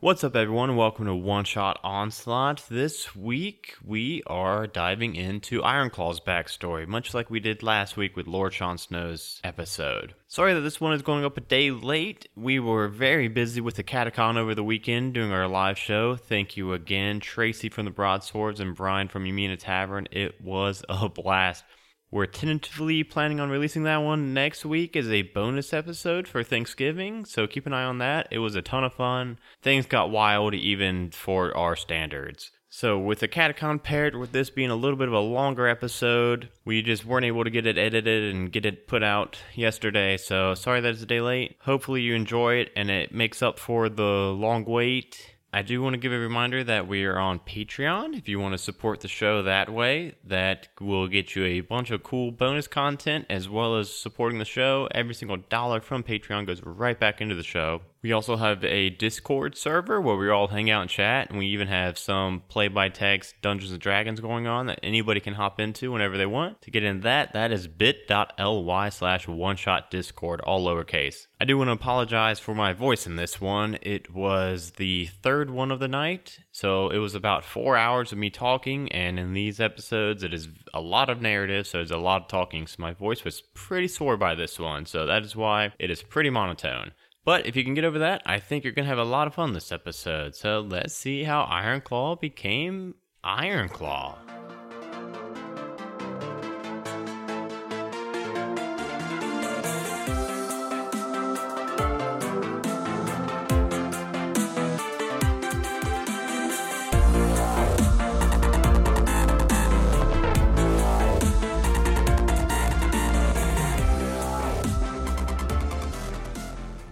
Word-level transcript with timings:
What's 0.00 0.22
up, 0.22 0.36
everyone? 0.36 0.76
Welcome 0.76 1.06
to 1.06 1.14
One 1.16 1.44
Shot 1.44 1.80
Onslaught. 1.82 2.62
This 2.70 3.16
week, 3.16 3.74
we 3.84 4.22
are 4.28 4.68
diving 4.68 5.16
into 5.16 5.60
Ironclaw's 5.60 6.20
backstory, 6.20 6.86
much 6.86 7.14
like 7.14 7.30
we 7.30 7.40
did 7.40 7.64
last 7.64 7.96
week 7.96 8.14
with 8.14 8.28
Lord 8.28 8.54
Sean 8.54 8.78
Snow's 8.78 9.40
episode. 9.42 10.14
Sorry 10.28 10.54
that 10.54 10.60
this 10.60 10.80
one 10.80 10.92
is 10.92 11.02
going 11.02 11.24
up 11.24 11.36
a 11.36 11.40
day 11.40 11.72
late. 11.72 12.28
We 12.36 12.60
were 12.60 12.86
very 12.86 13.26
busy 13.26 13.60
with 13.60 13.74
the 13.74 13.82
Catacon 13.82 14.36
over 14.36 14.54
the 14.54 14.62
weekend 14.62 15.14
doing 15.14 15.32
our 15.32 15.48
live 15.48 15.76
show. 15.76 16.14
Thank 16.14 16.56
you 16.56 16.74
again, 16.74 17.18
Tracy 17.18 17.68
from 17.68 17.84
the 17.84 17.90
Broadswords 17.90 18.60
and 18.60 18.76
Brian 18.76 19.08
from 19.08 19.24
Yumina 19.24 19.58
Tavern. 19.58 20.06
It 20.12 20.40
was 20.40 20.84
a 20.88 21.08
blast. 21.08 21.64
We're 22.10 22.24
tentatively 22.24 23.04
planning 23.04 23.38
on 23.38 23.50
releasing 23.50 23.82
that 23.82 23.98
one 23.98 24.32
next 24.32 24.64
week 24.64 24.96
as 24.96 25.10
a 25.10 25.22
bonus 25.22 25.74
episode 25.74 26.26
for 26.26 26.42
Thanksgiving, 26.42 27.26
so 27.26 27.46
keep 27.46 27.66
an 27.66 27.74
eye 27.74 27.84
on 27.84 27.98
that. 27.98 28.28
It 28.30 28.38
was 28.38 28.54
a 28.54 28.62
ton 28.62 28.82
of 28.82 28.94
fun. 28.94 29.38
Things 29.60 29.84
got 29.84 30.10
wild 30.10 30.54
even 30.54 31.10
for 31.10 31.54
our 31.54 31.76
standards. 31.76 32.50
So, 32.70 32.98
with 32.98 33.20
the 33.20 33.28
Catacomb 33.28 33.80
paired 33.80 34.16
with 34.16 34.32
this 34.32 34.48
being 34.48 34.70
a 34.70 34.76
little 34.76 34.96
bit 34.96 35.08
of 35.08 35.14
a 35.14 35.20
longer 35.20 35.66
episode, 35.68 36.48
we 36.64 36.80
just 36.80 37.04
weren't 37.04 37.26
able 37.26 37.44
to 37.44 37.50
get 37.50 37.66
it 37.66 37.76
edited 37.76 38.34
and 38.34 38.52
get 38.52 38.64
it 38.64 38.86
put 38.86 39.02
out 39.02 39.38
yesterday. 39.54 40.16
So, 40.16 40.54
sorry 40.54 40.80
that 40.80 40.90
it's 40.90 41.02
a 41.02 41.06
day 41.06 41.20
late. 41.20 41.56
Hopefully, 41.62 42.00
you 42.00 42.14
enjoy 42.14 42.54
it 42.54 42.70
and 42.74 42.90
it 42.90 43.12
makes 43.12 43.42
up 43.42 43.58
for 43.58 43.90
the 43.90 44.02
long 44.02 44.64
wait. 44.64 45.34
I 45.50 45.62
do 45.62 45.80
want 45.80 45.94
to 45.94 45.98
give 45.98 46.12
a 46.12 46.18
reminder 46.18 46.62
that 46.62 46.86
we 46.86 47.06
are 47.06 47.18
on 47.18 47.38
Patreon. 47.38 48.16
If 48.18 48.28
you 48.28 48.38
want 48.38 48.52
to 48.52 48.58
support 48.58 49.00
the 49.00 49.08
show 49.08 49.42
that 49.42 49.72
way, 49.72 50.14
that 50.24 50.68
will 50.78 51.08
get 51.08 51.34
you 51.34 51.44
a 51.44 51.60
bunch 51.60 51.90
of 51.90 52.02
cool 52.02 52.30
bonus 52.30 52.68
content 52.68 53.24
as 53.30 53.48
well 53.48 53.78
as 53.78 53.90
supporting 53.90 54.38
the 54.38 54.44
show. 54.44 54.88
Every 54.94 55.14
single 55.14 55.38
dollar 55.38 55.80
from 55.80 56.02
Patreon 56.02 56.46
goes 56.46 56.62
right 56.62 57.00
back 57.00 57.22
into 57.22 57.34
the 57.34 57.42
show. 57.42 57.80
We 58.00 58.12
also 58.12 58.36
have 58.36 58.62
a 58.62 58.90
Discord 58.90 59.56
server 59.56 60.00
where 60.00 60.14
we 60.14 60.30
all 60.30 60.46
hang 60.46 60.70
out 60.70 60.82
and 60.82 60.90
chat, 60.90 61.30
and 61.30 61.38
we 61.38 61.46
even 61.46 61.66
have 61.66 61.98
some 61.98 62.42
play 62.48 62.68
by 62.68 62.90
text 62.90 63.34
Dungeons 63.42 63.72
and 63.72 63.80
Dragons 63.80 64.20
going 64.20 64.46
on 64.46 64.66
that 64.66 64.78
anybody 64.84 65.18
can 65.18 65.34
hop 65.34 65.58
into 65.58 65.90
whenever 65.90 66.16
they 66.16 66.26
want. 66.26 66.62
To 66.62 66.70
get 66.70 66.84
in 66.84 67.00
that, 67.00 67.32
that 67.32 67.50
is 67.50 67.66
bit.ly 67.66 68.88
slash 68.90 69.26
one 69.26 69.56
shot 69.56 69.90
discord, 69.90 70.40
all 70.42 70.64
lowercase. 70.64 71.26
I 71.40 71.44
do 71.44 71.58
want 71.58 71.68
to 71.68 71.72
apologize 71.72 72.38
for 72.38 72.54
my 72.54 72.72
voice 72.72 73.06
in 73.06 73.16
this 73.16 73.40
one. 73.40 73.78
It 73.82 74.14
was 74.14 74.72
the 74.72 75.06
third 75.06 75.50
one 75.50 75.72
of 75.72 75.80
the 75.80 75.88
night, 75.88 76.38
so 76.52 76.90
it 76.90 76.98
was 76.98 77.16
about 77.16 77.44
four 77.44 77.76
hours 77.76 78.12
of 78.12 78.18
me 78.18 78.30
talking, 78.30 78.92
and 78.92 79.18
in 79.18 79.32
these 79.32 79.58
episodes, 79.58 80.22
it 80.22 80.32
is 80.32 80.48
a 80.72 80.80
lot 80.80 81.10
of 81.10 81.20
narrative, 81.20 81.66
so 81.66 81.78
there's 81.78 81.90
a 81.90 81.98
lot 81.98 82.22
of 82.22 82.28
talking, 82.28 82.68
so 82.68 82.76
my 82.78 82.92
voice 82.92 83.24
was 83.24 83.42
pretty 83.54 83.88
sore 83.88 84.16
by 84.16 84.36
this 84.36 84.58
one, 84.58 84.86
so 84.86 85.04
that 85.06 85.24
is 85.24 85.34
why 85.34 85.72
it 85.80 85.90
is 85.90 86.02
pretty 86.02 86.30
monotone. 86.30 86.92
But 87.28 87.44
if 87.44 87.56
you 87.56 87.62
can 87.62 87.74
get 87.74 87.84
over 87.84 87.98
that, 87.98 88.22
I 88.24 88.38
think 88.38 88.64
you're 88.64 88.72
going 88.72 88.86
to 88.86 88.88
have 88.88 88.96
a 88.96 89.04
lot 89.04 89.26
of 89.26 89.34
fun 89.34 89.52
this 89.52 89.70
episode. 89.70 90.34
So 90.34 90.60
let's 90.60 90.94
see 90.94 91.24
how 91.24 91.44
Ironclaw 91.44 92.18
became 92.22 92.94
Ironclaw. 93.22 94.27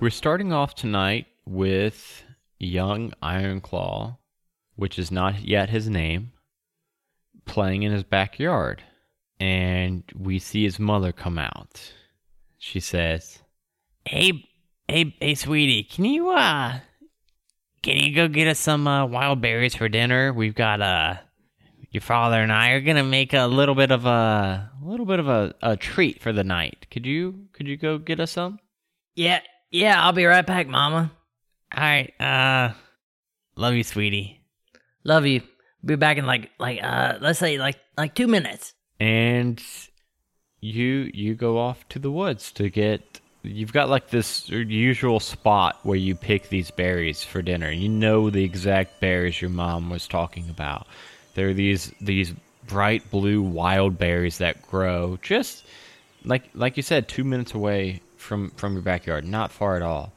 We're 0.07 0.11
starting 0.11 0.53
off 0.53 0.77
tonight 0.77 1.27
with 1.47 2.23
young 2.61 3.13
Ironclaw, 3.21 4.17
which 4.77 5.01
is 5.01 5.11
not 5.11 5.43
yet 5.43 5.69
his 5.69 5.89
name, 5.91 6.31
playing 7.45 7.83
in 7.83 7.91
his 7.91 8.05
backyard. 8.05 8.85
And 9.41 10.05
we 10.17 10.39
see 10.39 10.63
his 10.63 10.79
mother 10.79 11.11
come 11.11 11.39
out. 11.39 11.93
She 12.57 12.79
says, 12.79 13.41
Hey, 14.05 14.49
hey, 14.87 15.17
hey, 15.21 15.35
sweetie, 15.35 15.83
can 15.83 16.05
you 16.05 16.31
uh, 16.31 16.79
can 17.83 17.97
you 17.97 18.15
go 18.15 18.29
get 18.29 18.47
us 18.47 18.61
some 18.61 18.87
uh, 18.87 19.07
wild 19.07 19.41
berries 19.41 19.75
for 19.75 19.89
dinner? 19.89 20.33
We've 20.33 20.55
got 20.55 20.81
uh, 20.81 21.17
your 21.91 22.03
father 22.03 22.41
and 22.41 22.53
I 22.53 22.71
are 22.71 22.81
gonna 22.81 23.03
make 23.03 23.33
a 23.33 23.47
little 23.47 23.75
bit 23.75 23.91
of 23.91 24.07
a, 24.07 24.71
a 24.81 24.85
little 24.85 25.07
bit 25.07 25.19
of 25.19 25.27
a, 25.27 25.53
a 25.63 25.77
treat 25.77 26.23
for 26.23 26.33
the 26.33 26.45
night. 26.45 26.87
Could 26.93 27.07
you 27.07 27.49
could 27.53 27.67
you 27.67 27.77
go 27.77 27.99
get 27.99 28.21
us 28.21 28.31
some? 28.31 28.61
Yeah, 29.17 29.41
yeah, 29.77 30.03
I'll 30.03 30.13
be 30.13 30.25
right 30.25 30.47
back, 30.47 30.67
Mama. 30.67 31.11
All 31.77 31.83
right, 31.83 32.13
uh, 32.21 32.73
love 33.57 33.75
you, 33.75 33.85
sweetie. 33.85 34.41
Love 35.05 35.27
you. 35.27 35.43
Be 35.85 35.95
back 35.97 36.17
in 36.17 36.27
like 36.27 36.51
like 36.59 36.83
uh 36.83 37.19
let's 37.21 37.39
say 37.39 37.59
like 37.59 37.77
like 37.97 38.15
two 38.15 38.27
minutes. 38.27 38.75
and 38.99 39.63
you 40.61 41.11
you 41.15 41.35
go 41.35 41.59
off 41.59 41.87
to 41.91 41.99
the 41.99 42.11
woods 42.11 42.51
to 42.53 42.69
get 42.71 43.21
you've 43.43 43.73
got 43.73 43.89
like 43.89 44.09
this 44.11 44.49
usual 44.49 45.21
spot 45.21 45.79
where 45.85 45.99
you 45.99 46.15
pick 46.17 46.49
these 46.49 46.71
berries 46.73 47.23
for 47.23 47.43
dinner 47.43 47.71
you 47.71 47.89
know 47.89 48.31
the 48.31 48.43
exact 48.43 48.99
berries 49.01 49.41
your 49.41 49.51
mom 49.51 49.91
was 49.91 50.09
talking 50.09 50.49
about 50.51 50.87
there 51.35 51.49
are 51.51 51.55
these 51.55 51.93
these 52.01 52.33
bright 52.67 53.09
blue 53.11 53.43
wild 53.43 53.97
berries 53.99 54.39
that 54.39 54.61
grow 54.67 55.19
just 55.23 55.65
like 56.25 56.49
like 56.55 56.77
you 56.77 56.83
said 56.83 57.07
2 57.07 57.23
minutes 57.23 57.55
away 57.55 58.01
from 58.27 58.51
from 58.51 58.75
your 58.75 58.83
backyard 58.83 59.25
not 59.25 59.51
far 59.51 59.77
at 59.77 59.83
all 59.83 60.13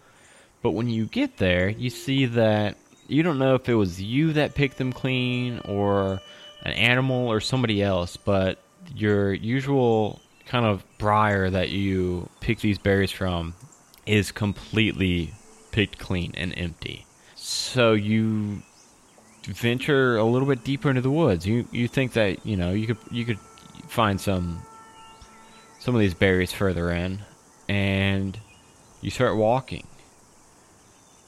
but 0.62 0.72
when 0.72 0.90
you 0.90 1.06
get 1.06 1.38
there 1.38 1.70
you 1.70 1.90
see 1.90 2.26
that 2.26 2.76
you 3.08 3.24
don't 3.24 3.40
know 3.40 3.56
if 3.56 3.70
it 3.70 3.76
was 3.76 4.02
you 4.02 4.34
that 4.34 4.56
picked 4.56 4.78
them 4.78 4.92
clean 4.92 5.60
or 5.66 6.20
an 6.64 6.74
animal 6.74 7.28
or 7.28 7.40
somebody 7.40 7.82
else 7.82 8.18
but 8.18 8.60
your 8.96 9.34
usual 9.34 10.20
kind 10.46 10.66
of 10.66 10.84
briar 10.98 11.50
that 11.50 11.70
you 11.70 12.28
pick 12.40 12.60
these 12.60 12.78
berries 12.78 13.12
from 13.12 13.54
is 14.06 14.32
completely 14.32 15.32
picked 15.72 16.00
clean 16.00 16.34
and 16.36 16.54
empty. 16.58 17.06
So 17.36 17.94
you 17.94 18.64
venture 19.46 20.18
a 20.18 20.24
little 20.24 20.48
bit 20.48 20.64
deeper 20.64 20.90
into 20.90 21.02
the 21.02 21.12
woods. 21.12 21.46
You 21.46 21.68
you 21.72 21.88
think 21.88 22.14
that 22.14 22.46
you 22.46 22.58
know 22.58 22.72
you 22.72 22.88
could 22.88 22.98
you 23.12 23.26
could 23.26 23.40
find 23.88 24.20
some 24.20 24.62
some 25.80 25.96
of 25.96 26.02
these 26.02 26.16
berries 26.16 26.52
further 26.52 26.92
in, 26.92 27.22
and 27.70 28.38
you 29.02 29.10
start 29.10 29.38
walking, 29.38 29.88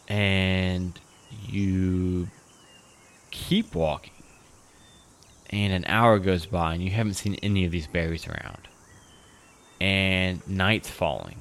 and 0.09 0.99
you 1.47 2.27
keep 3.31 3.73
walking 3.73 4.11
and 5.49 5.71
an 5.71 5.85
hour 5.85 6.19
goes 6.19 6.45
by 6.45 6.73
and 6.73 6.83
you 6.83 6.89
haven't 6.89 7.13
seen 7.13 7.35
any 7.35 7.63
of 7.63 7.71
these 7.71 7.87
berries 7.87 8.27
around 8.27 8.67
and 9.79 10.45
night's 10.49 10.89
falling 10.89 11.37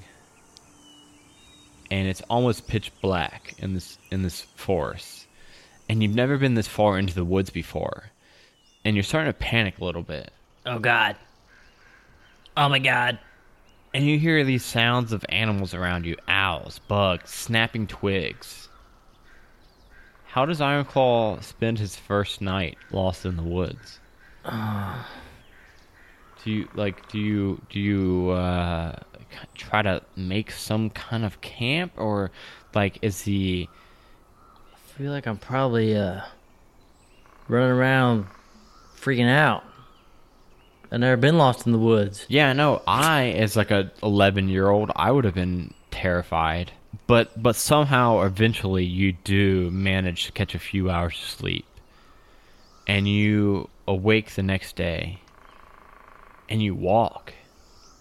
and 1.90 2.06
it's 2.06 2.22
almost 2.22 2.68
pitch 2.68 2.92
black 3.00 3.54
in 3.58 3.74
this 3.74 3.98
in 4.12 4.22
this 4.22 4.42
forest 4.54 5.26
and 5.88 6.00
you've 6.00 6.14
never 6.14 6.38
been 6.38 6.54
this 6.54 6.68
far 6.68 6.96
into 6.96 7.12
the 7.12 7.24
woods 7.24 7.50
before 7.50 8.04
and 8.84 8.94
you're 8.94 9.02
starting 9.02 9.32
to 9.32 9.38
panic 9.38 9.78
a 9.80 9.84
little 9.84 10.02
bit 10.02 10.32
Oh 10.66 10.78
God. 10.78 11.16
Oh 12.56 12.68
my 12.68 12.78
God. 12.78 13.18
And 13.92 14.06
you 14.06 14.18
hear 14.18 14.44
these 14.44 14.64
sounds 14.64 15.12
of 15.12 15.24
animals 15.28 15.74
around 15.74 16.06
you 16.06 16.16
owls 16.28 16.80
bugs 16.88 17.30
snapping 17.30 17.86
twigs. 17.86 18.68
How 20.26 20.46
does 20.46 20.60
ironclaw 20.60 21.42
spend 21.42 21.78
his 21.78 21.96
first 21.96 22.40
night 22.40 22.78
lost 22.92 23.26
in 23.26 23.36
the 23.36 23.42
woods? 23.42 23.98
Do 26.44 26.50
you 26.50 26.68
like 26.74 27.08
do 27.10 27.18
you 27.18 27.60
do 27.68 27.80
you 27.80 28.30
uh 28.30 28.96
try 29.54 29.82
to 29.82 30.02
make 30.16 30.50
some 30.52 30.90
kind 30.90 31.24
of 31.24 31.40
camp? 31.40 31.92
Or 31.96 32.30
like 32.74 32.98
is 33.02 33.22
he 33.22 33.68
I 34.72 34.98
feel 34.98 35.10
like 35.10 35.26
I'm 35.26 35.38
probably 35.38 35.96
uh 35.96 36.22
running 37.48 37.70
around 37.70 38.26
freaking 38.96 39.28
out. 39.28 39.64
I've 40.92 41.00
never 41.00 41.16
been 41.16 41.38
lost 41.38 41.66
in 41.66 41.72
the 41.72 41.78
woods. 41.78 42.26
Yeah, 42.28 42.52
no, 42.52 42.82
I 42.86 43.28
as 43.30 43.56
like 43.56 43.70
a 43.70 43.92
11 44.02 44.48
year 44.48 44.68
old, 44.68 44.90
I 44.96 45.10
would 45.10 45.24
have 45.24 45.34
been 45.34 45.72
terrified. 45.90 46.72
But 47.06 47.40
but 47.40 47.54
somehow 47.56 48.22
eventually 48.22 48.84
you 48.84 49.12
do 49.12 49.70
manage 49.70 50.26
to 50.26 50.32
catch 50.32 50.54
a 50.54 50.58
few 50.58 50.90
hours 50.90 51.14
of 51.14 51.28
sleep. 51.28 51.66
And 52.86 53.06
you 53.06 53.68
awake 53.86 54.34
the 54.34 54.42
next 54.42 54.74
day 54.74 55.20
and 56.48 56.60
you 56.60 56.74
walk. 56.74 57.32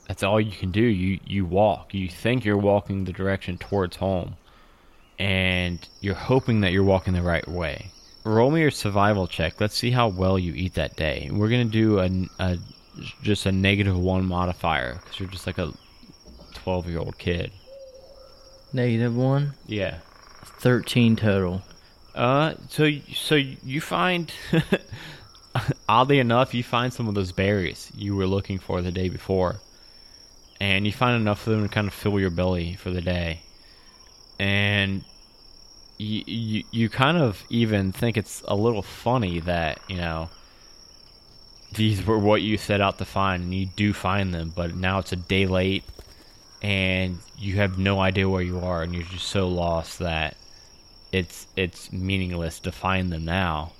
That's 0.07 0.23
all 0.23 0.41
you 0.41 0.51
can 0.51 0.71
do. 0.71 0.81
You 0.81 1.19
you 1.25 1.45
walk. 1.45 1.93
You 1.93 2.09
think 2.09 2.43
you're 2.43 2.57
walking 2.57 3.03
the 3.05 3.13
direction 3.13 3.59
towards 3.59 3.97
home. 3.97 4.35
And 5.19 5.87
you're 6.01 6.15
hoping 6.15 6.61
that 6.61 6.71
you're 6.71 6.83
walking 6.83 7.13
the 7.13 7.21
right 7.21 7.47
way. 7.47 7.91
Roll 8.23 8.49
me 8.49 8.61
your 8.61 8.71
survival 8.71 9.27
check. 9.27 9.61
Let's 9.61 9.77
see 9.77 9.91
how 9.91 10.07
well 10.07 10.39
you 10.39 10.53
eat 10.53 10.73
that 10.73 10.95
day. 10.95 11.29
We're 11.31 11.49
gonna 11.49 11.65
do 11.65 11.99
a, 11.99 12.09
a 12.39 12.57
just 13.21 13.45
a 13.45 13.51
negative 13.51 13.97
one 13.97 14.25
modifier 14.25 14.95
because 14.95 15.19
you're 15.19 15.29
just 15.29 15.47
like 15.47 15.57
a 15.57 15.73
twelve 16.53 16.89
year 16.89 16.99
old 16.99 17.17
kid. 17.17 17.51
Negative 18.73 19.15
one. 19.15 19.53
Yeah. 19.65 19.99
Thirteen 20.43 21.15
total. 21.15 21.63
Uh, 22.15 22.55
so 22.67 22.89
so 23.13 23.35
you 23.35 23.81
find, 23.81 24.31
oddly 25.89 26.19
enough, 26.19 26.53
you 26.53 26.63
find 26.63 26.91
some 26.91 27.07
of 27.07 27.15
those 27.15 27.31
berries 27.31 27.91
you 27.95 28.15
were 28.15 28.27
looking 28.27 28.59
for 28.59 28.81
the 28.81 28.91
day 28.91 29.09
before, 29.09 29.61
and 30.59 30.85
you 30.85 30.91
find 30.91 31.19
enough 31.21 31.45
of 31.47 31.53
them 31.53 31.63
to 31.63 31.73
kind 31.73 31.87
of 31.87 31.93
fill 31.93 32.19
your 32.19 32.29
belly 32.29 32.73
for 32.73 32.89
the 32.89 33.01
day, 33.01 33.41
and 34.37 35.03
you 35.97 36.23
you, 36.25 36.63
you 36.71 36.89
kind 36.89 37.17
of 37.17 37.43
even 37.49 37.91
think 37.91 38.17
it's 38.17 38.43
a 38.47 38.55
little 38.55 38.81
funny 38.81 39.39
that 39.41 39.79
you 39.87 39.97
know 39.97 40.29
these 41.73 42.05
were 42.05 42.17
what 42.17 42.41
you 42.41 42.57
set 42.57 42.81
out 42.81 42.97
to 42.97 43.05
find, 43.05 43.43
and 43.43 43.53
you 43.53 43.67
do 43.67 43.93
find 43.93 44.33
them, 44.33 44.51
but 44.55 44.75
now 44.75 44.99
it's 44.99 45.11
a 45.11 45.15
day 45.15 45.45
late, 45.45 45.83
and 46.61 47.19
you 47.37 47.57
have 47.57 47.77
no 47.77 47.99
idea 47.99 48.27
where 48.27 48.41
you 48.41 48.59
are, 48.59 48.83
and 48.83 48.93
you're 48.93 49.03
just 49.03 49.27
so 49.27 49.47
lost 49.47 49.99
that 49.99 50.35
it's 51.11 51.47
it's 51.55 51.91
meaningless 51.91 52.59
to 52.61 52.71
find 52.71 53.11
them 53.11 53.25
now. 53.25 53.71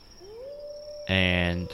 And 1.08 1.68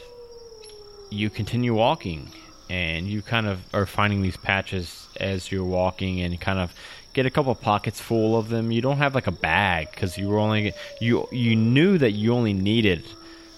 you 1.09 1.29
continue 1.29 1.73
walking, 1.73 2.29
and 2.69 3.07
you 3.07 3.21
kind 3.21 3.47
of 3.47 3.61
are 3.73 3.85
finding 3.85 4.21
these 4.21 4.37
patches 4.37 5.07
as 5.19 5.51
you're 5.51 5.65
walking, 5.65 6.21
and 6.21 6.39
kind 6.39 6.59
of 6.59 6.73
get 7.13 7.25
a 7.25 7.29
couple 7.29 7.53
pockets 7.55 7.99
full 7.99 8.37
of 8.37 8.49
them. 8.49 8.71
You 8.71 8.81
don't 8.81 8.97
have 8.97 9.15
like 9.15 9.27
a 9.27 9.31
bag 9.31 9.91
because 9.91 10.17
you 10.17 10.29
were 10.29 10.39
only 10.39 10.73
you 11.01 11.27
you 11.31 11.55
knew 11.55 11.97
that 11.97 12.11
you 12.11 12.33
only 12.33 12.53
needed 12.53 13.03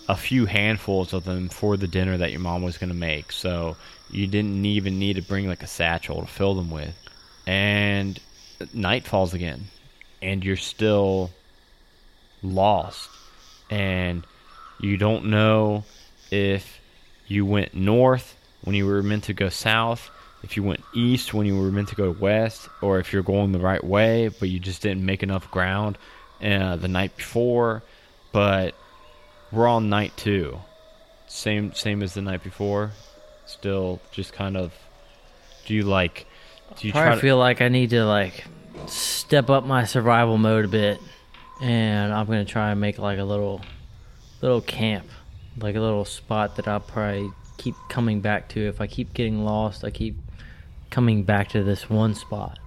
a 0.07 0.15
few 0.15 0.45
handfuls 0.45 1.13
of 1.13 1.25
them 1.25 1.49
for 1.49 1.75
the 1.75 1.87
dinner 1.87 2.17
that 2.17 2.31
your 2.31 2.39
mom 2.39 2.63
was 2.63 2.77
going 2.77 2.89
to 2.89 2.95
make. 2.95 3.31
So 3.31 3.75
you 4.09 4.27
didn't 4.27 4.65
even 4.65 4.99
need 4.99 5.17
to 5.17 5.21
bring 5.21 5.47
like 5.47 5.63
a 5.63 5.67
satchel 5.67 6.21
to 6.21 6.27
fill 6.27 6.55
them 6.55 6.69
with. 6.69 6.95
And 7.45 8.19
night 8.73 9.05
falls 9.05 9.33
again, 9.33 9.65
and 10.21 10.43
you're 10.43 10.55
still 10.55 11.31
lost. 12.41 13.09
And 13.69 14.25
you 14.79 14.97
don't 14.97 15.25
know 15.25 15.83
if 16.31 16.79
you 17.27 17.45
went 17.45 17.73
north 17.73 18.35
when 18.63 18.75
you 18.75 18.85
were 18.85 19.03
meant 19.03 19.25
to 19.25 19.33
go 19.33 19.49
south, 19.49 20.09
if 20.43 20.55
you 20.55 20.63
went 20.63 20.83
east 20.93 21.33
when 21.33 21.45
you 21.45 21.57
were 21.57 21.71
meant 21.71 21.89
to 21.89 21.95
go 21.95 22.11
west, 22.11 22.69
or 22.81 22.99
if 22.99 23.11
you're 23.11 23.23
going 23.23 23.51
the 23.51 23.59
right 23.59 23.83
way, 23.83 24.29
but 24.29 24.49
you 24.49 24.59
just 24.59 24.81
didn't 24.81 25.05
make 25.05 25.23
enough 25.23 25.49
ground 25.51 25.97
uh, 26.41 26.75
the 26.75 26.87
night 26.87 27.15
before. 27.17 27.83
But 28.31 28.75
we're 29.51 29.67
on 29.67 29.89
night 29.89 30.13
two. 30.15 30.59
Same 31.27 31.73
same 31.73 32.01
as 32.01 32.13
the 32.13 32.21
night 32.21 32.43
before. 32.43 32.91
Still 33.45 33.99
just 34.11 34.33
kind 34.33 34.57
of 34.57 34.73
do 35.65 35.73
you 35.73 35.83
like 35.83 36.25
do 36.75 36.87
you 36.87 36.93
Probably 36.93 37.07
try 37.07 37.15
to, 37.15 37.21
feel 37.21 37.37
like 37.37 37.61
I 37.61 37.69
need 37.69 37.91
to 37.91 38.05
like 38.05 38.43
step 38.87 39.49
up 39.49 39.65
my 39.65 39.85
survival 39.85 40.37
mode 40.37 40.65
a 40.65 40.67
bit, 40.67 40.99
and 41.61 42.13
I'm 42.13 42.25
gonna 42.25 42.45
try 42.45 42.71
and 42.71 42.81
make 42.81 42.97
like 42.99 43.19
a 43.19 43.23
little, 43.23 43.61
little 44.41 44.61
camp, 44.61 45.07
like 45.59 45.75
a 45.75 45.79
little 45.79 46.05
spot 46.05 46.55
that 46.57 46.67
I'll 46.67 46.79
probably 46.79 47.29
keep 47.57 47.75
coming 47.89 48.21
back 48.21 48.49
to. 48.49 48.67
If 48.67 48.81
I 48.81 48.87
keep 48.87 49.13
getting 49.13 49.43
lost, 49.43 49.83
I 49.83 49.89
keep 49.91 50.17
coming 50.89 51.23
back 51.23 51.49
to 51.49 51.63
this 51.63 51.89
one 51.89 52.13
spot. 52.15 52.59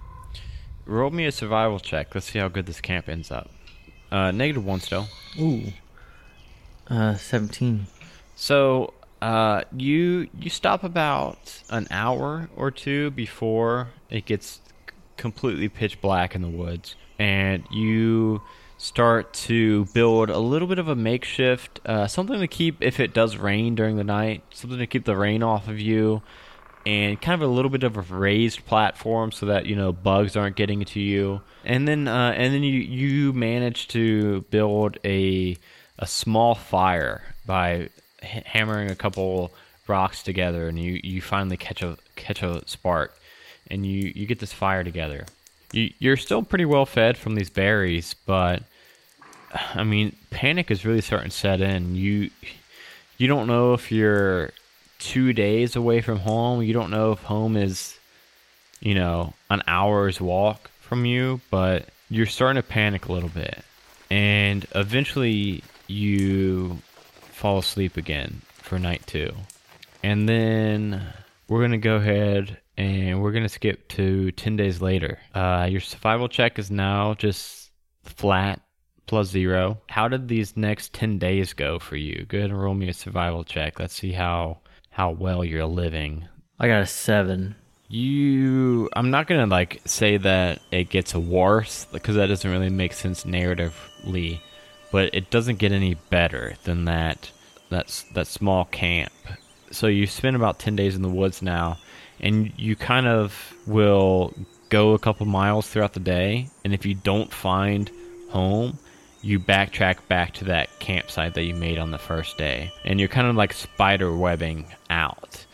roll 0.85 1.11
me 1.11 1.25
a 1.25 1.31
survival 1.31 1.79
check. 1.79 2.13
Let's 2.13 2.31
see 2.31 2.39
how 2.39 2.47
good 2.47 2.65
this 2.65 2.81
camp 2.81 3.07
ends 3.07 3.31
up. 3.31 3.49
Uh, 4.11 4.31
negative 4.31 4.65
one 4.65 4.79
still. 4.79 5.07
Ooh. 5.39 5.71
Uh, 6.91 7.15
17. 7.15 7.87
So 8.35 8.93
uh, 9.21 9.61
you 9.77 10.27
you 10.37 10.49
stop 10.49 10.83
about 10.83 11.63
an 11.69 11.87
hour 11.89 12.49
or 12.53 12.69
two 12.69 13.11
before 13.11 13.91
it 14.09 14.25
gets 14.25 14.59
completely 15.15 15.69
pitch 15.69 16.01
black 16.01 16.35
in 16.35 16.41
the 16.41 16.49
woods, 16.49 16.95
and 17.17 17.63
you 17.71 18.41
start 18.77 19.31
to 19.33 19.85
build 19.93 20.29
a 20.29 20.39
little 20.39 20.67
bit 20.67 20.79
of 20.79 20.89
a 20.89 20.95
makeshift 20.95 21.79
uh, 21.85 22.07
something 22.07 22.39
to 22.41 22.47
keep 22.47 22.81
if 22.81 22.99
it 22.99 23.13
does 23.13 23.37
rain 23.37 23.73
during 23.73 23.95
the 23.95 24.03
night, 24.03 24.43
something 24.49 24.79
to 24.79 24.87
keep 24.87 25.05
the 25.05 25.15
rain 25.15 25.41
off 25.41 25.69
of 25.69 25.79
you, 25.79 26.21
and 26.85 27.21
kind 27.21 27.41
of 27.41 27.49
a 27.49 27.53
little 27.53 27.71
bit 27.71 27.83
of 27.83 27.95
a 27.95 28.01
raised 28.01 28.65
platform 28.65 29.31
so 29.31 29.45
that 29.45 29.65
you 29.65 29.77
know 29.77 29.93
bugs 29.93 30.35
aren't 30.35 30.57
getting 30.57 30.83
to 30.83 30.99
you. 30.99 31.39
And 31.63 31.87
then 31.87 32.09
uh, 32.09 32.33
and 32.35 32.53
then 32.53 32.63
you 32.63 32.81
you 32.81 33.31
manage 33.31 33.87
to 33.89 34.41
build 34.49 34.97
a 35.05 35.55
a 35.99 36.07
small 36.07 36.55
fire 36.55 37.23
by 37.45 37.89
hammering 38.21 38.89
a 38.89 38.95
couple 38.95 39.51
rocks 39.87 40.23
together, 40.23 40.67
and 40.67 40.79
you, 40.79 40.99
you 41.03 41.21
finally 41.21 41.57
catch 41.57 41.81
a 41.81 41.97
catch 42.15 42.43
a 42.43 42.67
spark, 42.67 43.17
and 43.69 43.85
you, 43.85 44.11
you 44.15 44.25
get 44.25 44.39
this 44.39 44.53
fire 44.53 44.83
together. 44.83 45.25
You 45.71 45.91
you're 45.99 46.17
still 46.17 46.43
pretty 46.43 46.65
well 46.65 46.85
fed 46.85 47.17
from 47.17 47.35
these 47.35 47.49
berries, 47.49 48.15
but 48.25 48.63
I 49.73 49.83
mean, 49.83 50.15
panic 50.29 50.71
is 50.71 50.85
really 50.85 51.01
starting 51.01 51.29
to 51.29 51.35
set 51.35 51.61
in. 51.61 51.95
You 51.95 52.29
you 53.17 53.27
don't 53.27 53.47
know 53.47 53.73
if 53.73 53.91
you're 53.91 54.51
two 54.99 55.33
days 55.33 55.75
away 55.75 56.01
from 56.01 56.19
home. 56.19 56.61
You 56.61 56.73
don't 56.73 56.91
know 56.91 57.11
if 57.11 57.19
home 57.23 57.57
is, 57.57 57.97
you 58.79 58.95
know, 58.95 59.33
an 59.49 59.61
hour's 59.67 60.21
walk 60.21 60.69
from 60.79 61.05
you, 61.05 61.41
but 61.49 61.89
you're 62.09 62.25
starting 62.25 62.61
to 62.61 62.67
panic 62.67 63.07
a 63.07 63.11
little 63.11 63.29
bit. 63.29 63.63
And 64.09 64.65
eventually 64.75 65.63
you 65.91 66.77
fall 67.31 67.59
asleep 67.59 67.97
again 67.97 68.41
for 68.53 68.79
night 68.79 69.05
two. 69.05 69.33
And 70.03 70.27
then 70.27 71.01
we're 71.47 71.59
going 71.59 71.71
to 71.71 71.77
go 71.77 71.95
ahead 71.95 72.57
and 72.77 73.21
we're 73.21 73.31
going 73.31 73.43
to 73.43 73.49
skip 73.49 73.87
to 73.89 74.31
10 74.31 74.55
days 74.55 74.81
later. 74.81 75.19
Uh, 75.35 75.67
your 75.69 75.81
survival 75.81 76.27
check 76.27 76.57
is 76.57 76.71
now 76.71 77.13
just 77.13 77.71
flat 78.03 78.61
plus 79.05 79.27
zero. 79.27 79.81
How 79.89 80.07
did 80.07 80.27
these 80.27 80.55
next 80.55 80.93
10 80.93 81.19
days 81.19 81.53
go 81.53 81.79
for 81.79 81.97
you? 81.97 82.25
Go 82.27 82.37
ahead 82.37 82.49
and 82.49 82.61
roll 82.61 82.73
me 82.73 82.89
a 82.89 82.93
survival 82.93 83.43
check. 83.43 83.79
Let's 83.79 83.95
see 83.95 84.13
how, 84.13 84.59
how 84.89 85.11
well 85.11 85.43
you're 85.43 85.65
living. 85.65 86.27
I 86.59 86.67
got 86.67 86.81
a 86.81 86.85
7. 86.85 87.55
You, 87.89 88.89
I'm 88.93 89.11
not 89.11 89.27
gonna 89.27 89.47
like 89.47 89.81
say 89.83 90.15
that 90.15 90.61
it 90.71 90.89
gets 90.89 91.13
worse 91.13 91.85
because 91.91 92.15
that 92.15 92.27
doesn't 92.27 92.49
really 92.49 92.69
make 92.69 92.93
sense 92.93 93.25
narratively, 93.25 94.39
but 94.91 95.13
it 95.13 95.29
doesn't 95.29 95.59
get 95.59 95.71
any 95.71 95.95
better 96.09 96.55
than 96.63 96.85
that. 96.85 97.31
That's 97.69 98.03
that 98.13 98.27
small 98.27 98.65
camp. 98.65 99.13
So 99.71 99.87
you 99.87 100.05
spend 100.05 100.35
about 100.35 100.59
ten 100.59 100.75
days 100.75 100.95
in 100.95 101.01
the 101.01 101.09
woods 101.09 101.41
now, 101.41 101.77
and 102.19 102.51
you 102.57 102.75
kind 102.75 103.07
of 103.07 103.53
will 103.65 104.33
go 104.69 104.93
a 104.93 104.99
couple 104.99 105.25
miles 105.25 105.67
throughout 105.67 105.93
the 105.93 105.99
day, 105.99 106.49
and 106.63 106.73
if 106.73 106.85
you 106.85 106.95
don't 106.95 107.31
find 107.31 107.89
home, 108.29 108.77
you 109.21 109.39
backtrack 109.39 109.97
back 110.07 110.33
to 110.33 110.45
that 110.45 110.69
campsite 110.79 111.33
that 111.35 111.43
you 111.43 111.53
made 111.53 111.77
on 111.77 111.91
the 111.91 111.97
first 111.97 112.37
day, 112.37 112.71
and 112.83 112.99
you're 112.99 113.09
kind 113.09 113.27
of 113.27 113.35
like 113.35 113.53
spider 113.53 114.15
webbing 114.15 114.65
out 114.89 115.45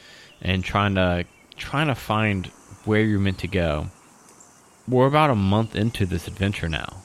and 0.41 0.63
trying 0.63 0.95
to 0.95 1.25
trying 1.55 1.87
to 1.87 1.95
find 1.95 2.47
where 2.85 3.01
you're 3.01 3.19
meant 3.19 3.39
to 3.39 3.47
go. 3.47 3.87
We're 4.87 5.07
about 5.07 5.31
a 5.31 5.35
month 5.35 5.75
into 5.75 6.05
this 6.05 6.27
adventure 6.27 6.69
now. 6.69 7.01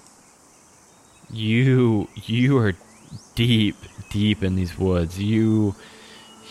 You 1.33 2.09
you 2.27 2.59
are 2.59 2.75
deep 3.35 3.77
deep 4.11 4.43
in 4.43 4.57
these 4.57 4.79
woods. 4.79 5.19
You 5.21 5.75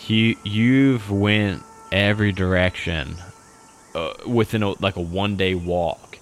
you 0.06 0.36
you've 0.44 1.10
went 1.10 1.62
every 1.92 2.32
direction 2.32 3.16
uh, 3.94 4.14
within 4.26 4.62
a, 4.62 4.70
like 4.82 4.96
a 4.96 5.00
one 5.00 5.36
day 5.36 5.54
walk, 5.54 6.18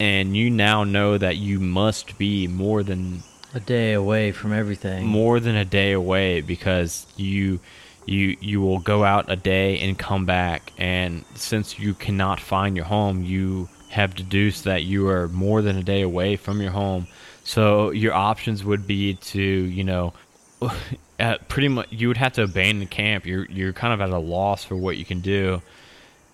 and 0.00 0.36
you 0.36 0.50
now 0.50 0.84
know 0.84 1.16
that 1.18 1.36
you 1.36 1.60
must 1.60 2.18
be 2.18 2.46
more 2.48 2.82
than 2.82 3.22
A 3.54 3.60
day 3.60 3.92
away 3.92 4.32
from 4.32 4.52
everything. 4.52 5.06
more 5.06 5.38
than 5.38 5.54
a 5.54 5.64
day 5.64 5.92
away 5.92 6.40
because 6.40 7.06
you 7.16 7.60
you 8.06 8.36
you 8.40 8.60
will 8.60 8.80
go 8.80 9.04
out 9.04 9.30
a 9.30 9.36
day 9.36 9.78
and 9.78 9.96
come 9.96 10.26
back 10.26 10.72
and 10.76 11.24
since 11.34 11.78
you 11.78 11.94
cannot 11.94 12.40
find 12.40 12.74
your 12.74 12.86
home 12.86 13.22
you 13.22 13.68
have 13.90 14.14
deduced 14.16 14.64
that 14.64 14.82
you 14.82 15.06
are 15.06 15.28
more 15.28 15.62
than 15.62 15.76
a 15.76 15.82
day 15.84 16.00
away 16.02 16.34
from 16.34 16.60
your 16.60 16.72
home 16.72 17.06
so 17.44 17.90
your 17.90 18.14
options 18.14 18.64
would 18.64 18.86
be 18.86 19.14
to 19.14 19.42
you 19.42 19.84
know 19.84 20.12
pretty 21.48 21.68
much 21.68 21.88
you 21.90 22.08
would 22.08 22.16
have 22.16 22.32
to 22.34 22.42
abandon 22.42 22.88
camp. 22.88 23.26
You're 23.26 23.46
you're 23.46 23.72
kind 23.72 23.92
of 23.92 24.00
at 24.00 24.10
a 24.10 24.18
loss 24.18 24.64
for 24.64 24.76
what 24.76 24.96
you 24.96 25.04
can 25.04 25.20
do. 25.20 25.62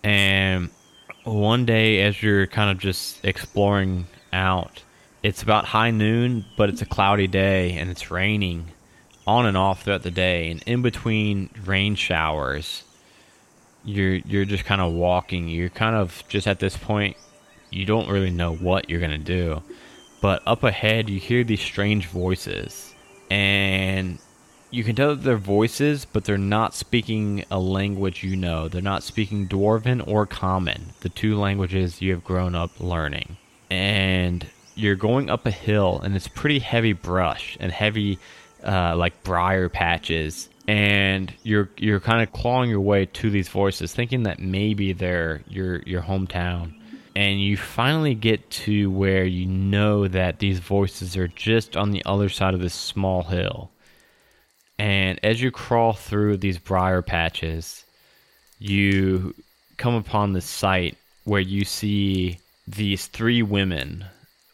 And 0.03 0.71
one 1.25 1.67
day 1.67 2.03
as 2.03 2.23
you're 2.23 2.47
kind 2.47 2.71
of 2.71 2.79
just 2.79 3.25
exploring 3.25 4.07
out 4.33 4.83
it's 5.23 5.43
about 5.43 5.65
high 5.65 5.91
noon 5.91 6.45
but 6.57 6.69
it's 6.69 6.81
a 6.81 6.87
cloudy 6.87 7.27
day 7.27 7.73
and 7.73 7.91
it's 7.91 8.11
raining 8.11 8.67
on 9.27 9.45
and 9.47 9.57
off 9.57 9.83
throughout 9.83 10.03
the 10.03 10.11
day. 10.11 10.51
And 10.51 10.63
in 10.65 10.83
between 10.83 11.51
rain 11.65 11.95
showers 11.95 12.85
you're 13.85 14.17
you're 14.17 14.45
just 14.45 14.65
kind 14.65 14.81
of 14.81 14.93
walking. 14.93 15.49
You're 15.49 15.69
kind 15.71 15.97
of 15.97 16.23
just 16.29 16.47
at 16.47 16.61
this 16.61 16.77
point 16.77 17.17
you 17.71 17.85
don't 17.85 18.09
really 18.09 18.31
know 18.31 18.55
what 18.55 18.89
you're 18.89 19.01
to 19.11 19.19
do 19.19 19.63
but 20.21 20.43
up 20.47 20.65
ahead 20.65 21.09
you 21.09 21.21
hear 21.21 21.45
these 21.45 21.61
strange 21.61 22.07
voices. 22.07 22.95
And 23.31 24.19
you 24.71 24.85
can 24.85 24.97
tell 24.97 25.15
that 25.15 25.23
they're 25.23 25.37
voices 25.37 26.05
but 26.05 26.25
they're 26.25 26.39
not 26.39 26.75
speaking 26.75 27.45
a 27.51 27.59
language 27.59 28.23
you 28.23 28.37
know. 28.37 28.69
They're 28.69 28.83
not 28.83 29.03
speaking 29.03 29.49
dwarven 29.49 30.07
or 30.07 30.27
common 30.27 30.93
the 31.01 31.09
two 31.09 31.39
languages 31.39 32.03
you 32.03 32.13
have 32.13 32.25
grown 32.25 32.55
up 32.55 32.81
learning. 32.81 33.37
And 33.71 34.47
you're 34.75 34.97
going 34.97 35.29
up 35.31 35.47
a 35.47 35.51
hill 35.51 36.01
and 36.03 36.15
it's 36.15 36.29
pretty 36.29 36.59
heavy 36.59 36.93
brush 36.93 37.57
and 37.61 37.73
heavy 37.73 38.19
uh, 38.65 38.97
like 38.97 39.23
briar 39.23 39.69
patches. 39.69 40.49
And 40.67 41.33
you're 41.45 41.71
you're 41.79 42.01
kind 42.01 42.23
of 42.23 42.33
clawing 42.33 42.69
your 42.69 42.81
way 42.81 43.07
to 43.07 43.31
these 43.31 43.49
voices 43.49 43.95
thinking 43.95 44.25
that 44.25 44.39
maybe 44.39 44.93
they're 44.93 45.43
your 45.49 45.81
your 45.87 46.03
hometown 46.03 46.78
and 47.19 47.43
you 47.43 47.57
finally 47.57 48.15
get 48.15 48.49
to 48.49 48.89
where 48.93 49.25
you 49.25 49.45
know 49.45 50.07
that 50.07 50.39
these 50.39 50.61
voices 50.61 51.17
are 51.17 51.27
just 51.27 51.77
on 51.77 51.91
the 51.91 52.05
other 52.07 52.29
side 52.29 52.55
of 52.55 52.61
this 52.61 52.75
small 52.75 53.25
hill 53.25 53.71
and 54.79 55.19
as 55.25 55.43
you 55.43 55.51
crawl 55.51 55.93
through 55.93 56.37
these 56.37 56.59
briar 56.59 57.03
patches 57.03 57.85
you 58.61 59.35
come 59.77 59.95
upon 59.95 60.33
this 60.33 60.45
site 60.45 60.97
where 61.25 61.41
you 61.41 61.65
see 61.65 62.39
these 62.67 63.07
three 63.07 63.43
women 63.43 64.05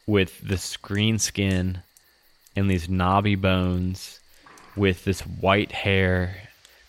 with 0.06 0.40
this 0.40 0.76
green 0.76 1.18
skin 1.18 1.82
and 2.56 2.70
these 2.70 2.88
knobby 2.88 3.34
bones 3.34 4.20
with 4.76 5.04
this 5.04 5.20
white 5.22 5.72
hair. 5.72 6.36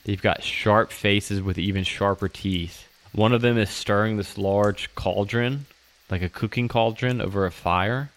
They've 0.04 0.22
got 0.22 0.44
sharp 0.44 0.92
faces 0.92 1.42
with 1.42 1.58
even 1.58 1.84
sharper 1.84 2.28
teeth. 2.28 2.88
One 3.16 3.32
of 3.32 3.42
them 3.42 3.58
is 3.58 3.70
stirring 3.70 4.18
this 4.18 4.38
large 4.38 4.94
cauldron, 4.94 5.68
like 6.10 6.22
a 6.22 6.28
cooking 6.28 6.68
cauldron, 6.68 7.22
over 7.22 7.46
a 7.46 7.52
fire. 7.52 8.10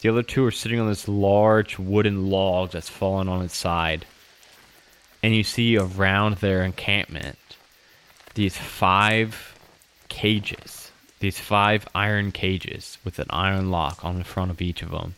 The 0.00 0.08
other 0.08 0.22
two 0.22 0.46
are 0.46 0.50
sitting 0.50 0.80
on 0.80 0.88
this 0.88 1.06
large 1.06 1.78
wooden 1.78 2.30
log 2.30 2.70
that's 2.70 2.88
fallen 2.88 3.28
on 3.28 3.44
its 3.44 3.54
side. 3.54 4.06
And 5.22 5.36
you 5.36 5.44
see 5.44 5.76
around 5.76 6.36
their 6.36 6.64
encampment 6.64 7.36
these 8.32 8.56
five 8.56 9.58
cages, 10.08 10.90
these 11.18 11.38
five 11.38 11.86
iron 11.94 12.32
cages 12.32 12.96
with 13.04 13.18
an 13.18 13.26
iron 13.28 13.70
lock 13.70 14.02
on 14.06 14.16
the 14.16 14.24
front 14.24 14.50
of 14.50 14.62
each 14.62 14.80
of 14.80 14.90
them. 14.90 15.16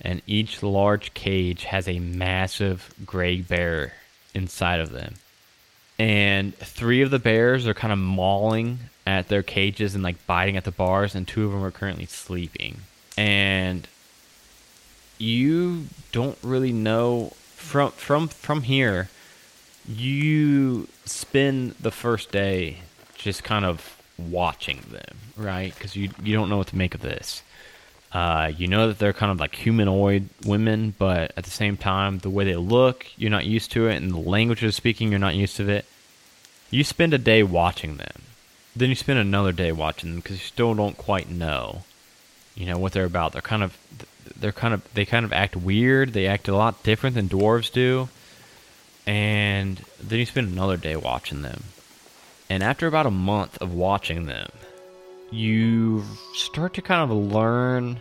And 0.00 0.22
each 0.26 0.60
large 0.60 1.14
cage 1.14 1.64
has 1.64 1.86
a 1.86 2.00
massive 2.00 2.92
gray 3.06 3.42
bear 3.42 3.92
inside 4.34 4.80
of 4.80 4.90
them. 4.90 5.14
And 6.00 6.56
three 6.56 7.02
of 7.02 7.10
the 7.10 7.18
bears 7.18 7.66
are 7.66 7.74
kind 7.74 7.92
of 7.92 7.98
mauling 7.98 8.78
at 9.06 9.28
their 9.28 9.42
cages 9.42 9.94
and 9.94 10.02
like 10.02 10.26
biting 10.26 10.56
at 10.56 10.64
the 10.64 10.70
bars, 10.70 11.14
and 11.14 11.28
two 11.28 11.44
of 11.44 11.52
them 11.52 11.62
are 11.62 11.70
currently 11.70 12.06
sleeping. 12.06 12.80
And 13.18 13.86
you 15.18 15.88
don't 16.10 16.38
really 16.42 16.72
know 16.72 17.34
from 17.54 17.90
from 17.90 18.28
from 18.28 18.62
here 18.62 19.10
you 19.86 20.88
spend 21.04 21.72
the 21.72 21.90
first 21.90 22.32
day 22.32 22.78
just 23.14 23.44
kind 23.44 23.66
of 23.66 24.00
watching 24.16 24.82
them, 24.90 25.18
right? 25.36 25.74
Because 25.74 25.96
you 25.96 26.08
you 26.22 26.34
don't 26.34 26.48
know 26.48 26.56
what 26.56 26.68
to 26.68 26.76
make 26.76 26.94
of 26.94 27.02
this. 27.02 27.42
Uh, 28.12 28.50
you 28.56 28.66
know 28.66 28.88
that 28.88 28.98
they're 28.98 29.12
kind 29.12 29.30
of 29.30 29.38
like 29.38 29.54
humanoid 29.54 30.28
women, 30.44 30.94
but 30.98 31.32
at 31.36 31.44
the 31.44 31.50
same 31.50 31.76
time, 31.76 32.18
the 32.18 32.30
way 32.30 32.44
they 32.44 32.56
look, 32.56 33.06
you're 33.16 33.30
not 33.30 33.46
used 33.46 33.70
to 33.72 33.86
it, 33.86 33.96
and 33.96 34.10
the 34.10 34.18
language 34.18 34.60
they're 34.60 34.72
speaking, 34.72 35.10
you're 35.10 35.18
not 35.18 35.36
used 35.36 35.56
to 35.56 35.68
it. 35.68 35.84
You 36.70 36.82
spend 36.82 37.14
a 37.14 37.18
day 37.18 37.42
watching 37.42 37.96
them, 37.96 38.22
then 38.74 38.88
you 38.88 38.94
spend 38.96 39.18
another 39.18 39.52
day 39.52 39.70
watching 39.70 40.10
them 40.10 40.20
because 40.20 40.38
you 40.38 40.44
still 40.44 40.74
don't 40.74 40.96
quite 40.96 41.30
know, 41.30 41.82
you 42.56 42.66
know, 42.66 42.78
what 42.78 42.92
they're 42.92 43.04
about. 43.04 43.32
They're 43.32 43.42
kind 43.42 43.62
of, 43.62 43.78
they're 44.36 44.52
kind 44.52 44.74
of, 44.74 44.94
they 44.94 45.04
kind 45.04 45.24
of 45.24 45.32
act 45.32 45.56
weird. 45.56 46.12
They 46.12 46.26
act 46.26 46.48
a 46.48 46.56
lot 46.56 46.82
different 46.82 47.14
than 47.14 47.28
dwarves 47.28 47.72
do 47.72 48.08
and 49.10 49.84
then 50.00 50.20
you 50.20 50.26
spend 50.26 50.52
another 50.52 50.76
day 50.76 50.94
watching 50.94 51.42
them. 51.42 51.64
And 52.48 52.62
after 52.62 52.86
about 52.86 53.06
a 53.06 53.10
month 53.10 53.58
of 53.58 53.72
watching 53.72 54.26
them, 54.26 54.50
you 55.30 56.02
start 56.34 56.74
to 56.74 56.82
kind 56.82 57.10
of 57.10 57.16
learn 57.16 58.00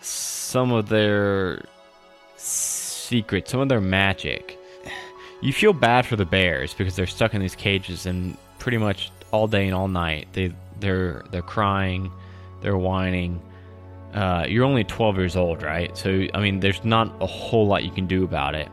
some 0.00 0.72
of 0.72 0.88
their 0.88 1.64
secrets, 2.36 3.50
some 3.50 3.60
of 3.60 3.68
their 3.68 3.80
magic. 3.80 4.58
You 5.40 5.52
feel 5.52 5.72
bad 5.72 6.04
for 6.04 6.16
the 6.16 6.24
bears 6.24 6.74
because 6.74 6.96
they're 6.96 7.06
stuck 7.06 7.32
in 7.32 7.40
these 7.40 7.54
cages 7.54 8.06
and 8.06 8.36
pretty 8.58 8.78
much 8.78 9.12
all 9.30 9.46
day 9.46 9.66
and 9.66 9.74
all 9.74 9.86
night 9.86 10.26
they 10.32 10.52
they're 10.80 11.24
they're 11.30 11.42
crying, 11.42 12.10
they're 12.60 12.76
whining. 12.76 13.40
Uh, 14.14 14.46
you're 14.48 14.64
only 14.64 14.84
12 14.84 15.16
years 15.18 15.36
old, 15.36 15.62
right? 15.62 15.96
So 15.96 16.26
I 16.34 16.40
mean, 16.40 16.60
there's 16.60 16.84
not 16.84 17.14
a 17.20 17.26
whole 17.26 17.66
lot 17.66 17.84
you 17.84 17.90
can 17.90 18.06
do 18.06 18.24
about 18.24 18.54
it. 18.54 18.68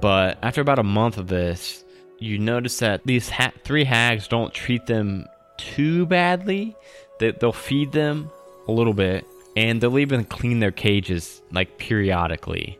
But 0.00 0.38
after 0.42 0.60
about 0.60 0.78
a 0.78 0.84
month 0.84 1.16
of 1.16 1.28
this, 1.28 1.84
you 2.18 2.38
notice 2.38 2.78
that 2.78 3.02
these 3.04 3.28
ha- 3.28 3.52
three 3.64 3.84
hags 3.84 4.26
don't 4.28 4.52
treat 4.52 4.86
them 4.86 5.26
too 5.56 6.06
badly. 6.06 6.76
They, 7.18 7.32
they'll 7.32 7.52
feed 7.52 7.92
them 7.92 8.30
a 8.68 8.72
little 8.72 8.92
bit, 8.94 9.26
and 9.56 9.80
they'll 9.80 9.98
even 9.98 10.24
clean 10.24 10.60
their 10.60 10.72
cages 10.72 11.42
like 11.52 11.78
periodically. 11.78 12.78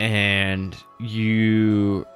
And 0.00 0.76
you 1.00 2.06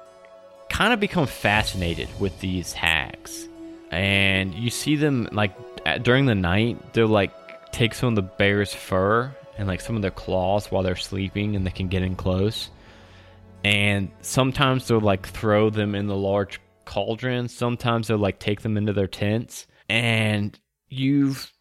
kind 0.69 0.93
of 0.93 0.99
become 0.99 1.27
fascinated 1.27 2.09
with 2.19 2.39
these 2.39 2.73
hags. 2.73 3.47
And 3.91 4.53
you 4.55 4.69
see 4.69 4.95
them 4.95 5.29
like 5.31 5.53
during 6.01 6.25
the 6.25 6.35
night, 6.35 6.93
they'll 6.93 7.07
like 7.07 7.71
take 7.71 7.93
some 7.93 8.09
of 8.09 8.15
the 8.15 8.21
bear's 8.21 8.73
fur 8.73 9.33
and 9.57 9.67
like 9.67 9.81
some 9.81 9.95
of 9.95 10.01
their 10.01 10.11
claws 10.11 10.71
while 10.71 10.83
they're 10.83 10.95
sleeping 10.95 11.55
and 11.55 11.65
they 11.65 11.71
can 11.71 11.89
get 11.89 12.01
in 12.01 12.15
close 12.15 12.69
and 13.63 14.11
sometimes 14.21 14.87
they'll 14.87 14.99
like 14.99 15.27
throw 15.27 15.69
them 15.69 15.95
in 15.95 16.07
the 16.07 16.15
large 16.15 16.59
cauldron. 16.85 17.47
Sometimes 17.47 18.07
they'll 18.07 18.17
like 18.17 18.39
take 18.39 18.61
them 18.61 18.77
into 18.77 18.93
their 18.93 19.07
tents, 19.07 19.67
and 19.87 20.57
you've 20.93 21.51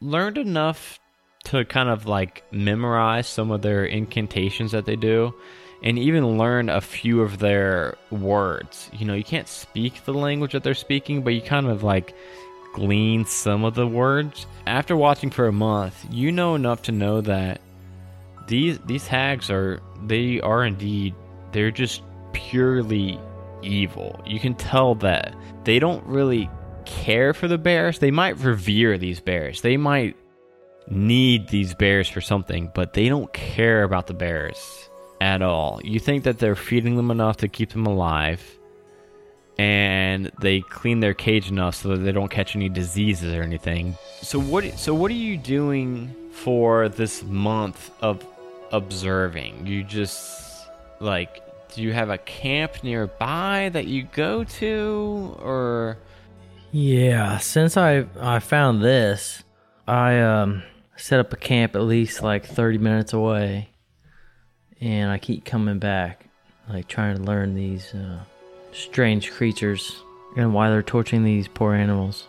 learned 0.00 0.38
enough 0.38 0.98
to 1.44 1.64
kind 1.64 1.88
of 1.88 2.06
like 2.06 2.44
memorize 2.52 3.26
some 3.26 3.50
of 3.50 3.62
their 3.62 3.84
incantations 3.84 4.72
that 4.72 4.84
they 4.84 4.96
do 4.96 5.34
and 5.82 5.98
even 5.98 6.38
learn 6.38 6.68
a 6.68 6.80
few 6.80 7.22
of 7.22 7.38
their 7.38 7.96
words. 8.10 8.90
You 8.92 9.06
know, 9.06 9.14
you 9.14 9.24
can't 9.24 9.48
speak 9.48 10.04
the 10.04 10.12
language 10.12 10.52
that 10.52 10.62
they're 10.62 10.74
speaking, 10.74 11.22
but 11.22 11.30
you 11.30 11.40
kind 11.40 11.66
of 11.66 11.82
like 11.82 12.14
glean 12.74 13.24
some 13.24 13.64
of 13.64 13.74
the 13.74 13.86
words. 13.86 14.46
After 14.66 14.96
watching 14.96 15.30
for 15.30 15.46
a 15.46 15.52
month, 15.52 16.06
you 16.10 16.32
know 16.32 16.54
enough 16.54 16.82
to 16.82 16.92
know 16.92 17.20
that 17.22 17.60
these 18.46 18.78
these 18.80 19.06
hags 19.06 19.50
are 19.50 19.80
they 20.06 20.40
are 20.40 20.64
indeed 20.64 21.14
they're 21.52 21.70
just 21.70 22.02
purely 22.32 23.18
evil. 23.62 24.20
You 24.26 24.38
can 24.38 24.54
tell 24.54 24.94
that 24.96 25.34
they 25.64 25.78
don't 25.78 26.04
really 26.06 26.48
care 26.90 27.32
for 27.32 27.48
the 27.48 27.58
bears. 27.58 27.98
They 27.98 28.10
might 28.10 28.38
revere 28.38 28.98
these 28.98 29.20
bears. 29.20 29.60
They 29.62 29.76
might 29.76 30.16
need 30.88 31.48
these 31.48 31.74
bears 31.74 32.08
for 32.08 32.20
something, 32.20 32.70
but 32.74 32.94
they 32.94 33.08
don't 33.08 33.32
care 33.32 33.84
about 33.84 34.06
the 34.06 34.14
bears 34.14 34.88
at 35.20 35.40
all. 35.40 35.80
You 35.84 36.00
think 36.00 36.24
that 36.24 36.38
they're 36.38 36.56
feeding 36.56 36.96
them 36.96 37.10
enough 37.10 37.38
to 37.38 37.48
keep 37.48 37.70
them 37.70 37.86
alive 37.86 38.42
and 39.58 40.30
they 40.40 40.62
clean 40.62 41.00
their 41.00 41.12
cage 41.12 41.50
enough 41.50 41.74
so 41.74 41.90
that 41.90 41.98
they 41.98 42.12
don't 42.12 42.30
catch 42.30 42.56
any 42.56 42.68
diseases 42.68 43.34
or 43.34 43.42
anything. 43.42 43.94
So 44.22 44.40
what 44.40 44.64
so 44.78 44.94
what 44.94 45.10
are 45.10 45.14
you 45.14 45.36
doing 45.36 46.14
for 46.32 46.88
this 46.88 47.22
month 47.22 47.90
of 48.00 48.26
observing? 48.72 49.66
You 49.66 49.84
just 49.84 50.66
like 50.98 51.42
do 51.74 51.82
you 51.82 51.92
have 51.92 52.10
a 52.10 52.18
camp 52.18 52.82
nearby 52.82 53.70
that 53.72 53.86
you 53.86 54.04
go 54.04 54.44
to 54.44 55.36
or 55.40 55.98
yeah 56.72 57.38
since 57.38 57.76
i 57.76 58.04
i 58.20 58.38
found 58.38 58.82
this 58.82 59.42
i 59.86 60.20
um 60.20 60.62
set 60.96 61.20
up 61.20 61.32
a 61.32 61.36
camp 61.36 61.74
at 61.74 61.82
least 61.82 62.22
like 62.22 62.46
30 62.46 62.78
minutes 62.78 63.12
away 63.12 63.68
and 64.80 65.10
i 65.10 65.18
keep 65.18 65.44
coming 65.44 65.78
back 65.78 66.26
like 66.68 66.86
trying 66.86 67.16
to 67.16 67.22
learn 67.22 67.54
these 67.54 67.94
uh, 67.94 68.20
strange 68.72 69.30
creatures 69.32 70.02
and 70.36 70.54
why 70.54 70.70
they're 70.70 70.82
torturing 70.82 71.24
these 71.24 71.48
poor 71.48 71.74
animals 71.74 72.26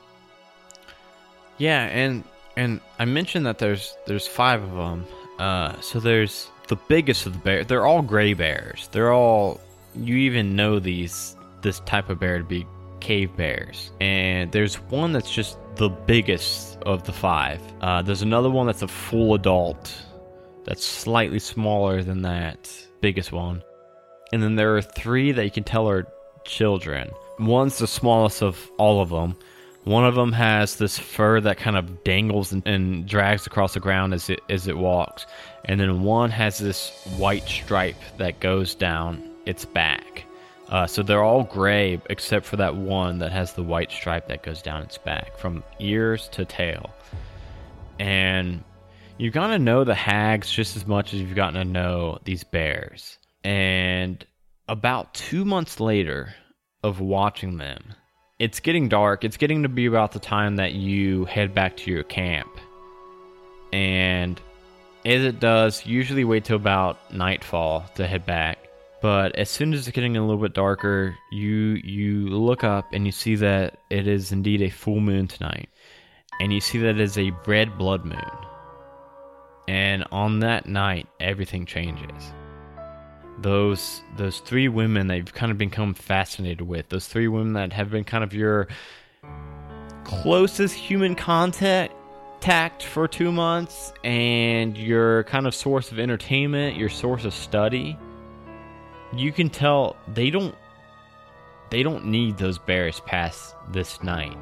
yeah 1.57 1.83
and 1.85 2.23
and 2.57 2.79
i 2.97 3.05
mentioned 3.05 3.45
that 3.45 3.59
there's 3.59 3.95
there's 4.07 4.27
five 4.27 4.63
of 4.63 4.71
them 4.71 5.05
uh 5.37 5.79
so 5.81 5.99
there's 5.99 6.49
the 6.71 6.77
biggest 6.87 7.25
of 7.25 7.33
the 7.33 7.39
bears. 7.39 7.67
They're 7.67 7.85
all 7.85 8.01
gray 8.01 8.33
bears. 8.33 8.87
They're 8.93 9.11
all 9.11 9.59
you 9.93 10.15
even 10.15 10.55
know 10.55 10.79
these 10.79 11.35
this 11.61 11.81
type 11.81 12.09
of 12.09 12.17
bear 12.17 12.37
to 12.37 12.45
be 12.45 12.65
cave 13.01 13.35
bears. 13.35 13.91
And 13.99 14.51
there's 14.51 14.75
one 14.75 15.11
that's 15.11 15.31
just 15.31 15.57
the 15.75 15.89
biggest 15.89 16.77
of 16.83 17.03
the 17.03 17.13
five. 17.13 17.61
Uh, 17.81 18.01
there's 18.01 18.21
another 18.21 18.49
one 18.49 18.67
that's 18.67 18.81
a 18.81 18.87
full 18.87 19.33
adult 19.33 19.93
that's 20.63 20.85
slightly 20.85 21.39
smaller 21.39 22.03
than 22.03 22.21
that 22.21 22.69
biggest 23.01 23.31
one. 23.31 23.63
And 24.31 24.41
then 24.41 24.55
there 24.55 24.77
are 24.77 24.81
three 24.81 25.31
that 25.33 25.43
you 25.43 25.51
can 25.51 25.63
tell 25.63 25.89
are 25.89 26.07
children. 26.45 27.11
One's 27.39 27.79
the 27.79 27.87
smallest 27.87 28.41
of 28.41 28.71
all 28.77 29.01
of 29.01 29.09
them. 29.09 29.35
One 29.83 30.05
of 30.05 30.13
them 30.13 30.31
has 30.31 30.75
this 30.75 30.99
fur 30.99 31.41
that 31.41 31.57
kind 31.57 31.75
of 31.75 32.03
dangles 32.03 32.51
and, 32.51 32.65
and, 32.67 33.07
drags 33.07 33.47
across 33.47 33.73
the 33.73 33.79
ground 33.79 34.13
as 34.13 34.29
it 34.29 34.39
as 34.47 34.67
it 34.67 34.77
walks, 34.77 35.25
and 35.65 35.79
then 35.79 36.03
one 36.03 36.29
has 36.29 36.59
this 36.59 36.91
white 37.17 37.47
stripe 37.47 37.95
that 38.17 38.39
goes 38.39 38.75
down 38.75 39.31
its 39.47 39.65
back. 39.65 40.25
Uh, 40.71 40.87
so 40.87 41.03
they're 41.03 41.23
all 41.23 41.43
gray 41.43 42.01
except 42.09 42.45
for 42.45 42.55
that 42.55 42.75
one 42.75 43.19
that 43.19 43.31
has 43.31 43.53
the 43.53 43.63
white 43.63 43.91
stripe 43.91 44.29
that 44.29 44.41
goes 44.41 44.61
down 44.61 44.81
its 44.81 44.97
back 44.97 45.37
from 45.37 45.63
ears 45.79 46.29
to 46.29 46.45
tail. 46.45 46.89
And 47.99 48.63
you've 49.17 49.33
got 49.33 49.47
to 49.47 49.59
know 49.59 49.83
the 49.83 49.93
hags 49.93 50.49
just 50.49 50.77
as 50.77 50.87
much 50.87 51.13
as 51.13 51.19
you've 51.19 51.35
gotten 51.35 51.55
to 51.55 51.65
know 51.65 52.19
these 52.23 52.45
bears. 52.45 53.17
And 53.43 54.25
about 54.69 55.13
two 55.13 55.43
months 55.43 55.81
later 55.81 56.33
of 56.83 57.01
watching 57.01 57.57
them, 57.57 57.93
it's 58.39 58.61
getting 58.61 58.87
dark. 58.87 59.25
It's 59.25 59.37
getting 59.37 59.63
to 59.63 59.69
be 59.69 59.87
about 59.87 60.13
the 60.13 60.19
time 60.19 60.55
that 60.55 60.71
you 60.71 61.25
head 61.25 61.53
back 61.53 61.75
to 61.77 61.91
your 61.91 62.03
camp. 62.03 62.49
And 63.73 64.39
as 65.05 65.23
it 65.23 65.41
does, 65.41 65.85
usually 65.85 66.23
wait 66.23 66.45
till 66.45 66.55
about 66.55 67.13
nightfall 67.13 67.85
to 67.95 68.07
head 68.07 68.25
back. 68.25 68.60
But 69.01 69.35
as 69.35 69.49
soon 69.49 69.73
as 69.73 69.87
it's 69.87 69.95
getting 69.95 70.15
a 70.15 70.21
little 70.21 70.41
bit 70.41 70.53
darker, 70.53 71.17
you 71.31 71.79
you 71.83 72.27
look 72.29 72.63
up 72.63 72.93
and 72.93 73.05
you 73.05 73.11
see 73.11 73.35
that 73.35 73.79
it 73.89 74.07
is 74.07 74.31
indeed 74.31 74.61
a 74.61 74.69
full 74.69 74.99
moon 74.99 75.27
tonight. 75.27 75.69
And 76.39 76.53
you 76.53 76.61
see 76.61 76.77
that 76.79 76.89
it 76.89 76.99
is 76.99 77.17
a 77.17 77.31
red 77.45 77.77
blood 77.77 78.05
moon. 78.05 78.31
And 79.67 80.05
on 80.11 80.39
that 80.39 80.67
night, 80.67 81.07
everything 81.19 81.65
changes. 81.65 82.33
Those 83.39 84.03
those 84.17 84.39
three 84.39 84.67
women 84.67 85.07
that 85.07 85.17
you've 85.17 85.33
kind 85.33 85.51
of 85.51 85.57
become 85.57 85.95
fascinated 85.95 86.61
with, 86.61 86.89
those 86.89 87.07
three 87.07 87.27
women 87.27 87.53
that 87.53 87.73
have 87.73 87.89
been 87.89 88.03
kind 88.03 88.23
of 88.23 88.33
your 88.35 88.67
closest 90.03 90.75
human 90.75 91.15
contact 91.15 91.93
tact 92.39 92.83
for 92.83 93.07
two 93.07 93.31
months 93.31 93.93
and 94.03 94.77
your 94.77 95.23
kind 95.25 95.47
of 95.47 95.55
source 95.55 95.91
of 95.91 95.99
entertainment, 95.99 96.75
your 96.75 96.89
source 96.89 97.23
of 97.23 97.33
study, 97.33 97.97
you 99.15 99.31
can 99.31 99.49
tell 99.49 99.95
they 100.07 100.29
don't 100.29 100.55
they 101.69 101.83
don't 101.83 102.05
need 102.05 102.37
those 102.37 102.57
bears 102.57 102.99
past 103.01 103.55
this 103.71 104.03
night. 104.03 104.37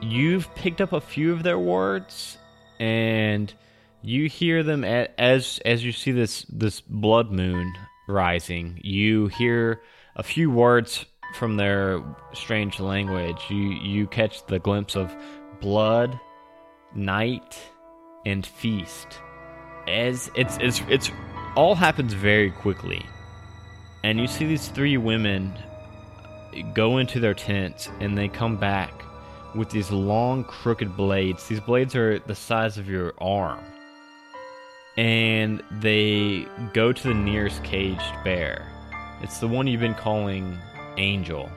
You've 0.00 0.52
picked 0.54 0.80
up 0.80 0.92
a 0.92 1.00
few 1.00 1.32
of 1.32 1.42
their 1.42 1.58
words 1.58 2.38
and 2.78 3.52
you 4.02 4.28
hear 4.28 4.62
them 4.62 4.82
as 4.84 5.60
as 5.64 5.84
you 5.84 5.92
see 5.92 6.12
this 6.12 6.44
this 6.48 6.80
blood 6.80 7.30
moon 7.30 7.74
rising. 8.08 8.80
You 8.82 9.28
hear 9.28 9.82
a 10.16 10.22
few 10.22 10.50
words 10.50 11.04
from 11.34 11.56
their 11.56 12.02
strange 12.32 12.80
language. 12.80 13.42
You 13.50 13.56
you 13.56 14.06
catch 14.06 14.44
the 14.46 14.58
glimpse 14.58 14.96
of 14.96 15.14
blood 15.60 16.18
night 16.94 17.58
and 18.26 18.44
feast 18.44 19.18
as 19.86 20.30
it's 20.34 20.56
it's 20.60 20.82
it's 20.88 21.10
all 21.56 21.74
happens 21.74 22.12
very 22.14 22.50
quickly 22.50 23.04
and 24.02 24.18
you 24.18 24.26
see 24.26 24.46
these 24.46 24.68
three 24.68 24.96
women 24.96 25.52
go 26.74 26.98
into 26.98 27.20
their 27.20 27.34
tents 27.34 27.88
and 28.00 28.16
they 28.16 28.28
come 28.28 28.56
back 28.56 29.04
with 29.54 29.70
these 29.70 29.90
long 29.90 30.44
crooked 30.44 30.96
blades. 30.96 31.46
These 31.46 31.60
blades 31.60 31.94
are 31.94 32.18
the 32.20 32.34
size 32.34 32.78
of 32.78 32.88
your 32.88 33.14
arm. 33.18 33.64
And 34.96 35.62
they 35.70 36.46
go 36.72 36.92
to 36.92 37.08
the 37.08 37.14
nearest 37.14 37.62
caged 37.64 38.14
bear. 38.24 38.70
It's 39.22 39.38
the 39.38 39.48
one 39.48 39.66
you've 39.66 39.80
been 39.80 39.94
calling 39.94 40.58
angel. 40.96 41.50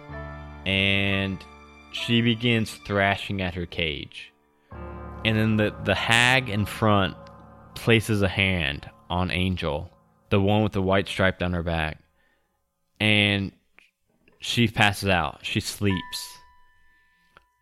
And 0.66 1.44
she 1.92 2.22
begins 2.22 2.74
thrashing 2.86 3.42
at 3.42 3.54
her 3.56 3.66
cage. 3.66 4.34
And 5.26 5.38
then 5.38 5.58
the, 5.58 5.76
the 5.84 5.96
hag 5.96 6.50
in 6.50 6.66
front 6.66 7.16
places 7.76 8.22
a 8.22 8.28
hand 8.28 8.90
on 9.10 9.32
Angel, 9.32 9.90
the 10.30 10.42
one 10.42 10.64
with 10.64 10.74
the 10.74 10.82
white 10.82 11.08
stripe 11.08 11.40
down 11.40 11.54
her 11.54 11.64
back. 11.64 12.03
And 13.04 13.52
she 14.40 14.70
passes 14.70 15.10
out. 15.10 15.40
She 15.42 15.60
sleeps. 15.60 16.38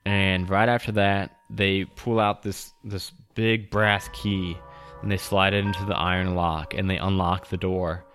And 0.06 0.48
right 0.48 0.70
after 0.70 0.92
that, 0.92 1.36
they 1.50 1.86
pull 1.86 2.20
out 2.20 2.44
this 2.44 2.72
this 2.84 3.12
big 3.34 3.72
brass 3.72 4.08
key 4.14 4.56
and 5.02 5.12
they 5.12 5.18
slide 5.18 5.56
it 5.56 5.66
into 5.66 5.84
the 5.86 5.98
iron 5.98 6.36
lock 6.36 6.76
and 6.76 6.88
they 6.88 6.98
unlock 6.98 7.50
the 7.50 7.58
door. 7.58 8.06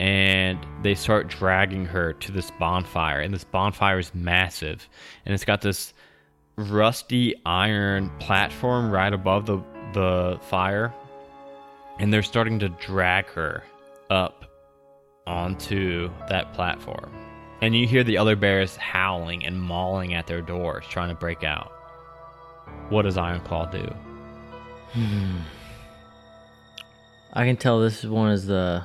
And 0.00 0.58
they 0.82 0.96
start 0.96 1.28
dragging 1.28 1.86
her 1.86 2.12
to 2.12 2.32
this 2.32 2.50
bonfire. 2.58 3.20
And 3.20 3.32
this 3.32 3.44
bonfire 3.44 4.00
is 4.00 4.12
massive. 4.12 4.88
And 5.24 5.34
it's 5.34 5.44
got 5.44 5.60
this 5.60 5.94
rusty 6.56 7.36
iron 7.46 8.10
platform 8.18 8.90
right 8.90 9.12
above 9.12 9.46
the 9.46 9.62
the 9.92 10.40
fire 10.42 10.92
and 12.00 12.12
they're 12.12 12.20
starting 12.20 12.58
to 12.58 12.68
drag 12.68 13.26
her 13.26 13.62
up 14.10 14.47
onto 15.28 16.10
that 16.30 16.54
platform 16.54 17.12
and 17.60 17.76
you 17.76 17.86
hear 17.86 18.02
the 18.02 18.16
other 18.16 18.34
bears 18.34 18.74
howling 18.76 19.44
and 19.44 19.60
mauling 19.60 20.14
at 20.14 20.26
their 20.26 20.40
doors 20.40 20.86
trying 20.88 21.10
to 21.10 21.14
break 21.14 21.44
out 21.44 21.70
what 22.88 23.02
does 23.02 23.18
ironclaw 23.18 23.70
do 23.70 23.94
hmm. 24.98 25.36
i 27.34 27.44
can 27.44 27.58
tell 27.58 27.78
this 27.78 28.04
one 28.04 28.30
is 28.30 28.46
the 28.46 28.82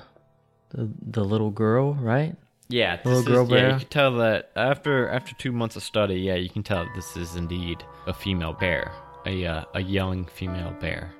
the, 0.72 0.90
the 1.02 1.24
little 1.24 1.50
girl 1.50 1.94
right 1.96 2.36
yeah, 2.70 2.96
this 2.96 3.06
little 3.06 3.24
girl 3.24 3.46
bear. 3.46 3.68
Yeah, 3.68 3.74
you 3.74 3.80
can 3.82 3.90
tell 3.90 4.16
that 4.18 4.52
after 4.56 5.08
after 5.10 5.36
two 5.36 5.52
months 5.52 5.76
of 5.76 5.84
study. 5.84 6.16
Yeah, 6.16 6.36
you 6.36 6.50
can 6.50 6.64
tell 6.64 6.88
this 6.96 7.16
is 7.16 7.36
indeed 7.36 7.84
a 8.08 8.14
female 8.14 8.54
bear, 8.54 8.92
a 9.28 9.46
uh, 9.46 9.66
a 9.76 9.82
young 9.82 10.26
female 10.26 10.74
bear. 10.80 11.14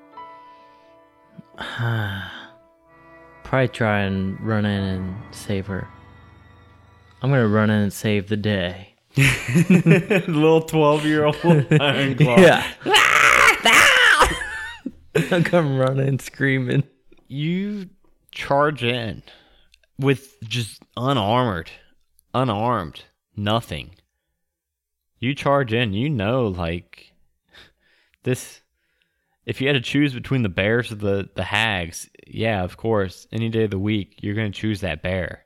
Probably 3.54 3.68
try 3.68 4.00
and 4.00 4.42
run 4.42 4.66
in 4.66 4.82
and 4.84 5.16
save 5.30 5.68
her. 5.68 5.88
I'm 7.22 7.30
gonna 7.30 7.48
run 7.48 7.70
in 7.70 7.84
and 7.84 7.94
save 7.94 8.28
the 8.28 8.36
day. 8.36 8.96
little 9.16 10.64
twelve 10.64 11.06
year 11.06 11.26
old 11.26 11.36
iron 11.46 12.18
claw. 12.18 12.40
Yeah. 12.40 12.68
Ah! 12.88 14.40
I 15.16 15.44
come 15.44 15.78
running 15.78 16.18
screaming. 16.18 16.82
You 17.28 17.92
charge 18.32 18.84
in 18.84 19.22
with 20.00 20.36
just 20.42 20.82
unarmored, 20.98 21.70
unarmed, 22.34 23.04
nothing. 23.36 23.92
You 25.20 25.36
charge 25.36 25.72
in, 25.74 25.94
you 25.94 26.10
know, 26.10 26.48
like 26.48 27.14
this. 28.24 28.62
If 29.46 29.62
you 29.62 29.68
had 29.68 29.74
to 29.74 29.82
choose 29.82 30.16
between 30.16 30.42
the 30.42 30.50
bears 30.50 30.92
or 30.92 30.96
the 30.96 31.30
the 31.36 31.44
hags, 31.44 32.10
yeah, 32.28 32.64
of 32.64 32.78
course, 32.78 33.28
any 33.32 33.50
day 33.50 33.66
of 33.66 33.72
the 33.72 33.80
week, 33.80 34.20
you're 34.22 34.36
going 34.36 34.52
to 34.52 34.60
choose 34.60 34.82
that 34.82 35.02
bear. 35.02 35.46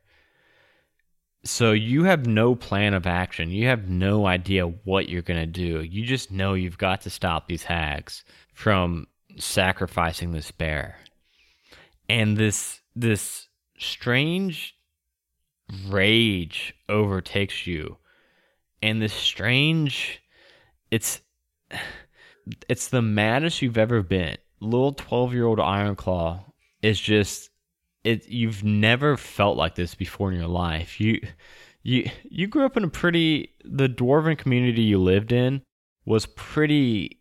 So 1.44 1.72
you 1.72 2.04
have 2.04 2.26
no 2.26 2.56
plan 2.56 2.94
of 2.94 3.08
action. 3.08 3.52
You 3.52 3.68
have 3.68 3.88
no 3.88 4.26
idea 4.26 4.68
what 4.68 5.08
you're 5.08 5.22
going 5.22 5.40
to 5.40 5.46
do. 5.46 5.82
You 5.82 6.06
just 6.06 6.32
know 6.32 6.54
you've 6.56 6.78
got 6.78 7.02
to 7.02 7.10
stop 7.10 7.48
these 7.48 7.64
hags 7.64 8.24
from 8.54 9.08
sacrificing 9.38 10.32
this 10.32 10.52
bear. 10.52 10.98
And 12.10 12.36
this 12.36 12.82
this 12.96 13.48
strange 13.78 14.76
rage 15.88 16.74
overtakes 16.90 17.68
you 17.68 17.98
and 18.82 19.02
this 19.02 19.14
strange 19.14 20.22
it's 20.90 21.22
it's 22.70 22.88
the 22.88 23.02
maddest 23.02 23.62
you've 23.62 23.78
ever 23.78 24.02
been 24.02 24.38
little 24.62 24.94
12 24.94 25.34
year 25.34 25.46
old 25.46 25.60
ironclaw 25.60 26.44
is 26.88 27.00
just 27.00 27.50
it 28.04 28.28
you've 28.28 28.64
never 28.64 29.18
felt 29.18 29.58
like 29.58 29.76
this 29.76 29.96
before 29.96 30.32
in 30.32 30.38
your 30.38 30.48
life 30.48 31.00
you 31.00 31.20
you 31.84 32.10
you 32.24 32.48
grew 32.48 32.66
up 32.66 32.78
in 32.78 32.84
a 32.84 32.90
pretty 32.90 33.52
the 33.64 33.88
dwarven 33.90 34.38
community 34.38 34.82
you 34.82 34.98
lived 34.98 35.32
in 35.32 35.62
was 36.06 36.26
pretty 36.26 37.20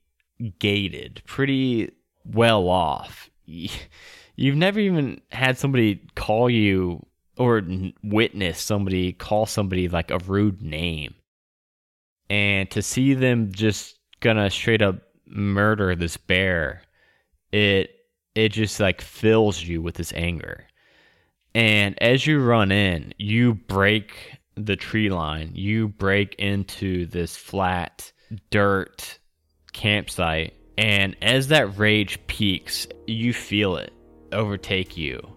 gated 0.59 1.23
pretty 1.27 1.91
well 2.25 2.69
off 2.69 3.31
You've 4.37 4.57
never 4.57 4.79
even 4.79 5.21
had 5.31 5.59
somebody 5.59 6.03
call 6.15 6.51
you 6.51 7.05
or 7.39 7.63
witness 8.03 8.61
somebody 8.61 9.13
call 9.13 9.47
somebody 9.47 9.89
like 9.89 10.11
a 10.11 10.19
rude 10.19 10.63
name. 10.63 11.15
And 12.29 12.71
to 12.71 12.83
see 12.83 13.15
them 13.15 13.53
just 13.53 13.99
gonna 14.21 14.51
straight 14.51 14.83
up 14.83 14.97
murder 15.27 15.95
this 15.95 16.17
bear, 16.17 16.83
it 17.53 17.91
it 18.37 18.51
just 18.51 18.79
like 18.79 19.01
fills 19.01 19.63
you 19.63 19.83
with 19.83 19.97
this 19.97 20.13
anger. 20.15 20.67
And 21.55 22.01
as 22.03 22.27
you 22.27 22.41
run 22.41 22.71
in, 22.71 23.15
you 23.19 23.55
break 23.55 24.39
the 24.55 24.77
tree 24.77 25.09
line. 25.09 25.53
You 25.55 25.89
break 25.89 26.35
into 26.35 27.07
this 27.07 27.35
flat 27.37 28.13
dirt 28.51 29.19
campsite. 29.73 30.55
And 30.79 31.17
as 31.23 31.49
that 31.49 31.79
rage 31.79 32.25
peaks, 32.27 32.87
you 33.07 33.33
feel 33.33 33.77
it 33.77 33.93
overtake 34.33 34.97
you 34.97 35.37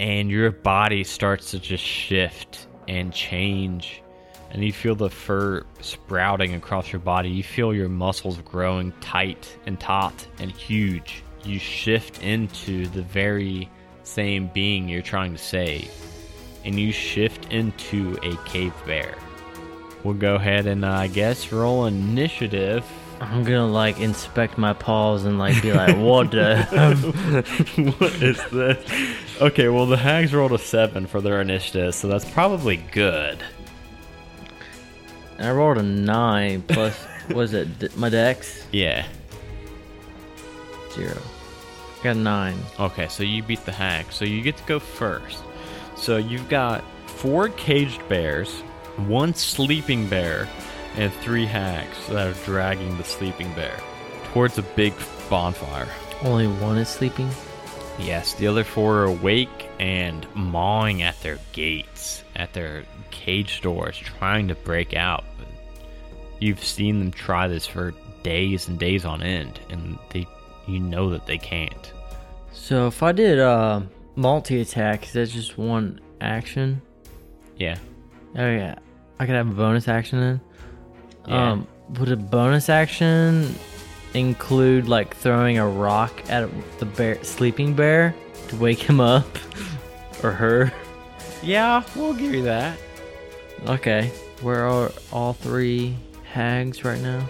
and 0.00 0.30
your 0.30 0.50
body 0.50 1.04
starts 1.04 1.50
to 1.50 1.58
just 1.58 1.84
shift 1.84 2.66
and 2.88 3.12
change 3.12 4.02
and 4.50 4.64
you 4.64 4.72
feel 4.72 4.96
the 4.96 5.10
fur 5.10 5.62
sprouting 5.80 6.54
across 6.54 6.90
your 6.90 7.00
body 7.00 7.28
you 7.28 7.42
feel 7.42 7.72
your 7.72 7.88
muscles 7.88 8.38
growing 8.38 8.92
tight 9.00 9.56
and 9.66 9.78
taut 9.78 10.26
and 10.40 10.50
huge 10.50 11.22
you 11.44 11.58
shift 11.58 12.22
into 12.22 12.86
the 12.88 13.02
very 13.02 13.68
same 14.02 14.48
being 14.48 14.88
you're 14.88 15.02
trying 15.02 15.32
to 15.32 15.38
save 15.38 15.90
and 16.64 16.78
you 16.78 16.92
shift 16.92 17.52
into 17.52 18.16
a 18.22 18.36
cave 18.48 18.74
bear 18.86 19.14
we'll 20.04 20.14
go 20.14 20.34
ahead 20.34 20.66
and 20.66 20.84
uh, 20.84 20.90
i 20.90 21.06
guess 21.06 21.52
roll 21.52 21.86
initiative 21.86 22.84
I'm 23.20 23.44
gonna 23.44 23.66
like 23.66 24.00
inspect 24.00 24.56
my 24.56 24.72
paws 24.72 25.26
and 25.26 25.38
like 25.38 25.60
be 25.60 25.74
like, 25.74 25.94
what 25.98 26.30
the? 26.30 26.64
what 27.98 28.12
is 28.22 28.42
this? 28.46 29.12
Okay, 29.42 29.68
well 29.68 29.84
the 29.84 29.98
hags 29.98 30.32
rolled 30.32 30.52
a 30.52 30.58
seven 30.58 31.06
for 31.06 31.20
their 31.20 31.42
initiative, 31.42 31.94
so 31.94 32.08
that's 32.08 32.28
probably 32.30 32.78
good. 32.78 33.44
I 35.38 35.50
rolled 35.50 35.76
a 35.76 35.82
nine 35.82 36.62
plus, 36.62 37.06
was 37.28 37.52
it 37.52 37.94
my 37.96 38.08
dex? 38.08 38.66
Yeah. 38.72 39.06
Zero. 40.92 41.18
Got 42.02 42.16
a 42.16 42.18
nine. 42.18 42.58
Okay, 42.78 43.08
so 43.08 43.22
you 43.22 43.42
beat 43.42 43.64
the 43.64 43.72
hag, 43.72 44.10
so 44.10 44.24
you 44.24 44.42
get 44.42 44.56
to 44.56 44.64
go 44.64 44.78
first. 44.78 45.42
So 45.96 46.16
you've 46.16 46.48
got 46.48 46.82
four 47.06 47.50
caged 47.50 48.06
bears, 48.08 48.60
one 48.96 49.34
sleeping 49.34 50.08
bear, 50.08 50.48
and 50.96 51.12
three 51.12 51.46
hags 51.46 52.06
that 52.08 52.26
are 52.26 52.44
dragging 52.44 52.96
the 52.96 53.04
sleeping 53.04 53.52
bear 53.54 53.78
towards 54.32 54.58
a 54.58 54.62
big 54.62 54.94
bonfire. 55.28 55.88
Only 56.22 56.46
one 56.46 56.78
is 56.78 56.88
sleeping. 56.88 57.30
Yes, 57.98 58.34
the 58.34 58.46
other 58.46 58.64
four 58.64 59.00
are 59.00 59.04
awake 59.04 59.68
and 59.78 60.26
mawing 60.34 61.02
at 61.02 61.20
their 61.20 61.38
gates, 61.52 62.24
at 62.34 62.52
their 62.54 62.84
cage 63.10 63.60
doors, 63.60 63.98
trying 63.98 64.48
to 64.48 64.54
break 64.54 64.94
out. 64.94 65.24
You've 66.38 66.64
seen 66.64 66.98
them 66.98 67.10
try 67.10 67.46
this 67.46 67.66
for 67.66 67.92
days 68.22 68.68
and 68.68 68.78
days 68.78 69.04
on 69.04 69.22
end, 69.22 69.60
and 69.68 69.98
they, 70.10 70.26
you 70.66 70.80
know 70.80 71.10
that 71.10 71.26
they 71.26 71.38
can't. 71.38 71.92
So 72.52 72.86
if 72.86 73.02
I 73.02 73.12
did 73.12 73.38
uh 73.38 73.82
multi 74.16 74.60
attack, 74.60 75.06
is 75.06 75.12
that 75.12 75.26
just 75.30 75.58
one 75.58 76.00
action? 76.20 76.82
Yeah. 77.56 77.78
Oh 78.36 78.50
yeah, 78.50 78.76
I 79.18 79.26
could 79.26 79.34
have 79.34 79.50
a 79.50 79.54
bonus 79.54 79.88
action 79.88 80.20
then. 80.20 80.40
Yeah. 81.28 81.52
Um, 81.52 81.66
would 81.98 82.10
a 82.12 82.16
bonus 82.16 82.68
action 82.68 83.54
include 84.14 84.88
like 84.88 85.14
throwing 85.16 85.58
a 85.58 85.68
rock 85.68 86.22
at 86.28 86.48
the 86.78 86.86
bear, 86.86 87.22
sleeping 87.24 87.74
bear, 87.74 88.14
to 88.48 88.56
wake 88.56 88.78
him 88.80 89.00
up, 89.00 89.26
or 90.22 90.32
her? 90.32 90.72
Yeah, 91.42 91.82
we'll 91.96 92.14
give 92.14 92.34
you 92.34 92.42
that. 92.44 92.78
Okay, 93.66 94.10
where 94.42 94.66
are 94.66 94.92
all 95.12 95.32
three 95.32 95.96
hags 96.24 96.84
right 96.84 97.00
now? 97.00 97.28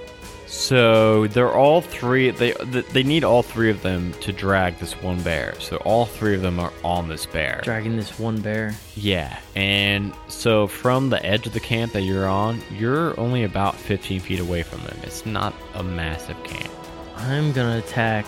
So 0.51 1.29
they're 1.29 1.55
all 1.55 1.81
three. 1.81 2.33
They 2.33 2.51
they 2.51 3.05
need 3.05 3.23
all 3.23 3.45
three 3.45 3.71
of 3.71 3.83
them 3.83 4.13
to 4.15 4.33
drag 4.33 4.79
this 4.79 5.01
one 5.01 5.23
bear. 5.23 5.55
So 5.61 5.77
all 5.77 6.07
three 6.07 6.35
of 6.35 6.43
them 6.43 6.59
are 6.59 6.73
on 6.83 7.09
this 7.09 7.25
bear. 7.25 7.61
Dragging 7.63 7.97
this 7.97 8.19
one 8.19 8.41
bear. 8.41 8.75
Yeah, 8.97 9.39
and 9.55 10.13
so 10.27 10.67
from 10.67 11.09
the 11.09 11.25
edge 11.25 11.47
of 11.47 11.53
the 11.53 11.61
camp 11.61 11.93
that 11.93 12.03
you're 12.03 12.27
on, 12.27 12.61
you're 12.69 13.19
only 13.19 13.45
about 13.45 13.77
15 13.77 14.19
feet 14.19 14.41
away 14.41 14.65
from 14.65 14.81
them. 14.81 14.99
It's 15.05 15.25
not 15.25 15.55
a 15.75 15.85
massive 15.85 16.43
camp. 16.43 16.73
I'm 17.15 17.53
gonna 17.53 17.79
attack 17.79 18.27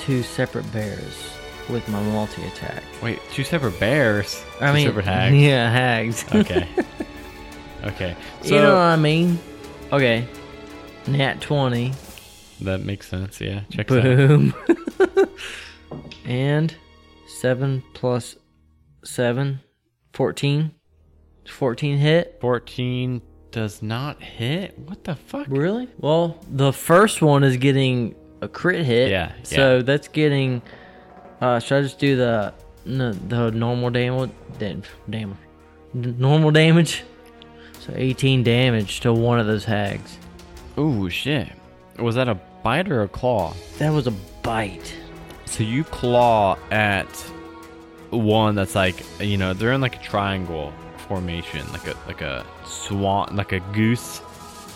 two 0.00 0.24
separate 0.24 0.70
bears 0.72 1.30
with 1.68 1.88
my 1.88 2.02
multi 2.02 2.42
attack. 2.42 2.82
Wait, 3.04 3.20
two 3.30 3.44
separate 3.44 3.78
bears. 3.78 4.42
I 4.60 4.66
two 4.70 4.74
mean, 4.74 4.86
separate 4.88 5.04
hags. 5.04 5.36
Yeah, 5.40 5.70
hags. 5.70 6.24
Okay. 6.34 6.68
okay. 7.84 8.16
So 8.42 8.56
you 8.56 8.60
know 8.60 8.74
what 8.74 8.80
I 8.80 8.96
mean? 8.96 9.38
Okay. 9.92 10.26
Nat 11.06 11.40
20. 11.40 11.92
that 12.62 12.80
makes 12.80 13.08
sense. 13.08 13.40
Yeah. 13.40 13.62
Check 13.70 13.90
out. 13.90 14.02
Boom. 14.02 14.54
and 16.24 16.74
7 17.26 17.82
plus 17.94 18.36
7. 19.04 19.60
14. 20.12 20.70
14 21.48 21.98
hit. 21.98 22.38
14 22.40 23.22
does 23.50 23.82
not 23.82 24.22
hit. 24.22 24.78
What 24.78 25.04
the 25.04 25.16
fuck? 25.16 25.46
Really? 25.48 25.88
Well, 25.98 26.38
the 26.50 26.72
first 26.72 27.22
one 27.22 27.42
is 27.44 27.56
getting 27.56 28.14
a 28.40 28.48
crit 28.48 28.84
hit. 28.84 29.10
Yeah, 29.10 29.32
So 29.42 29.76
yeah. 29.76 29.82
that's 29.82 30.08
getting. 30.08 30.62
Uh, 31.40 31.58
should 31.58 31.78
I 31.78 31.82
just 31.82 31.98
do 31.98 32.16
the 32.16 32.52
no, 32.84 33.12
the 33.12 33.50
normal 33.50 33.90
damage? 33.90 34.30
Damage. 34.58 34.86
Damage. 35.08 35.38
Normal 35.94 36.50
damage. 36.50 37.02
So 37.80 37.92
18 37.96 38.42
damage 38.42 39.00
to 39.00 39.12
one 39.12 39.40
of 39.40 39.46
those 39.46 39.64
hags. 39.64 40.18
Ooh, 40.80 41.10
shit. 41.10 41.48
Was 41.98 42.14
that 42.14 42.28
a 42.28 42.34
bite 42.62 42.90
or 42.90 43.02
a 43.02 43.08
claw? 43.08 43.54
That 43.78 43.90
was 43.90 44.06
a 44.06 44.12
bite. 44.42 44.94
So 45.44 45.62
you 45.62 45.84
claw 45.84 46.56
at 46.70 47.06
one 48.10 48.54
that's 48.54 48.74
like 48.74 48.96
you 49.20 49.36
know 49.36 49.52
they're 49.52 49.72
in 49.72 49.80
like 49.80 49.96
a 49.96 50.02
triangle 50.02 50.72
formation, 51.08 51.70
like 51.72 51.86
a 51.86 51.96
like 52.06 52.22
a 52.22 52.46
swan, 52.64 53.36
like 53.36 53.52
a 53.52 53.60
goose 53.72 54.20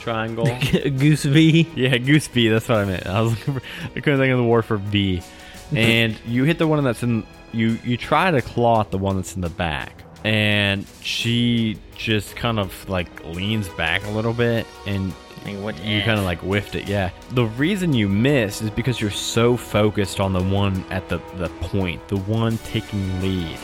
triangle. 0.01 0.45
Goose 0.99 1.25
V. 1.25 1.67
yeah, 1.75 1.97
goose 1.97 2.29
bee. 2.29 2.49
That's 2.49 2.69
what 2.69 2.79
I 2.79 2.85
meant. 2.85 3.07
I 3.07 3.23
was 3.23 3.31
looking 3.31 3.55
for. 3.55 3.63
I 3.97 4.01
couldn't 4.01 4.19
think 4.19 4.33
of 4.33 4.39
the 4.39 4.45
word 4.45 4.65
for 4.67 4.79
bee. 4.79 5.23
And 5.75 6.17
you 6.27 6.45
hit 6.45 6.59
the 6.59 6.69
one 6.69 6.85
that's 6.85 7.03
in. 7.03 7.27
You 7.53 7.79
you 7.85 7.97
try 7.97 8.31
to 8.31 8.43
claw 8.43 8.83
at 8.83 8.91
the 8.91 8.99
one 8.99 9.17
that's 9.17 9.35
in 9.35 9.41
the 9.41 9.49
back, 9.49 10.05
and 10.23 10.87
she 11.01 11.79
just 11.97 12.37
kind 12.37 12.59
of 12.61 12.87
like 12.89 13.25
leans 13.25 13.69
back 13.71 14.05
a 14.07 14.11
little 14.11 14.35
bit, 14.35 14.67
and 14.87 15.13
Like, 15.45 15.59
what 15.59 15.83
you 15.85 16.01
kind 16.03 16.19
of 16.19 16.25
like 16.25 16.39
whiffed 16.39 16.75
it, 16.75 16.89
yeah. 16.89 17.11
The 17.33 17.45
reason 17.45 17.93
you 17.93 18.09
missed 18.09 18.63
is 18.63 18.71
because 18.71 19.01
you're 19.01 19.11
so 19.11 19.57
focused 19.57 20.19
on 20.21 20.33
the 20.33 20.43
one 20.43 20.85
at 20.91 21.09
the, 21.09 21.19
the 21.37 21.49
point, 21.61 22.07
the 22.09 22.17
one 22.17 22.57
taking 22.59 23.21
lead, 23.21 23.59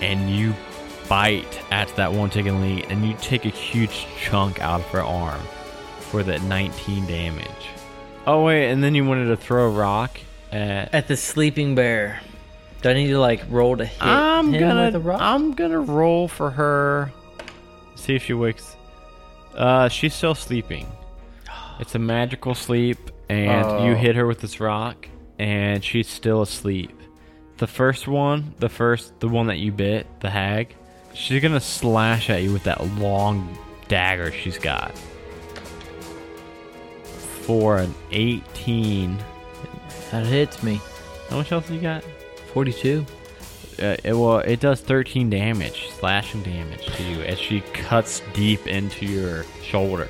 and 0.00 0.30
you 0.30 0.54
bite 1.08 1.60
at 1.72 1.88
that 1.96 2.12
one 2.12 2.30
taking 2.30 2.60
lead, 2.60 2.86
and 2.88 3.04
you 3.04 3.16
take 3.20 3.44
a 3.44 3.50
huge 3.50 4.06
chunk 4.20 4.60
out 4.60 4.80
of 4.80 4.86
her 4.88 5.02
arm 5.02 5.40
for 5.98 6.22
that 6.22 6.42
19 6.42 7.06
damage. 7.06 7.46
Oh, 8.26 8.44
wait, 8.44 8.70
and 8.70 8.84
then 8.84 8.94
you 8.94 9.04
wanted 9.04 9.26
to 9.26 9.36
throw 9.36 9.66
a 9.66 9.70
rock 9.70 10.20
at. 10.52 10.94
At 10.94 11.08
the 11.08 11.16
sleeping 11.16 11.74
bear. 11.74 12.20
Do 12.82 12.90
I 12.90 12.92
need 12.92 13.08
to 13.08 13.18
like 13.18 13.42
roll 13.48 13.76
to 13.76 13.84
hit 13.84 14.00
I'm 14.00 14.54
him 14.54 14.60
gonna 14.60 14.84
with 14.86 14.94
a 14.94 15.00
rock? 15.00 15.20
I'm 15.20 15.52
gonna 15.52 15.80
roll 15.80 16.28
for 16.28 16.50
her. 16.50 17.12
See 17.96 18.14
if 18.14 18.24
she 18.24 18.34
wakes. 18.34 18.76
Uh, 19.54 19.88
she's 19.88 20.14
still 20.14 20.36
sleeping. 20.36 20.86
It's 21.80 21.94
a 21.94 21.98
magical 21.98 22.54
sleep, 22.54 22.98
and 23.28 23.84
you 23.84 23.92
Oh. 23.92 23.94
hit 23.94 24.16
her 24.16 24.26
with 24.26 24.40
this 24.40 24.58
rock, 24.60 25.08
and 25.38 25.84
she's 25.84 26.08
still 26.08 26.42
asleep. 26.42 26.90
The 27.58 27.66
first 27.66 28.06
one, 28.08 28.54
the 28.58 28.68
first, 28.68 29.18
the 29.20 29.28
one 29.28 29.46
that 29.48 29.58
you 29.58 29.72
bit, 29.72 30.06
the 30.20 30.30
hag, 30.30 30.74
she's 31.14 31.42
gonna 31.42 31.60
slash 31.60 32.30
at 32.30 32.42
you 32.42 32.52
with 32.52 32.64
that 32.64 32.84
long 32.98 33.56
dagger 33.88 34.32
she's 34.32 34.58
got. 34.58 34.92
For 37.42 37.78
an 37.78 37.94
18. 38.12 39.18
that 40.10 40.24
hits 40.26 40.62
me. 40.62 40.80
How 41.30 41.36
much 41.36 41.52
else 41.52 41.68
you 41.70 41.80
got? 41.80 42.02
42. 42.52 43.04
uh, 43.80 43.96
it 44.02 44.12
well 44.12 44.38
it 44.38 44.58
does 44.58 44.80
13 44.80 45.30
damage 45.30 45.88
slashing 46.00 46.42
damage 46.42 46.84
to 46.96 47.02
you 47.04 47.20
as 47.22 47.38
she 47.38 47.60
cuts 47.72 48.22
deep 48.34 48.66
into 48.66 49.06
your 49.06 49.44
shoulder 49.62 50.08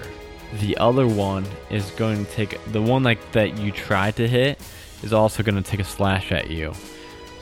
the 0.54 0.76
other 0.78 1.06
one 1.06 1.46
is 1.70 1.90
going 1.92 2.24
to 2.24 2.32
take 2.32 2.58
the 2.72 2.80
one 2.80 3.02
like 3.02 3.32
that 3.32 3.58
you 3.58 3.70
try 3.70 4.11
to 4.12 4.26
hit 4.26 4.61
is 5.02 5.12
also 5.12 5.42
going 5.42 5.62
to 5.62 5.70
take 5.70 5.80
a 5.80 5.84
slash 5.84 6.32
at 6.32 6.50
you. 6.50 6.72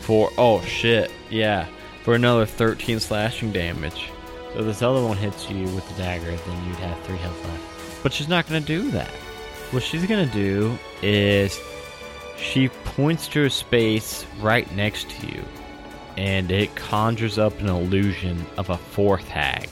For 0.00 0.30
oh 0.38 0.60
shit 0.62 1.10
yeah. 1.30 1.66
For 2.04 2.14
another 2.14 2.46
13 2.46 3.00
slashing 3.00 3.52
damage. 3.52 4.10
So 4.54 4.62
this 4.62 4.82
other 4.82 5.02
one 5.02 5.16
hits 5.16 5.50
you 5.50 5.64
with 5.64 5.88
the 5.88 5.94
dagger 5.94 6.34
then 6.36 6.66
you'd 6.66 6.76
have 6.76 7.00
three 7.04 7.16
health 7.18 7.44
left. 7.44 8.02
But 8.02 8.12
she's 8.12 8.28
not 8.28 8.48
going 8.48 8.62
to 8.62 8.66
do 8.66 8.90
that. 8.92 9.10
What 9.70 9.82
she's 9.82 10.06
going 10.06 10.28
to 10.28 10.32
do 10.32 10.78
is 11.02 11.58
she 12.36 12.68
points 12.68 13.28
to 13.28 13.44
a 13.44 13.50
space 13.50 14.26
right 14.40 14.70
next 14.74 15.10
to 15.10 15.26
you 15.26 15.44
and 16.16 16.50
it 16.50 16.74
conjures 16.74 17.38
up 17.38 17.58
an 17.60 17.68
illusion 17.68 18.46
of 18.56 18.70
a 18.70 18.78
fourth 18.78 19.28
hag. 19.28 19.68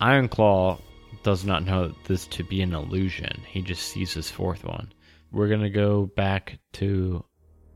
Ironclaw 0.00 0.80
does 1.22 1.44
not 1.44 1.64
know 1.64 1.92
this 2.04 2.26
to 2.28 2.44
be 2.44 2.62
an 2.62 2.74
illusion. 2.74 3.42
He 3.46 3.62
just 3.62 3.88
sees 3.88 4.14
this 4.14 4.30
fourth 4.30 4.64
one. 4.64 4.92
We're 5.30 5.48
going 5.48 5.62
to 5.62 5.70
go 5.70 6.06
back 6.06 6.58
to 6.74 7.24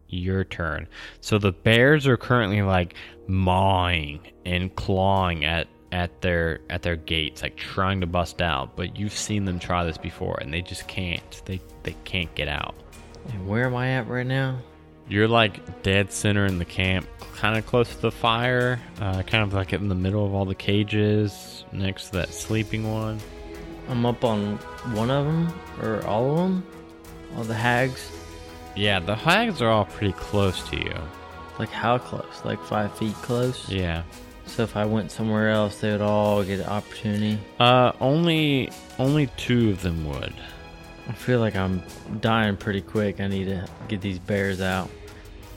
your 0.08 0.44
turn. 0.44 0.86
So 1.20 1.38
the 1.38 1.52
bears 1.52 2.06
are 2.06 2.16
currently 2.16 2.62
like 2.62 2.94
mawing 3.26 4.20
and 4.44 4.74
clawing 4.74 5.44
at 5.44 5.68
at 5.90 6.22
their 6.22 6.60
at 6.70 6.82
their 6.82 6.96
gates 6.96 7.42
like 7.42 7.56
trying 7.56 8.00
to 8.00 8.06
bust 8.06 8.40
out, 8.40 8.76
but 8.76 8.98
you've 8.98 9.12
seen 9.12 9.44
them 9.44 9.58
try 9.58 9.84
this 9.84 9.98
before 9.98 10.38
and 10.40 10.52
they 10.52 10.62
just 10.62 10.88
can't. 10.88 11.42
They 11.44 11.60
they 11.82 11.94
can't 12.04 12.34
get 12.34 12.48
out. 12.48 12.74
And 13.28 13.46
where 13.46 13.66
am 13.66 13.74
I 13.74 13.90
at 13.90 14.08
right 14.08 14.26
now? 14.26 14.58
You're 15.08 15.28
like 15.28 15.82
dead 15.82 16.12
center 16.12 16.46
in 16.46 16.58
the 16.58 16.64
camp, 16.64 17.06
kind 17.36 17.58
of 17.58 17.66
close 17.66 17.88
to 17.94 18.00
the 18.00 18.10
fire, 18.10 18.80
uh, 19.00 19.22
kind 19.22 19.42
of 19.44 19.52
like 19.52 19.72
in 19.72 19.88
the 19.88 19.94
middle 19.94 20.24
of 20.24 20.34
all 20.34 20.44
the 20.44 20.54
cages, 20.54 21.64
next 21.72 22.06
to 22.06 22.12
that 22.12 22.32
sleeping 22.32 22.90
one. 22.90 23.18
I'm 23.88 24.06
up 24.06 24.24
on 24.24 24.56
one 24.94 25.10
of 25.10 25.26
them 25.26 25.52
or 25.82 26.04
all 26.06 26.30
of 26.30 26.36
them. 26.38 26.66
All 27.36 27.44
the 27.44 27.54
hags. 27.54 28.10
Yeah, 28.76 29.00
the 29.00 29.14
hags 29.14 29.60
are 29.60 29.68
all 29.68 29.86
pretty 29.86 30.12
close 30.14 30.62
to 30.70 30.76
you. 30.76 30.94
Like 31.58 31.70
how 31.70 31.98
close? 31.98 32.42
Like 32.44 32.62
five 32.64 32.96
feet 32.96 33.14
close. 33.16 33.68
Yeah. 33.68 34.02
So 34.46 34.62
if 34.62 34.76
I 34.76 34.84
went 34.84 35.10
somewhere 35.10 35.50
else, 35.50 35.80
they 35.80 35.92
would 35.92 36.00
all 36.00 36.42
get 36.42 36.60
an 36.60 36.66
opportunity. 36.66 37.38
Uh, 37.58 37.92
only 38.00 38.70
only 38.98 39.28
two 39.36 39.70
of 39.70 39.82
them 39.82 40.04
would. 40.06 40.34
I 41.12 41.14
feel 41.14 41.40
like 41.40 41.56
I'm 41.56 41.82
dying 42.22 42.56
pretty 42.56 42.80
quick. 42.80 43.20
I 43.20 43.26
need 43.26 43.44
to 43.44 43.68
get 43.86 44.00
these 44.00 44.18
bears 44.18 44.62
out. 44.62 44.88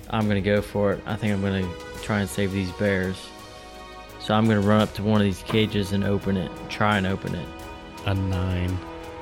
I'm 0.09 0.27
gonna 0.27 0.41
go 0.41 0.61
for 0.61 0.91
it. 0.91 1.01
I 1.05 1.15
think 1.15 1.31
I'm 1.31 1.41
gonna 1.41 1.65
try 2.03 2.19
and 2.19 2.29
save 2.29 2.51
these 2.51 2.71
bears. 2.73 3.15
So 4.19 4.33
I'm 4.33 4.47
gonna 4.47 4.59
run 4.59 4.81
up 4.81 4.93
to 4.95 5.03
one 5.03 5.21
of 5.21 5.25
these 5.25 5.41
cages 5.43 5.93
and 5.93 6.03
open 6.03 6.35
it. 6.35 6.51
Try 6.67 6.97
and 6.97 7.07
open 7.07 7.35
it. 7.35 7.47
A 8.05 8.13
nine 8.13 8.77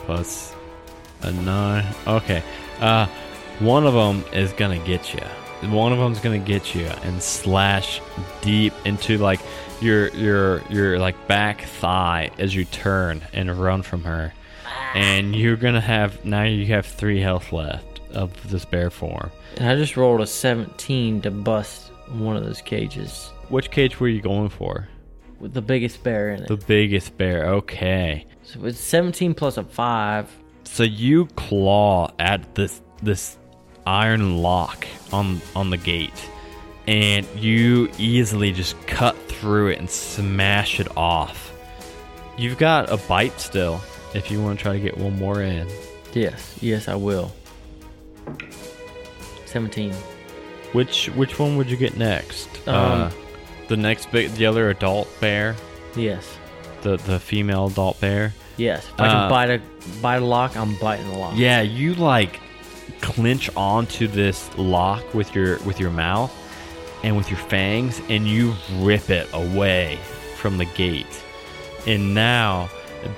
plus 0.06 0.56
a 1.22 1.32
nine. 1.32 1.86
Okay. 2.08 2.42
Uh, 2.80 3.06
one 3.60 3.86
of 3.86 3.94
them 3.94 4.26
is 4.34 4.52
gonna 4.54 4.80
get 4.80 5.14
you. 5.14 5.22
One 5.70 5.94
of 5.94 6.00
them's 6.00 6.20
gonna 6.20 6.40
get 6.40 6.74
you 6.74 6.88
and 6.88 7.22
slash 7.22 8.02
deep 8.42 8.74
into 8.86 9.20
like 9.20 9.40
your 9.82 10.08
your 10.16 10.64
your 10.72 10.98
like 10.98 11.28
back 11.28 11.62
thigh 11.62 12.32
as 12.40 12.56
you 12.56 12.66
turn 12.66 13.22
and 13.34 13.56
run 13.56 13.84
from 13.84 14.04
her. 14.06 14.34
And 14.96 15.36
you're 15.36 15.56
gonna 15.56 15.82
have 15.82 16.24
now 16.26 16.44
you 16.44 16.66
have 16.68 16.86
three 16.86 17.20
health 17.20 17.52
left 17.52 18.02
of 18.12 18.50
this 18.50 18.64
bear 18.66 18.90
form. 18.90 19.32
And 19.58 19.68
I 19.70 19.76
just 19.76 19.98
rolled 19.98 20.22
a 20.22 20.28
17 20.28 21.22
to 21.22 21.32
bust 21.32 21.92
one 22.10 22.36
of 22.38 22.44
those 22.46 22.62
cages 22.62 23.32
Which 23.50 23.72
cage 23.72 24.00
were 24.00 24.08
you 24.08 24.22
going 24.22 24.50
for? 24.50 24.88
with 25.40 25.54
the 25.54 25.62
biggest 25.62 26.04
bear 26.04 26.30
in 26.32 26.42
it. 26.44 26.48
The 26.48 26.56
biggest 26.58 27.18
bear. 27.18 27.46
Okay. 27.56 28.26
so 28.44 28.64
it's 28.66 28.80
17 28.80 29.34
plus 29.34 29.58
a 29.58 29.64
5. 29.64 30.30
So 30.64 30.84
you 30.84 31.26
claw 31.36 32.12
at 32.20 32.56
this 32.56 32.82
this 33.02 33.38
iron 33.86 34.38
lock 34.38 34.88
on 35.12 35.42
on 35.56 35.70
the 35.70 35.78
gate, 35.78 36.30
and 36.88 37.28
you 37.36 37.90
easily 37.98 38.54
just 38.54 38.80
cut 38.88 39.18
through 39.28 39.70
it 39.72 39.80
and 39.80 39.90
smash 39.90 40.80
it 40.80 40.88
off. 40.96 41.52
You've 42.38 42.58
got 42.58 42.90
a 42.92 42.96
bite 42.98 43.40
still, 43.42 43.82
if 44.14 44.30
you 44.32 44.42
want 44.42 44.58
to 44.60 44.64
try 44.64 44.74
to 44.74 44.80
get 44.80 44.98
one 44.98 45.18
more 45.18 45.42
in. 45.42 45.68
Yes, 46.14 46.58
yes, 46.62 46.88
I 46.88 46.96
will. 46.96 47.32
17. 49.46 49.94
Which 50.74 51.08
which 51.10 51.38
one 51.40 51.58
would 51.58 51.70
you 51.70 51.78
get 51.78 51.98
next? 51.98 52.50
Um, 52.68 52.76
uh, 53.04 53.12
the 53.68 53.78
next 53.78 54.12
big, 54.12 54.32
the 54.34 54.46
other 54.46 54.70
adult 54.70 55.08
bear, 55.20 55.56
Yes. 55.96 56.38
the 56.82 56.98
the 56.98 57.20
female 57.20 57.68
adult 57.68 58.00
bear. 58.02 58.34
Yes. 58.58 58.86
If 58.94 59.00
I 59.00 59.08
Uh, 59.08 59.12
can 59.12 59.30
bite 59.30 59.50
a 59.52 59.62
bite 60.02 60.22
a 60.22 60.26
lock, 60.26 60.56
I'm 60.58 60.76
biting 60.76 61.08
the 61.12 61.18
lock. 61.18 61.34
Yeah, 61.36 61.62
you 61.62 61.94
like 61.96 62.40
clinch 63.02 63.50
onto 63.56 64.08
this 64.08 64.50
lock 64.58 65.14
with 65.14 65.36
your 65.36 65.60
with 65.60 65.80
your 65.80 65.92
mouth 65.92 66.32
and 67.04 67.16
with 67.18 67.30
your 67.30 67.40
fangs 67.40 68.02
and 68.10 68.28
you 68.28 68.56
rip 68.80 69.10
it 69.10 69.28
away 69.34 70.00
from 70.38 70.58
the 70.58 70.66
gate. 70.66 71.06
And 71.86 72.14
now 72.16 72.70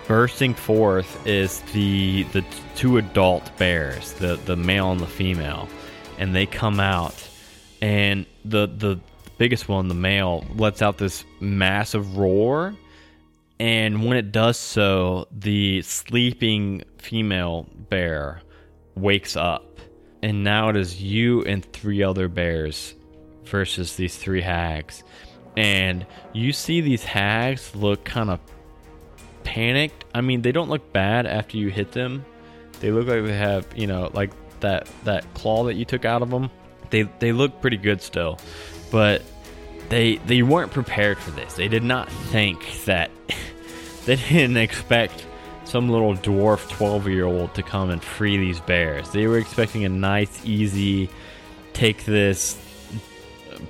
bursting 0.08 0.54
forth 0.54 1.26
is 1.28 1.62
the 1.74 2.24
the 2.32 2.44
two 2.76 2.98
adult 2.98 3.56
bears, 3.58 4.14
the 4.14 4.36
the 4.46 4.56
male 4.56 4.92
and 4.92 5.00
the 5.00 5.08
female. 5.08 5.68
And 6.18 6.36
they 6.36 6.46
come 6.46 6.80
out 6.80 7.30
and 7.82 8.26
the 8.44 8.68
the 8.68 9.00
biggest 9.38 9.68
one, 9.68 9.88
the 9.88 9.96
male, 9.96 10.46
lets 10.56 10.82
out 10.82 10.98
this 10.98 11.26
massive 11.40 12.18
roar 12.18 12.76
and 13.60 14.06
when 14.06 14.18
it 14.18 14.32
does 14.32 14.58
so, 14.58 15.28
the 15.32 15.82
sleeping 15.82 16.84
female 16.98 17.70
bear 17.90 18.42
wakes 18.96 19.38
up. 19.38 19.80
And 20.22 20.44
now 20.44 20.70
it 20.70 20.76
is 20.76 21.02
you 21.02 21.44
and 21.44 21.64
three 21.64 22.04
other 22.04 22.28
bears 22.28 22.96
versus 23.46 23.96
these 23.96 24.18
three 24.18 24.42
hags. 24.42 25.04
And 25.56 26.06
you 26.34 26.52
see 26.52 26.82
these 26.82 27.04
hags 27.06 27.74
look 27.76 28.04
kind 28.04 28.30
of 28.30 28.40
panicked. 29.46 30.04
I 30.14 30.22
mean, 30.22 30.42
they 30.42 30.52
don't 30.52 30.70
look 30.70 30.92
bad 30.92 31.26
after 31.26 31.58
you 31.58 31.70
hit 31.70 31.94
them. 31.94 32.26
They 32.82 32.92
look 32.92 33.08
like 33.08 33.24
they 33.24 33.38
have, 33.38 33.66
you 33.76 33.88
know, 33.88 34.12
like 34.14 34.32
that 34.60 34.90
that 35.06 35.32
claw 35.34 35.64
that 35.66 35.76
you 35.76 35.86
took 35.86 36.04
out 36.04 36.22
of 36.22 36.30
them. 36.30 36.50
They 36.90 37.04
they 37.20 37.32
look 37.32 37.62
pretty 37.62 37.78
good 37.78 38.02
still. 38.02 38.40
But 38.92 39.22
they 39.90 40.18
they 40.18 40.42
weren't 40.42 40.72
prepared 40.72 41.18
for 41.18 41.32
this. 41.32 41.54
They 41.54 41.68
did 41.68 41.84
not 41.84 42.12
think 42.12 42.84
that 42.86 43.12
they 44.06 44.18
didn't 44.18 44.58
expect 44.58 45.26
some 45.64 45.90
little 45.90 46.16
dwarf 46.16 46.70
12 46.70 47.08
year 47.08 47.26
old 47.26 47.54
to 47.56 47.64
come 47.64 47.90
and 47.90 48.04
free 48.04 48.38
these 48.38 48.60
bears. 48.60 49.10
They 49.12 49.28
were 49.28 49.38
expecting 49.38 49.86
a 49.86 49.90
nice, 49.90 50.46
easy 50.46 51.10
take 51.74 52.06
this 52.06 52.58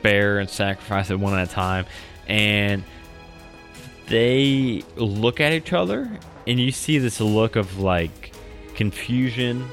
bear 0.02 0.40
and 0.40 0.50
sacrifice 0.50 1.10
it 1.10 1.20
one 1.20 1.38
at 1.38 1.50
a 1.50 1.52
time. 1.52 1.86
And 2.28 2.84
they 4.08 4.84
look 4.96 5.40
at 5.40 5.54
each 5.54 5.74
other, 5.74 6.10
and 6.48 6.60
you 6.60 6.72
see 6.72 6.98
this 6.98 7.20
look 7.20 7.56
of 7.56 7.80
like 7.80 8.34
confusion 8.76 9.68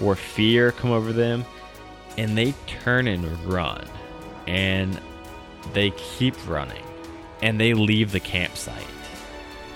or 0.00 0.14
fear 0.14 0.72
come 0.72 0.90
over 0.90 1.12
them, 1.12 1.44
and 2.16 2.36
they 2.36 2.54
turn 2.66 3.06
and 3.06 3.26
run. 3.44 3.84
And 4.46 5.00
they 5.72 5.90
keep 5.90 6.34
running, 6.48 6.84
and 7.42 7.60
they 7.60 7.74
leave 7.74 8.12
the 8.12 8.20
campsite. 8.20 8.86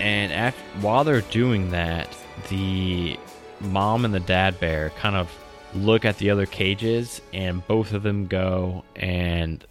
And 0.01 0.33
after, 0.33 0.62
while 0.81 1.05
they're 1.05 1.21
doing 1.21 1.71
that, 1.71 2.09
the 2.49 3.18
mom 3.61 4.05
and 4.05 4.14
the 4.14 4.21
dad 4.21 4.59
bear 4.59 4.90
kind 4.90 5.16
of 5.16 5.31
look 5.75 6.05
at 6.05 6.18
the 6.18 6.31
other 6.31 6.47
cages, 6.47 7.21
and 7.33 7.66
both 7.66 7.92
of 7.92 8.03
them 8.03 8.27
go 8.27 8.85
and 8.97 9.64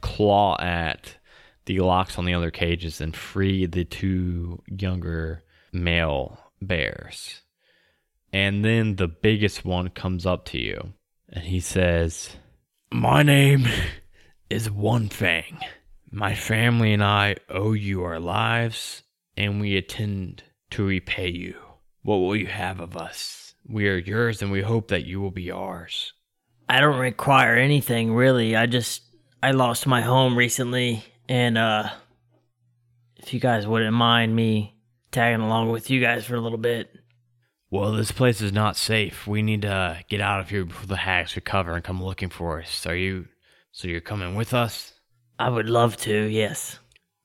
claw 0.00 0.56
at 0.60 1.14
the 1.66 1.80
locks 1.80 2.18
on 2.18 2.24
the 2.24 2.34
other 2.34 2.50
cages 2.50 3.00
and 3.00 3.14
free 3.14 3.66
the 3.66 3.84
two 3.84 4.62
younger 4.66 5.44
male 5.72 6.38
bears. 6.62 7.42
And 8.32 8.64
then 8.64 8.96
the 8.96 9.08
biggest 9.08 9.64
one 9.64 9.90
comes 9.90 10.26
up 10.26 10.46
to 10.46 10.58
you 10.58 10.92
and 11.28 11.44
he 11.44 11.60
says, 11.60 12.30
My 12.90 13.22
name 13.22 13.66
is 14.48 14.70
One 14.70 15.08
Fang. 15.08 15.58
My 16.10 16.34
family 16.34 16.92
and 16.92 17.02
I 17.02 17.36
owe 17.50 17.72
you 17.72 18.04
our 18.04 18.20
lives, 18.20 19.02
and 19.36 19.60
we 19.60 19.76
intend 19.76 20.44
to 20.70 20.84
repay 20.84 21.28
you. 21.28 21.56
What 22.02 22.18
will 22.18 22.36
you 22.36 22.46
have 22.46 22.80
of 22.80 22.96
us? 22.96 23.54
We 23.68 23.88
are 23.88 23.98
yours, 23.98 24.40
and 24.40 24.52
we 24.52 24.62
hope 24.62 24.88
that 24.88 25.04
you 25.04 25.20
will 25.20 25.32
be 25.32 25.50
ours. 25.50 26.12
I 26.68 26.80
don't 26.80 26.98
require 26.98 27.56
anything 27.56 28.14
really. 28.14 28.54
I 28.54 28.66
just 28.66 29.02
I 29.42 29.50
lost 29.50 29.86
my 29.86 30.00
home 30.00 30.38
recently 30.38 31.04
and 31.28 31.58
uh 31.58 31.90
if 33.16 33.34
you 33.34 33.40
guys 33.40 33.66
wouldn't 33.66 33.94
mind 33.94 34.34
me 34.34 34.76
tagging 35.10 35.40
along 35.40 35.70
with 35.70 35.90
you 35.90 36.00
guys 36.00 36.24
for 36.24 36.34
a 36.36 36.40
little 36.40 36.58
bit. 36.58 36.92
Well, 37.70 37.92
this 37.92 38.12
place 38.12 38.40
is 38.40 38.52
not 38.52 38.76
safe. 38.76 39.26
We 39.26 39.42
need 39.42 39.62
to 39.62 40.04
get 40.08 40.20
out 40.20 40.40
of 40.40 40.50
here 40.50 40.64
before 40.64 40.86
the 40.86 40.96
hags 40.96 41.34
recover 41.34 41.72
and 41.72 41.82
come 41.82 42.02
looking 42.02 42.28
for 42.28 42.60
us. 42.60 42.86
Are 42.86 42.94
you? 42.94 43.26
So 43.72 43.88
you're 43.88 44.00
coming 44.00 44.36
with 44.36 44.54
us? 44.54 44.94
I 45.38 45.50
would 45.50 45.68
love 45.68 45.96
to, 45.98 46.14
yes. 46.14 46.78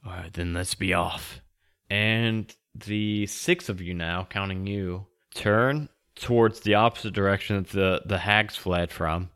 All 0.05 0.13
right, 0.13 0.33
then 0.33 0.53
let's 0.53 0.73
be 0.73 0.93
off. 0.93 1.41
And 1.89 2.53
the 2.73 3.27
six 3.27 3.69
of 3.69 3.81
you 3.81 3.93
now, 3.93 4.27
counting 4.29 4.65
you, 4.65 5.05
turn 5.35 5.89
towards 6.15 6.61
the 6.61 6.75
opposite 6.75 7.13
direction 7.13 7.57
that 7.57 7.69
the 7.69 8.01
the 8.05 8.17
hags 8.17 8.55
fled 8.55 8.91
from, 8.91 9.29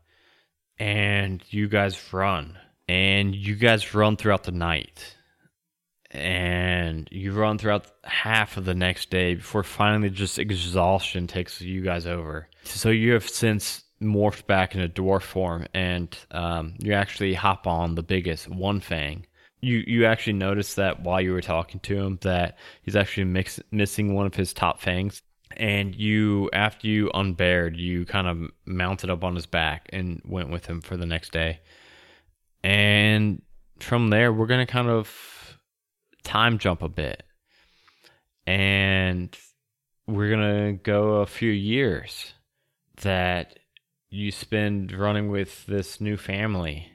and 0.78 1.42
you 1.50 1.68
guys 1.68 2.12
run. 2.12 2.58
And 2.88 3.34
you 3.34 3.56
guys 3.56 3.94
run 3.94 4.16
throughout 4.16 4.44
the 4.44 4.52
night. 4.52 5.16
And 6.10 7.08
you 7.10 7.32
run 7.32 7.58
throughout 7.58 7.90
half 8.04 8.56
of 8.56 8.64
the 8.64 8.74
next 8.74 9.10
day 9.10 9.34
before 9.34 9.62
finally 9.62 10.08
just 10.08 10.38
exhaustion 10.38 11.26
takes 11.26 11.60
you 11.60 11.82
guys 11.82 12.06
over. 12.06 12.48
So 12.64 12.90
you 12.90 13.12
have 13.12 13.28
since 13.28 13.84
morphed 14.00 14.46
back 14.46 14.74
into 14.74 14.88
dwarf 14.88 15.22
form, 15.22 15.66
and 15.74 16.16
um, 16.30 16.74
you 16.78 16.92
actually 16.92 17.34
hop 17.34 17.66
on 17.66 17.96
the 17.96 18.02
biggest 18.02 18.48
one 18.48 18.80
fang 18.80 19.26
you 19.60 19.82
you 19.86 20.06
actually 20.06 20.34
noticed 20.34 20.76
that 20.76 21.00
while 21.00 21.20
you 21.20 21.32
were 21.32 21.42
talking 21.42 21.80
to 21.80 21.96
him 21.96 22.18
that 22.22 22.58
he's 22.82 22.96
actually 22.96 23.24
mix, 23.24 23.60
missing 23.70 24.14
one 24.14 24.26
of 24.26 24.34
his 24.34 24.52
top 24.52 24.80
fangs 24.80 25.22
and 25.56 25.94
you 25.94 26.50
after 26.52 26.86
you 26.86 27.10
unbared 27.14 27.76
you 27.76 28.04
kind 28.04 28.26
of 28.26 28.50
mounted 28.64 29.10
up 29.10 29.24
on 29.24 29.34
his 29.34 29.46
back 29.46 29.88
and 29.92 30.20
went 30.24 30.50
with 30.50 30.66
him 30.66 30.80
for 30.80 30.96
the 30.96 31.06
next 31.06 31.32
day 31.32 31.58
and 32.66 33.42
from 33.78 34.10
there 34.10 34.32
we're 34.32 34.48
going 34.48 34.66
to 34.66 34.70
kind 34.70 34.88
of 34.88 35.56
time 36.24 36.58
jump 36.58 36.82
a 36.82 36.88
bit. 36.88 37.22
And 38.44 39.36
we're 40.08 40.30
going 40.30 40.66
to 40.66 40.82
go 40.82 41.16
a 41.16 41.26
few 41.26 41.50
years 41.50 42.32
that 43.02 43.60
you 44.10 44.32
spend 44.32 44.90
running 44.90 45.30
with 45.30 45.64
this 45.66 46.00
new 46.00 46.16
family. 46.16 46.90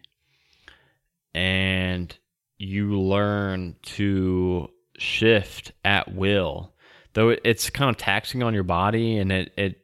And 1.33 2.13
you 2.57 2.99
learn 2.99 3.77
to 3.83 4.67
shift 4.97 5.71
at 5.85 6.13
will. 6.13 6.73
Though 7.13 7.29
it's 7.29 7.69
kind 7.69 7.89
of 7.89 7.95
taxing 7.95 8.43
on 8.43 8.53
your 8.53 8.63
body 8.63 9.17
and 9.17 9.31
it 9.31 9.53
it 9.55 9.77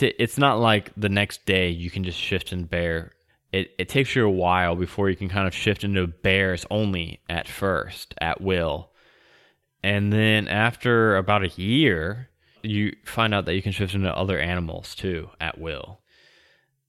it's 0.00 0.36
not 0.36 0.60
like 0.60 0.92
the 0.98 1.08
next 1.08 1.46
day 1.46 1.70
you 1.70 1.90
can 1.90 2.04
just 2.04 2.18
shift 2.18 2.52
and 2.52 2.68
bear 2.68 3.14
it, 3.54 3.70
it 3.78 3.88
takes 3.88 4.14
you 4.14 4.26
a 4.26 4.30
while 4.30 4.76
before 4.76 5.08
you 5.10 5.16
can 5.16 5.28
kind 5.28 5.46
of 5.46 5.54
shift 5.54 5.84
into 5.84 6.06
bears 6.06 6.66
only 6.70 7.20
at 7.28 7.48
first 7.48 8.14
at 8.20 8.40
will 8.40 8.90
and 9.82 10.12
then 10.12 10.48
after 10.48 11.16
about 11.16 11.44
a 11.44 11.60
year 11.60 12.30
you 12.64 12.96
find 13.04 13.34
out 13.34 13.44
that 13.44 13.54
you 13.54 13.62
can 13.62 13.72
shift 13.72 13.94
into 13.94 14.16
other 14.16 14.38
animals 14.38 14.94
too 14.94 15.28
at 15.40 15.58
will. 15.60 16.00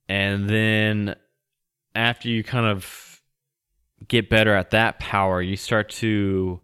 And 0.08 0.50
then 0.50 1.16
after 1.94 2.30
you 2.30 2.44
kind 2.44 2.66
of 2.66 3.22
get 4.08 4.30
better 4.30 4.56
at 4.56 4.72
that 4.72 5.00
power, 5.00 5.42
you 5.42 5.58
start 5.58 5.90
to 5.90 6.62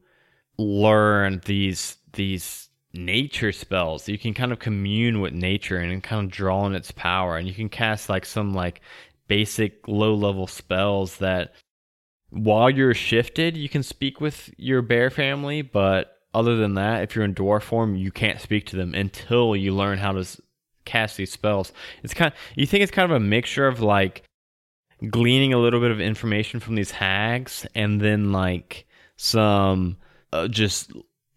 learn 0.57 1.41
these 1.45 1.97
these 2.13 2.69
nature 2.93 3.51
spells. 3.51 4.07
You 4.07 4.17
can 4.17 4.33
kind 4.33 4.51
of 4.51 4.59
commune 4.59 5.21
with 5.21 5.33
nature 5.33 5.77
and 5.77 6.03
kind 6.03 6.25
of 6.25 6.31
draw 6.31 6.61
on 6.61 6.75
its 6.75 6.91
power 6.91 7.37
and 7.37 7.47
you 7.47 7.53
can 7.53 7.69
cast 7.69 8.09
like 8.09 8.25
some 8.25 8.53
like 8.53 8.81
basic 9.31 9.87
low 9.87 10.13
level 10.13 10.45
spells 10.45 11.19
that 11.19 11.53
while 12.31 12.69
you're 12.69 12.93
shifted, 12.93 13.55
you 13.55 13.69
can 13.69 13.81
speak 13.81 14.19
with 14.19 14.53
your 14.57 14.81
bear 14.81 15.09
family, 15.09 15.61
but 15.61 16.17
other 16.33 16.57
than 16.57 16.73
that, 16.73 17.03
if 17.03 17.15
you're 17.15 17.23
in 17.23 17.33
dwarf 17.33 17.61
form, 17.61 17.95
you 17.95 18.11
can't 18.11 18.41
speak 18.41 18.65
to 18.65 18.75
them 18.75 18.93
until 18.93 19.55
you 19.55 19.73
learn 19.73 19.99
how 19.99 20.11
to 20.11 20.25
cast 20.83 21.15
these 21.15 21.31
spells. 21.31 21.71
It's 22.03 22.13
kind 22.13 22.33
of, 22.33 22.37
you 22.57 22.65
think 22.65 22.83
it's 22.83 22.91
kind 22.91 23.09
of 23.09 23.15
a 23.15 23.21
mixture 23.21 23.67
of 23.67 23.79
like 23.79 24.23
gleaning 25.09 25.53
a 25.53 25.59
little 25.59 25.79
bit 25.79 25.91
of 25.91 26.01
information 26.01 26.59
from 26.59 26.75
these 26.75 26.91
hags 26.91 27.65
and 27.73 28.01
then 28.01 28.33
like 28.33 28.85
some 29.15 29.95
uh, 30.33 30.49
just 30.49 30.91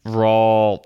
raw 0.04 0.78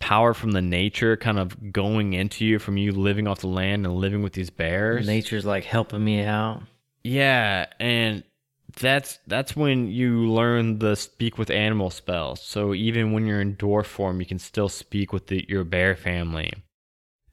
power 0.00 0.34
from 0.34 0.52
the 0.52 0.62
nature 0.62 1.16
kind 1.16 1.38
of 1.38 1.72
going 1.72 2.14
into 2.14 2.44
you 2.44 2.58
from 2.58 2.76
you 2.76 2.90
living 2.90 3.28
off 3.28 3.40
the 3.40 3.46
land 3.46 3.86
and 3.86 3.94
living 3.94 4.22
with 4.22 4.32
these 4.32 4.50
bears. 4.50 5.06
Nature's 5.06 5.44
like 5.44 5.64
helping 5.64 6.02
me 6.02 6.24
out. 6.24 6.62
Yeah, 7.04 7.66
and 7.78 8.24
that's 8.78 9.18
that's 9.26 9.54
when 9.54 9.88
you 9.88 10.30
learn 10.30 10.78
the 10.78 10.96
speak 10.96 11.38
with 11.38 11.50
animal 11.50 11.90
spells. 11.90 12.42
So 12.42 12.74
even 12.74 13.12
when 13.12 13.26
you're 13.26 13.40
in 13.40 13.56
dwarf 13.56 13.86
form, 13.86 14.20
you 14.20 14.26
can 14.26 14.38
still 14.38 14.68
speak 14.68 15.12
with 15.12 15.28
the, 15.28 15.44
your 15.48 15.64
bear 15.64 15.94
family. 15.94 16.52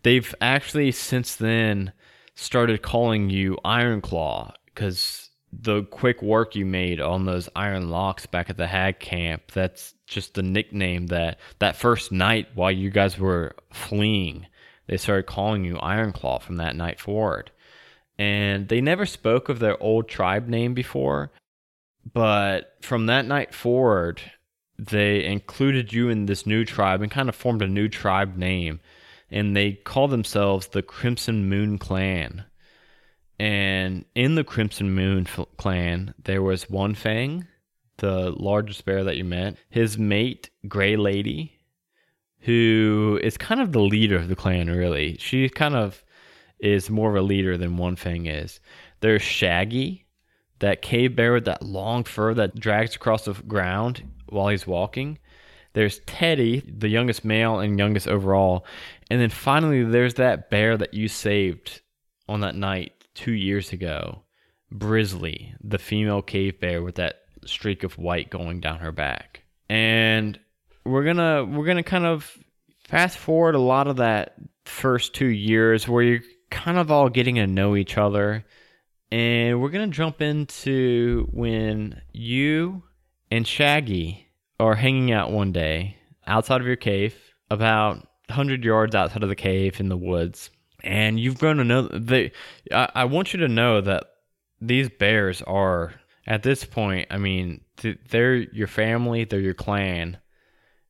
They've 0.03 0.33
actually 0.39 0.91
since 0.91 1.35
then 1.35 1.93
started 2.35 2.81
calling 2.81 3.29
you 3.29 3.57
Ironclaw 3.65 4.53
because 4.65 5.26
the 5.51 5.83
quick 5.83 6.21
work 6.21 6.55
you 6.55 6.65
made 6.65 6.99
on 6.99 7.25
those 7.25 7.49
iron 7.55 7.89
locks 7.89 8.25
back 8.25 8.49
at 8.49 8.57
the 8.57 8.67
hag 8.67 8.99
camp. 8.99 9.51
That's 9.51 9.93
just 10.05 10.33
the 10.33 10.43
nickname 10.43 11.07
that 11.07 11.39
that 11.59 11.75
first 11.75 12.11
night 12.11 12.49
while 12.53 12.71
you 12.71 12.89
guys 12.89 13.17
were 13.17 13.55
fleeing, 13.71 14.47
they 14.87 14.97
started 14.97 15.25
calling 15.25 15.63
you 15.63 15.75
Ironclaw 15.75 16.41
from 16.41 16.57
that 16.57 16.75
night 16.75 16.99
forward 16.99 17.51
and 18.17 18.67
they 18.67 18.81
never 18.81 19.05
spoke 19.05 19.49
of 19.49 19.59
their 19.59 19.81
old 19.81 20.07
tribe 20.07 20.47
name 20.47 20.73
before. 20.73 21.31
But 22.11 22.77
from 22.81 23.05
that 23.07 23.25
night 23.25 23.53
forward, 23.53 24.21
they 24.79 25.23
included 25.25 25.93
you 25.93 26.09
in 26.09 26.25
this 26.25 26.45
new 26.45 26.65
tribe 26.65 27.01
and 27.01 27.11
kind 27.11 27.29
of 27.29 27.35
formed 27.35 27.61
a 27.61 27.67
new 27.67 27.87
tribe 27.87 28.35
name. 28.37 28.79
And 29.29 29.55
they 29.55 29.73
call 29.73 30.07
themselves 30.07 30.67
the 30.67 30.81
Crimson 30.81 31.49
Moon 31.49 31.77
Clan. 31.77 32.45
And 33.39 34.05
in 34.15 34.35
the 34.35 34.43
Crimson 34.43 34.95
Moon 34.95 35.27
Clan, 35.57 36.13
there 36.23 36.41
was 36.41 36.69
One 36.69 36.95
Fang, 36.95 37.47
the 37.97 38.31
largest 38.31 38.85
bear 38.85 39.03
that 39.03 39.17
you 39.17 39.23
met, 39.23 39.57
his 39.69 39.97
mate, 39.97 40.49
Gray 40.67 40.95
Lady, 40.95 41.59
who 42.39 43.19
is 43.21 43.37
kind 43.37 43.61
of 43.61 43.71
the 43.71 43.81
leader 43.81 44.15
of 44.15 44.27
the 44.27 44.35
clan, 44.35 44.69
really. 44.69 45.17
She 45.19 45.49
kind 45.49 45.75
of 45.75 46.03
is 46.59 46.89
more 46.89 47.09
of 47.09 47.15
a 47.15 47.21
leader 47.21 47.57
than 47.57 47.77
One 47.77 47.95
Fang 47.95 48.25
is. 48.25 48.59
There's 49.01 49.21
Shaggy, 49.21 50.05
that 50.59 50.81
cave 50.81 51.15
bear 51.15 51.33
with 51.33 51.45
that 51.45 51.61
long 51.61 52.03
fur 52.03 52.33
that 52.33 52.55
drags 52.55 52.95
across 52.95 53.25
the 53.25 53.33
ground 53.33 54.03
while 54.27 54.47
he's 54.47 54.65
walking. 54.65 55.19
There's 55.73 55.99
Teddy, 56.07 56.61
the 56.61 56.89
youngest 56.89 57.23
male 57.23 57.59
and 57.59 57.77
youngest 57.77 58.07
overall. 58.07 58.65
And 59.11 59.21
then 59.21 59.29
finally, 59.29 59.83
there's 59.83 60.15
that 60.15 60.49
bear 60.49 60.75
that 60.77 60.95
you 60.95 61.07
saved 61.07 61.81
on 62.27 62.41
that 62.41 62.55
night 62.55 62.93
two 63.17 63.33
years 63.33 63.73
ago. 63.73 64.23
Brizzly, 64.73 65.53
the 65.61 65.77
female 65.77 66.21
cave 66.21 66.59
bear 66.59 66.83
with 66.83 66.95
that 66.95 67.21
streak 67.45 67.83
of 67.83 67.97
white 67.97 68.29
going 68.29 68.59
down 68.59 68.79
her 68.79 68.91
back. 68.91 69.41
And 69.69 70.39
we're 70.85 71.03
gonna 71.03 71.45
we're 71.45 71.65
gonna 71.65 71.83
kind 71.83 72.05
of 72.05 72.37
fast 72.87 73.17
forward 73.17 73.55
a 73.55 73.59
lot 73.59 73.87
of 73.87 73.97
that 73.97 74.35
first 74.65 75.13
two 75.13 75.27
years 75.27 75.87
where 75.87 76.03
you're 76.03 76.21
kind 76.49 76.77
of 76.77 76.91
all 76.91 77.09
getting 77.09 77.35
to 77.35 77.47
know 77.47 77.75
each 77.75 77.97
other. 77.97 78.45
And 79.11 79.61
we're 79.61 79.69
to 79.69 79.87
jump 79.87 80.21
into 80.21 81.27
when 81.31 82.01
you 82.11 82.83
and 83.31 83.47
Shaggy 83.47 84.27
are 84.59 84.75
hanging 84.75 85.11
out 85.11 85.31
one 85.31 85.51
day 85.53 85.97
outside 86.25 86.59
of 86.59 86.67
your 86.67 86.75
cave, 86.75 87.15
about 87.49 87.95
100 88.27 88.65
yards 88.65 88.95
outside 88.95 89.23
of 89.23 89.29
the 89.29 89.35
cave 89.35 89.79
in 89.79 89.87
the 89.87 89.97
woods. 89.97 90.49
And 90.83 91.19
you've 91.19 91.39
grown 91.39 91.57
to 91.57 91.63
know 91.63 91.87
they 91.87 92.31
I, 92.71 92.89
I 92.95 93.05
want 93.05 93.33
you 93.33 93.39
to 93.39 93.47
know 93.47 93.81
that 93.81 94.05
these 94.61 94.89
bears 94.89 95.41
are 95.43 95.93
at 96.27 96.43
this 96.43 96.65
point, 96.65 97.07
I 97.09 97.17
mean, 97.17 97.61
th- 97.77 97.99
they're 98.09 98.35
your 98.35 98.67
family, 98.67 99.23
they're 99.23 99.39
your 99.39 99.53
clan. 99.53 100.17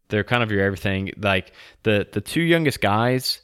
They're 0.09 0.23
kind 0.23 0.41
of 0.41 0.51
your 0.51 0.61
everything. 0.61 1.11
Like 1.17 1.53
the 1.83 2.07
the 2.11 2.21
two 2.21 2.41
youngest 2.41 2.81
guys, 2.81 3.41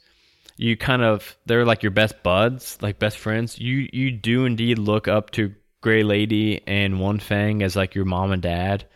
you 0.56 0.76
kind 0.76 1.02
of 1.02 1.36
they're 1.46 1.64
like 1.64 1.82
your 1.82 1.92
best 1.92 2.22
buds, 2.22 2.78
like 2.80 2.98
best 2.98 3.18
friends. 3.18 3.58
You 3.58 3.88
you 3.92 4.10
do 4.10 4.44
indeed 4.44 4.78
look 4.78 5.06
up 5.06 5.30
to 5.32 5.54
Gray 5.82 6.02
Lady 6.02 6.62
and 6.66 7.00
One 7.00 7.20
Fang 7.20 7.62
as 7.62 7.76
like 7.76 7.94
your 7.94 8.06
mom 8.06 8.32
and 8.32 8.42
dad, 8.42 8.86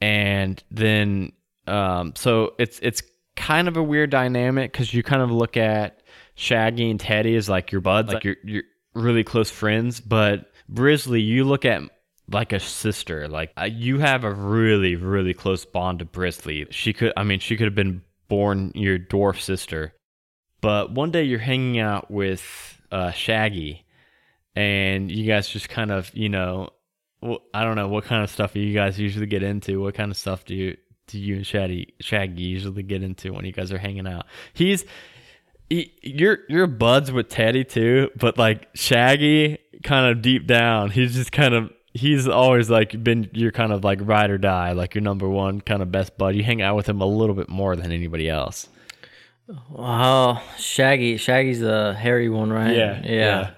and 0.00 0.62
then 0.70 1.32
um 1.66 2.14
so 2.16 2.54
it's 2.58 2.78
it's 2.80 3.02
kind 3.36 3.68
of 3.68 3.76
a 3.76 3.82
weird 3.82 4.10
dynamic 4.10 4.72
because 4.72 4.92
you 4.92 5.02
kind 5.02 5.22
of 5.22 5.30
look 5.30 5.56
at 5.56 6.01
Shaggy 6.42 6.90
and 6.90 6.98
Teddy 6.98 7.34
is 7.34 7.48
like 7.48 7.70
your 7.70 7.80
buds, 7.80 8.12
like 8.12 8.24
your 8.24 8.36
your 8.42 8.62
really 8.94 9.22
close 9.22 9.50
friends, 9.50 10.00
but 10.00 10.50
Brizzly 10.70 11.24
you 11.24 11.44
look 11.44 11.64
at 11.64 11.82
like 12.30 12.52
a 12.52 12.60
sister. 12.60 13.28
Like 13.28 13.52
uh, 13.56 13.64
you 13.64 14.00
have 14.00 14.24
a 14.24 14.32
really 14.32 14.96
really 14.96 15.34
close 15.34 15.64
bond 15.64 16.00
to 16.00 16.04
Brizzly. 16.04 16.66
She 16.70 16.92
could 16.92 17.12
I 17.16 17.22
mean 17.22 17.38
she 17.38 17.56
could 17.56 17.66
have 17.66 17.74
been 17.74 18.02
born 18.28 18.72
your 18.74 18.98
dwarf 18.98 19.40
sister. 19.40 19.94
But 20.60 20.92
one 20.92 21.10
day 21.10 21.24
you're 21.24 21.38
hanging 21.38 21.78
out 21.78 22.10
with 22.10 22.80
uh, 22.90 23.10
Shaggy, 23.10 23.84
and 24.54 25.10
you 25.10 25.26
guys 25.26 25.48
just 25.48 25.68
kind 25.68 25.90
of, 25.90 26.10
you 26.14 26.28
know, 26.28 26.70
well, 27.20 27.42
I 27.52 27.64
don't 27.64 27.76
know 27.76 27.88
what 27.88 28.04
kind 28.04 28.22
of 28.22 28.30
stuff 28.30 28.56
you 28.56 28.72
guys 28.72 28.98
usually 28.98 29.26
get 29.26 29.42
into. 29.42 29.80
What 29.80 29.94
kind 29.94 30.10
of 30.10 30.16
stuff 30.16 30.44
do 30.44 30.54
you 30.54 30.76
do 31.08 31.18
you 31.18 31.36
and 31.36 31.46
Shaggy 31.46 31.94
Shaggy 32.00 32.42
usually 32.42 32.82
get 32.82 33.02
into 33.02 33.32
when 33.32 33.44
you 33.44 33.52
guys 33.52 33.72
are 33.72 33.78
hanging 33.78 34.06
out? 34.06 34.26
He's 34.54 34.84
he, 35.72 35.92
you're 36.02 36.38
you're 36.48 36.66
buds 36.66 37.10
with 37.12 37.28
Teddy 37.28 37.64
too, 37.64 38.10
but 38.16 38.36
like 38.38 38.68
Shaggy, 38.74 39.58
kind 39.82 40.10
of 40.10 40.22
deep 40.22 40.46
down, 40.46 40.90
he's 40.90 41.14
just 41.14 41.32
kind 41.32 41.54
of 41.54 41.70
he's 41.94 42.26
always 42.28 42.70
like 42.70 43.02
been 43.02 43.28
your 43.32 43.52
kind 43.52 43.72
of 43.72 43.84
like 43.84 43.98
ride 44.02 44.30
or 44.30 44.38
die, 44.38 44.72
like 44.72 44.94
your 44.94 45.02
number 45.02 45.28
one 45.28 45.60
kind 45.60 45.82
of 45.82 45.90
best 45.90 46.16
bud. 46.18 46.34
You 46.34 46.42
hang 46.42 46.62
out 46.62 46.76
with 46.76 46.88
him 46.88 47.00
a 47.00 47.06
little 47.06 47.34
bit 47.34 47.48
more 47.48 47.74
than 47.76 47.90
anybody 47.92 48.28
else. 48.28 48.68
Oh, 49.74 50.42
Shaggy. 50.58 51.16
Shaggy's 51.16 51.60
the 51.60 51.94
hairy 51.98 52.28
one, 52.28 52.52
right? 52.52 52.74
Yeah, 52.76 53.00
Yeah. 53.02 53.10
yeah. 53.10 53.50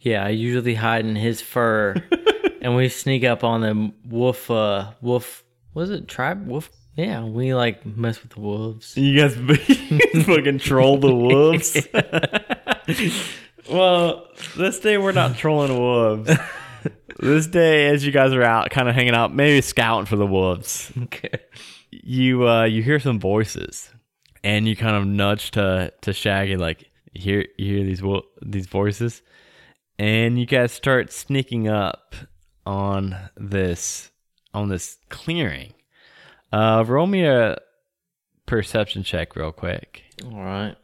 Yeah, 0.00 0.24
I 0.24 0.28
usually 0.28 0.74
hide 0.74 1.04
in 1.04 1.16
his 1.16 1.40
fur. 1.40 1.96
and 2.60 2.76
we 2.76 2.88
sneak 2.88 3.24
up 3.24 3.42
on 3.42 3.60
the 3.60 3.92
wolf 4.08 4.50
uh 4.50 4.92
wolf 5.00 5.42
was 5.74 5.90
it 5.90 6.06
tribe? 6.08 6.46
Wolf 6.46 6.70
yeah, 6.96 7.24
we 7.24 7.54
like 7.54 7.84
mess 7.86 8.22
with 8.22 8.32
the 8.32 8.40
wolves. 8.40 8.96
You 8.96 9.18
guys 9.20 9.34
fucking 10.24 10.58
troll 10.58 10.98
the 10.98 11.14
wolves. 11.14 11.76
well, 13.70 14.28
this 14.56 14.80
day 14.80 14.98
we're 14.98 15.12
not 15.12 15.36
trolling 15.36 15.78
wolves. 15.78 16.30
this 17.18 17.46
day, 17.46 17.88
as 17.88 18.04
you 18.04 18.12
guys 18.12 18.32
are 18.32 18.42
out, 18.42 18.70
kind 18.70 18.88
of 18.88 18.94
hanging 18.94 19.14
out, 19.14 19.34
maybe 19.34 19.60
scouting 19.60 20.06
for 20.06 20.16
the 20.16 20.26
wolves, 20.26 20.92
Okay. 21.04 21.30
you 21.90 22.46
uh, 22.48 22.64
you 22.64 22.82
hear 22.82 22.98
some 23.00 23.18
voices, 23.20 23.90
and 24.44 24.66
you 24.68 24.76
kind 24.76 24.96
of 24.96 25.06
nudge 25.06 25.50
to 25.52 25.92
to 26.02 26.12
Shaggy, 26.12 26.56
like 26.56 26.84
you 27.12 27.20
hear 27.22 27.44
you 27.58 27.76
hear 27.76 27.84
these 27.84 28.02
wo- 28.02 28.26
these 28.42 28.66
voices, 28.66 29.22
and 29.98 30.38
you 30.38 30.46
guys 30.46 30.72
start 30.72 31.12
sneaking 31.12 31.68
up 31.68 32.14
on 32.64 33.16
this 33.36 34.10
on 34.54 34.68
this 34.68 34.98
clearing. 35.08 35.72
Uh, 36.52 36.84
roll 36.86 37.06
me 37.06 37.24
a 37.24 37.58
perception 38.46 39.02
check 39.02 39.34
real 39.36 39.52
quick. 39.52 40.02
All 40.24 40.42
right. 40.42 40.74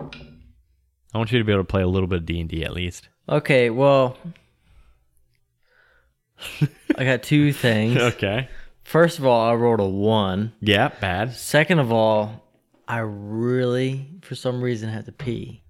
I 0.00 1.18
want 1.18 1.30
you 1.30 1.38
to 1.38 1.44
be 1.44 1.52
able 1.52 1.62
to 1.62 1.66
play 1.68 1.82
a 1.82 1.86
little 1.88 2.08
bit 2.08 2.18
of 2.20 2.26
D 2.26 2.40
and 2.40 2.48
D 2.48 2.64
at 2.64 2.72
least. 2.72 3.08
Okay, 3.28 3.70
well 3.70 4.16
I 6.96 7.04
got 7.04 7.22
two 7.22 7.52
things. 7.52 7.96
Okay. 7.96 8.48
First 8.82 9.18
of 9.18 9.24
all, 9.26 9.48
I 9.48 9.54
rolled 9.54 9.80
a 9.80 9.84
one. 9.88 10.52
Yeah. 10.60 10.88
Bad. 11.00 11.32
Second 11.34 11.78
of 11.78 11.90
all, 11.92 12.44
I 12.86 12.98
really, 12.98 14.06
for 14.22 14.34
some 14.34 14.60
reason, 14.60 14.90
had 14.90 15.06
to 15.06 15.12
pee. 15.12 15.62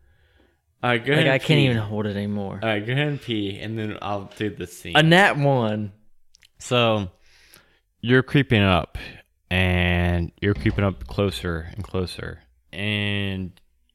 All 0.82 0.90
right. 0.90 1.04
Go 1.04 1.12
Like. 1.12 1.26
I 1.26 1.38
can't 1.38 1.58
pee. 1.58 1.64
even 1.66 1.76
hold 1.76 2.06
it 2.06 2.16
anymore. 2.16 2.58
All 2.62 2.68
right. 2.68 2.84
Go 2.84 2.92
ahead 2.92 3.06
and 3.08 3.20
pee, 3.22 3.60
and 3.60 3.78
then 3.78 3.98
I'll 4.02 4.30
do 4.36 4.50
the 4.50 4.66
scene. 4.66 4.96
A 4.96 5.02
nat 5.02 5.36
one. 5.36 5.92
so 6.58 7.08
you're 8.00 8.22
creeping 8.24 8.62
up, 8.62 8.98
and 9.54 10.32
you're 10.40 10.54
creeping 10.54 10.82
up 10.82 11.06
closer 11.06 11.68
and 11.74 11.84
closer, 11.84 12.40
and 12.72 13.52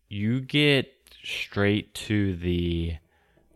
you 0.07 0.39
get 0.39 0.89
straight 1.21 1.93
to 1.93 2.37
the 2.37 2.95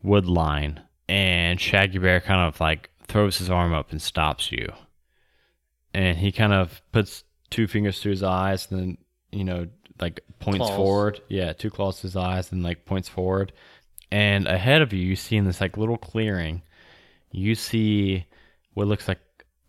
wood 0.02 0.26
line, 0.26 0.82
and 1.08 1.62
Shaggy 1.62 2.00
Bear 2.00 2.20
kind 2.20 2.42
of 2.42 2.60
like 2.60 2.90
throws 3.08 3.38
his 3.38 3.50
arm 3.50 3.74
up 3.74 3.92
and 3.92 4.02
stops 4.02 4.52
you. 4.52 4.74
And 5.94 6.18
he 6.18 6.34
kind 6.34 6.52
of 6.52 6.82
puts 6.92 7.24
two 7.50 7.68
fingers 7.68 8.02
to 8.02 8.10
his 8.10 8.22
eyes 8.22 8.68
and 8.70 8.80
then, 8.80 8.98
you 9.32 9.46
know, 9.46 9.68
like 10.02 10.20
points 10.40 10.66
Claws. 10.66 10.76
forward. 10.76 11.22
Yeah, 11.30 11.54
two 11.54 11.70
claws 11.70 11.98
to 11.98 12.02
his 12.02 12.18
eyes 12.18 12.52
and 12.52 12.64
like 12.64 12.84
points 12.84 13.08
forward. 13.08 13.54
And 14.12 14.46
ahead 14.46 14.82
of 14.82 14.92
you, 14.92 15.00
you 15.00 15.16
see 15.16 15.38
in 15.38 15.46
this 15.46 15.62
like 15.62 15.78
little 15.78 15.98
clearing, 15.98 16.64
you 17.32 17.56
see 17.56 18.26
what 18.74 18.88
looks 18.88 19.08
like 19.08 19.20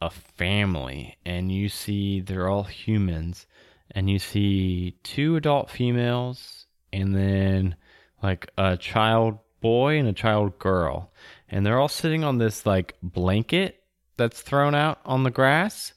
a 0.05 0.11
family. 0.11 1.17
And 1.25 1.51
you 1.51 1.69
see 1.69 2.21
they're 2.21 2.49
all 2.49 2.65
humans. 2.65 3.47
And 3.91 4.11
you 4.11 4.19
see 4.19 4.97
two 5.03 5.37
adult 5.37 5.71
females 5.71 6.67
and 6.93 7.15
then 7.15 7.77
like 8.23 8.51
a 8.59 8.77
child 8.77 9.39
boy 9.61 9.99
and 9.99 10.09
a 10.09 10.13
child 10.13 10.59
girl. 10.59 11.11
And 11.49 11.65
they're 11.65 11.79
all 11.79 11.89
sitting 11.89 12.23
on 12.23 12.39
this 12.39 12.67
like 12.67 12.97
blanket 13.03 13.83
that's 14.17 14.43
thrown 14.43 14.75
out 14.75 15.01
on 15.05 15.23
the 15.23 15.31
grass. 15.31 15.95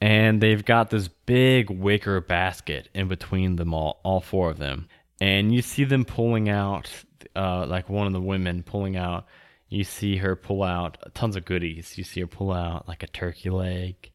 And 0.00 0.40
they've 0.40 0.64
got 0.64 0.90
this 0.90 1.08
big 1.08 1.70
wicker 1.70 2.20
basket 2.20 2.88
in 2.94 3.08
between 3.08 3.56
them 3.56 3.74
all, 3.74 4.00
all 4.04 4.20
four 4.20 4.50
of 4.50 4.58
them. 4.58 4.88
And 5.20 5.52
you 5.52 5.62
see 5.62 5.84
them 5.84 6.04
pulling 6.04 6.48
out, 6.48 6.88
uh, 7.34 7.66
like 7.66 7.88
one 7.88 8.06
of 8.06 8.12
the 8.12 8.20
women 8.20 8.62
pulling 8.62 8.96
out, 8.96 9.26
you 9.68 9.84
see 9.84 10.16
her 10.16 10.36
pull 10.36 10.62
out 10.62 10.98
tons 11.14 11.36
of 11.36 11.44
goodies. 11.44 11.96
You 11.98 12.04
see 12.04 12.20
her 12.20 12.26
pull 12.26 12.52
out 12.52 12.88
like 12.88 13.02
a 13.02 13.08
turkey 13.08 13.50
leg 13.50 14.10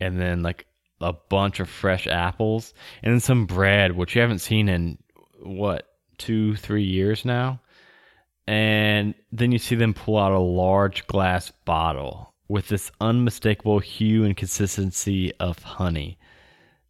and 0.00 0.20
then 0.20 0.42
like 0.42 0.66
a 1.00 1.12
bunch 1.12 1.60
of 1.60 1.68
fresh 1.68 2.06
apples 2.06 2.74
and 3.02 3.12
then 3.12 3.20
some 3.20 3.46
bread, 3.46 3.96
which 3.96 4.14
you 4.14 4.20
haven't 4.20 4.40
seen 4.40 4.68
in 4.68 4.98
what, 5.42 5.88
two, 6.18 6.56
three 6.56 6.84
years 6.84 7.24
now? 7.24 7.60
and 8.46 9.14
then 9.32 9.52
you 9.52 9.58
see 9.58 9.74
them 9.74 9.94
pull 9.94 10.18
out 10.18 10.32
a 10.32 10.38
large 10.38 11.06
glass 11.06 11.50
bottle 11.64 12.34
with 12.48 12.68
this 12.68 12.92
unmistakable 13.00 13.80
hue 13.80 14.24
and 14.24 14.36
consistency 14.36 15.32
of 15.40 15.62
honey. 15.62 16.18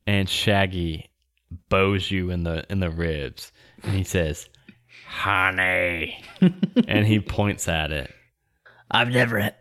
And 0.06 0.28
Shaggy 0.28 1.10
bows 1.68 2.10
you 2.10 2.30
in 2.30 2.44
the 2.44 2.64
in 2.70 2.80
the 2.80 2.90
ribs, 2.90 3.52
and 3.82 3.94
he 3.94 4.04
says, 4.04 4.48
"Honey," 5.06 6.22
and 6.40 7.06
he 7.06 7.20
points 7.20 7.68
at 7.68 7.92
it. 7.92 8.12
I've 8.90 9.08
never. 9.08 9.40
Had... 9.40 9.54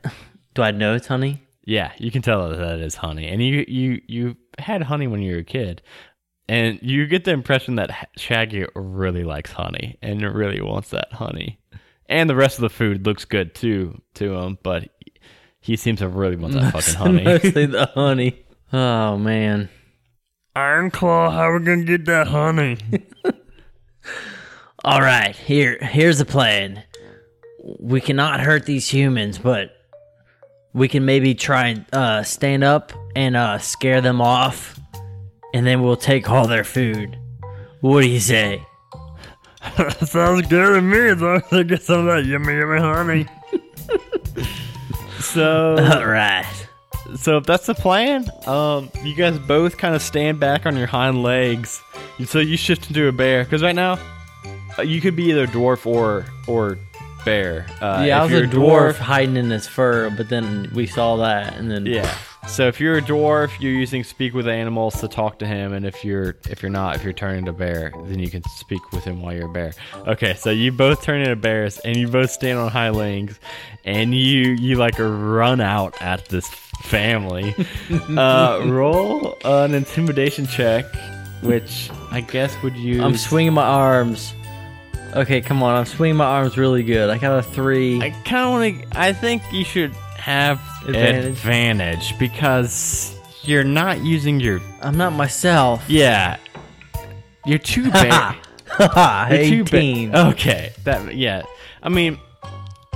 Do 0.53 0.61
I 0.61 0.71
know 0.71 0.95
it's 0.95 1.07
honey? 1.07 1.43
Yeah, 1.65 1.91
you 1.97 2.11
can 2.11 2.21
tell 2.21 2.49
that 2.49 2.57
that 2.57 2.79
is 2.79 2.95
honey, 2.95 3.27
and 3.27 3.43
you 3.43 3.65
you 3.67 4.01
you 4.07 4.37
had 4.59 4.83
honey 4.83 5.07
when 5.07 5.21
you 5.21 5.33
were 5.33 5.39
a 5.39 5.43
kid, 5.43 5.81
and 6.47 6.79
you 6.81 7.07
get 7.07 7.25
the 7.25 7.31
impression 7.31 7.75
that 7.75 8.09
Shaggy 8.17 8.65
really 8.75 9.23
likes 9.23 9.51
honey 9.51 9.97
and 10.01 10.21
really 10.21 10.61
wants 10.61 10.89
that 10.89 11.13
honey, 11.13 11.59
and 12.07 12.29
the 12.29 12.35
rest 12.35 12.57
of 12.57 12.61
the 12.61 12.69
food 12.69 13.05
looks 13.05 13.25
good 13.25 13.55
too 13.55 14.01
to 14.15 14.35
him, 14.35 14.57
but 14.61 14.89
he 15.59 15.75
seems 15.75 15.99
to 15.99 16.07
really 16.07 16.35
want 16.35 16.53
that 16.53 16.71
fucking 16.73 16.93
honey. 16.93 17.23
Mostly 17.23 17.65
the 17.65 17.87
honey. 17.87 18.45
Oh 18.71 19.17
man. 19.17 19.69
Iron 20.55 20.89
Claw, 20.91 21.31
how 21.31 21.49
are 21.49 21.59
we 21.59 21.65
gonna 21.65 21.83
get 21.83 22.05
that 22.05 22.27
honey? 22.27 22.77
All 24.86 25.01
right, 25.01 25.36
here 25.36 25.79
here's 25.81 26.19
the 26.19 26.25
plan. 26.25 26.83
We 27.79 27.99
cannot 27.99 28.39
hurt 28.39 28.67
these 28.67 28.88
humans, 28.88 29.39
but 29.39 29.71
we 30.73 30.88
can 30.88 31.05
maybe 31.05 31.33
try 31.33 31.69
and 31.69 31.86
uh, 31.91 32.21
stand 32.21 32.63
up 32.63 32.93
and 33.15 33.36
uh, 33.36 33.57
scare 33.57 33.99
them 33.99 34.21
off, 34.21 34.79
and 35.55 35.65
then 35.65 35.81
we'll 35.81 35.97
take 35.97 36.29
all 36.29 36.45
their 36.47 36.63
food. 36.63 37.17
What 37.81 38.01
do 38.01 38.07
you 38.07 38.19
say? 38.19 38.63
Sounds 40.03 40.45
good 40.45 40.75
to 40.75 40.81
me 40.81 40.99
as 41.07 41.19
long 41.19 41.38
as 41.38 41.51
I 41.51 41.63
get 41.63 41.81
some 41.81 42.01
of 42.01 42.05
that 42.05 42.25
yummy, 42.29 42.53
yummy 42.53 42.79
honey. 42.79 43.25
so 45.19 45.77
All 45.79 46.05
right. 46.05 46.45
so 47.15 47.38
if 47.38 47.45
that's 47.45 47.65
the 47.65 47.73
plan, 47.73 48.29
um, 48.45 48.91
you 49.03 49.15
guys 49.15 49.39
both 49.39 49.79
kind 49.79 49.95
of 49.95 50.03
stand 50.03 50.39
back 50.39 50.67
on 50.67 50.77
your 50.77 50.86
hind 50.86 51.23
legs. 51.23 51.81
So 52.25 52.38
you 52.38 52.55
shift 52.55 52.88
into 52.88 53.07
a 53.07 53.11
bear 53.11 53.45
because 53.45 53.63
right 53.63 53.73
now 53.73 53.97
you 54.84 55.01
could 55.01 55.15
be 55.15 55.32
either 55.32 55.47
dwarf 55.47 55.86
or 55.86 56.26
or 56.47 56.78
bear. 57.26 57.65
Uh, 57.82 58.03
yeah, 58.07 58.21
I 58.21 58.23
was 58.23 58.32
a 58.32 58.38
you're 58.38 58.47
dwarf 58.47 58.95
hiding 58.95 59.36
in 59.36 59.49
his 59.49 59.67
fur, 59.67 60.09
but 60.11 60.30
then 60.30 60.71
we 60.73 60.86
saw 60.86 61.17
that, 61.17 61.55
and 61.57 61.69
then 61.69 61.86
Yeah. 61.86 62.13
So 62.47 62.67
if 62.67 62.80
you're 62.80 62.97
a 62.97 63.01
dwarf, 63.01 63.59
you're 63.59 63.71
using 63.71 64.03
speak 64.03 64.36
with 64.36 64.47
animals 64.47 65.01
to 65.01 65.07
talk 65.07 65.39
to 65.39 65.47
him, 65.47 65.73
and 65.73 65.84
if 65.84 66.05
you're 66.05 66.36
if 66.47 66.61
you're 66.61 66.71
not, 66.71 66.95
if 66.95 67.03
you're 67.03 67.11
turning 67.11 67.39
into 67.39 67.53
bear, 67.53 67.91
then 68.05 68.19
you 68.19 68.30
can 68.30 68.43
speak 68.43 68.91
with 68.91 69.03
him 69.03 69.21
while 69.23 69.34
you're 69.34 69.49
a 69.49 69.51
bear. 69.51 69.73
Okay, 70.07 70.36
so 70.36 70.51
you 70.51 70.71
both 70.71 71.01
turn 71.01 71.21
into 71.21 71.36
bears, 71.36 71.80
and 71.80 71.97
you 71.97 72.07
both 72.07 72.30
stand 72.30 72.59
on 72.59 72.69
high 72.69 72.91
legs, 72.91 73.39
and 73.84 74.13
you 74.13 74.51
you 74.51 74.76
like 74.76 74.99
run 74.99 75.59
out 75.59 75.99
at 76.01 76.26
this 76.26 76.47
family. 76.84 77.55
uh, 78.15 78.61
roll 78.65 79.38
an 79.43 79.73
intimidation 79.73 80.45
check, 80.45 80.86
which 81.41 81.89
I 82.11 82.21
guess 82.21 82.55
would 82.61 82.76
use. 82.78 83.01
I'm 83.01 83.17
swinging 83.17 83.53
my 83.53 83.63
arms. 83.65 84.36
Okay, 85.16 85.39
come 85.41 85.63
on, 85.63 85.76
I'm 85.76 85.86
swinging 85.86 86.18
my 86.18 86.26
arms 86.26 86.57
really 86.57 86.84
good. 86.84 87.09
I 87.09 87.18
got 87.18 87.39
a 87.39 87.41
three. 87.41 88.01
I 88.01 88.09
kind 88.26 88.45
of 88.45 88.51
want 88.51 88.91
to. 88.91 88.99
I 88.99 89.13
think 89.13 89.41
you 89.51 89.63
should 89.63 89.93
have 90.18 90.59
Advantage? 90.88 91.26
advantage 91.26 92.20
because 92.20 93.16
you're 93.43 93.63
not 93.63 94.03
using 94.03 94.39
your 94.39 94.59
I'm 94.82 94.97
not 94.97 95.13
myself. 95.13 95.84
Yeah. 95.88 96.38
You're 97.45 97.59
too 97.59 97.89
bad. 97.91 98.36
You're 99.32 99.45
too 99.45 99.63
ba- 99.63 99.78
18. 99.78 100.16
okay. 100.16 100.74
That 100.84 101.16
yeah. 101.16 101.43
I 101.82 101.89
mean, 101.89 102.20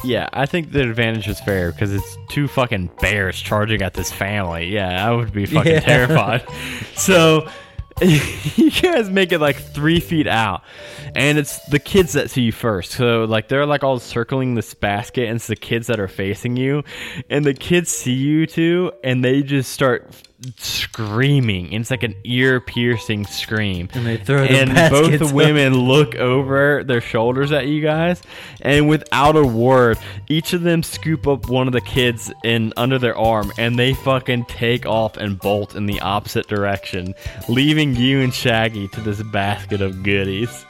yeah, 0.03 0.28
I 0.34 0.45
think 0.45 0.72
the 0.72 0.82
advantage 0.82 1.28
is 1.28 1.39
fair 1.39 1.72
because 1.72 1.93
it's 1.93 2.17
two 2.30 2.47
fucking 2.47 2.89
bears 2.99 3.39
charging 3.39 3.82
at 3.82 3.93
this 3.93 4.11
family. 4.11 4.65
Yeah, 4.74 5.07
I 5.07 5.15
would 5.15 5.32
be 5.32 5.45
fucking 5.45 5.72
Yeah. 5.74 5.80
terrified. 5.80 6.43
So 6.95 7.47
you 8.55 8.71
guys 8.71 9.09
make 9.09 9.31
it 9.31 9.39
like 9.39 9.57
three 9.57 9.99
feet 9.99 10.27
out, 10.27 10.63
and 11.15 11.37
it's 11.37 11.59
the 11.65 11.79
kids 11.79 12.13
that 12.13 12.29
see 12.29 12.43
you 12.43 12.51
first. 12.51 12.91
So 12.91 13.25
like 13.25 13.49
they're 13.49 13.65
like 13.65 13.83
all 13.83 13.99
circling 13.99 14.55
this 14.55 14.73
basket, 14.73 15.27
and 15.27 15.35
it's 15.35 15.47
the 15.47 15.55
kids 15.55 15.87
that 15.87 15.99
are 15.99 16.07
facing 16.07 16.55
you, 16.55 16.83
and 17.29 17.43
the 17.43 17.53
kids 17.53 17.89
see 17.89 18.13
you 18.13 18.45
too, 18.45 18.91
and 19.03 19.23
they 19.23 19.43
just 19.43 19.71
start 19.71 20.09
screaming. 20.57 21.73
And 21.73 21.81
it's 21.81 21.91
like 21.91 22.03
an 22.03 22.15
ear 22.23 22.59
piercing 22.59 23.25
scream. 23.25 23.89
And 23.93 24.05
they 24.05 24.17
throw 24.17 24.47
the 24.47 24.51
and 24.51 24.91
both 24.91 25.19
the 25.19 25.25
up. 25.25 25.33
women 25.33 25.73
look 25.73 26.15
over 26.15 26.83
their 26.83 27.01
shoulders 27.01 27.51
at 27.51 27.67
you 27.67 27.81
guys, 27.81 28.21
and 28.61 28.87
without 28.87 29.35
a 29.35 29.43
word, 29.45 29.97
each 30.27 30.53
of 30.53 30.61
them 30.61 30.83
scoop 30.83 31.27
up 31.27 31.49
one 31.49 31.67
of 31.67 31.73
the 31.73 31.81
kids 31.81 32.31
in 32.43 32.73
under 32.77 32.97
their 32.99 33.17
arm, 33.17 33.51
and 33.57 33.77
they 33.77 33.93
fucking 33.93 34.45
take 34.45 34.85
off 34.85 35.17
and 35.17 35.39
bolt 35.39 35.75
in 35.75 35.85
the 35.85 35.99
opposite 36.01 36.47
direction, 36.47 37.13
leaving 37.47 37.95
you 37.95 38.21
and 38.21 38.33
Shaggy 38.33 38.87
to 38.89 39.01
this 39.01 39.21
basket 39.23 39.81
of 39.81 40.03
goodies. 40.03 40.65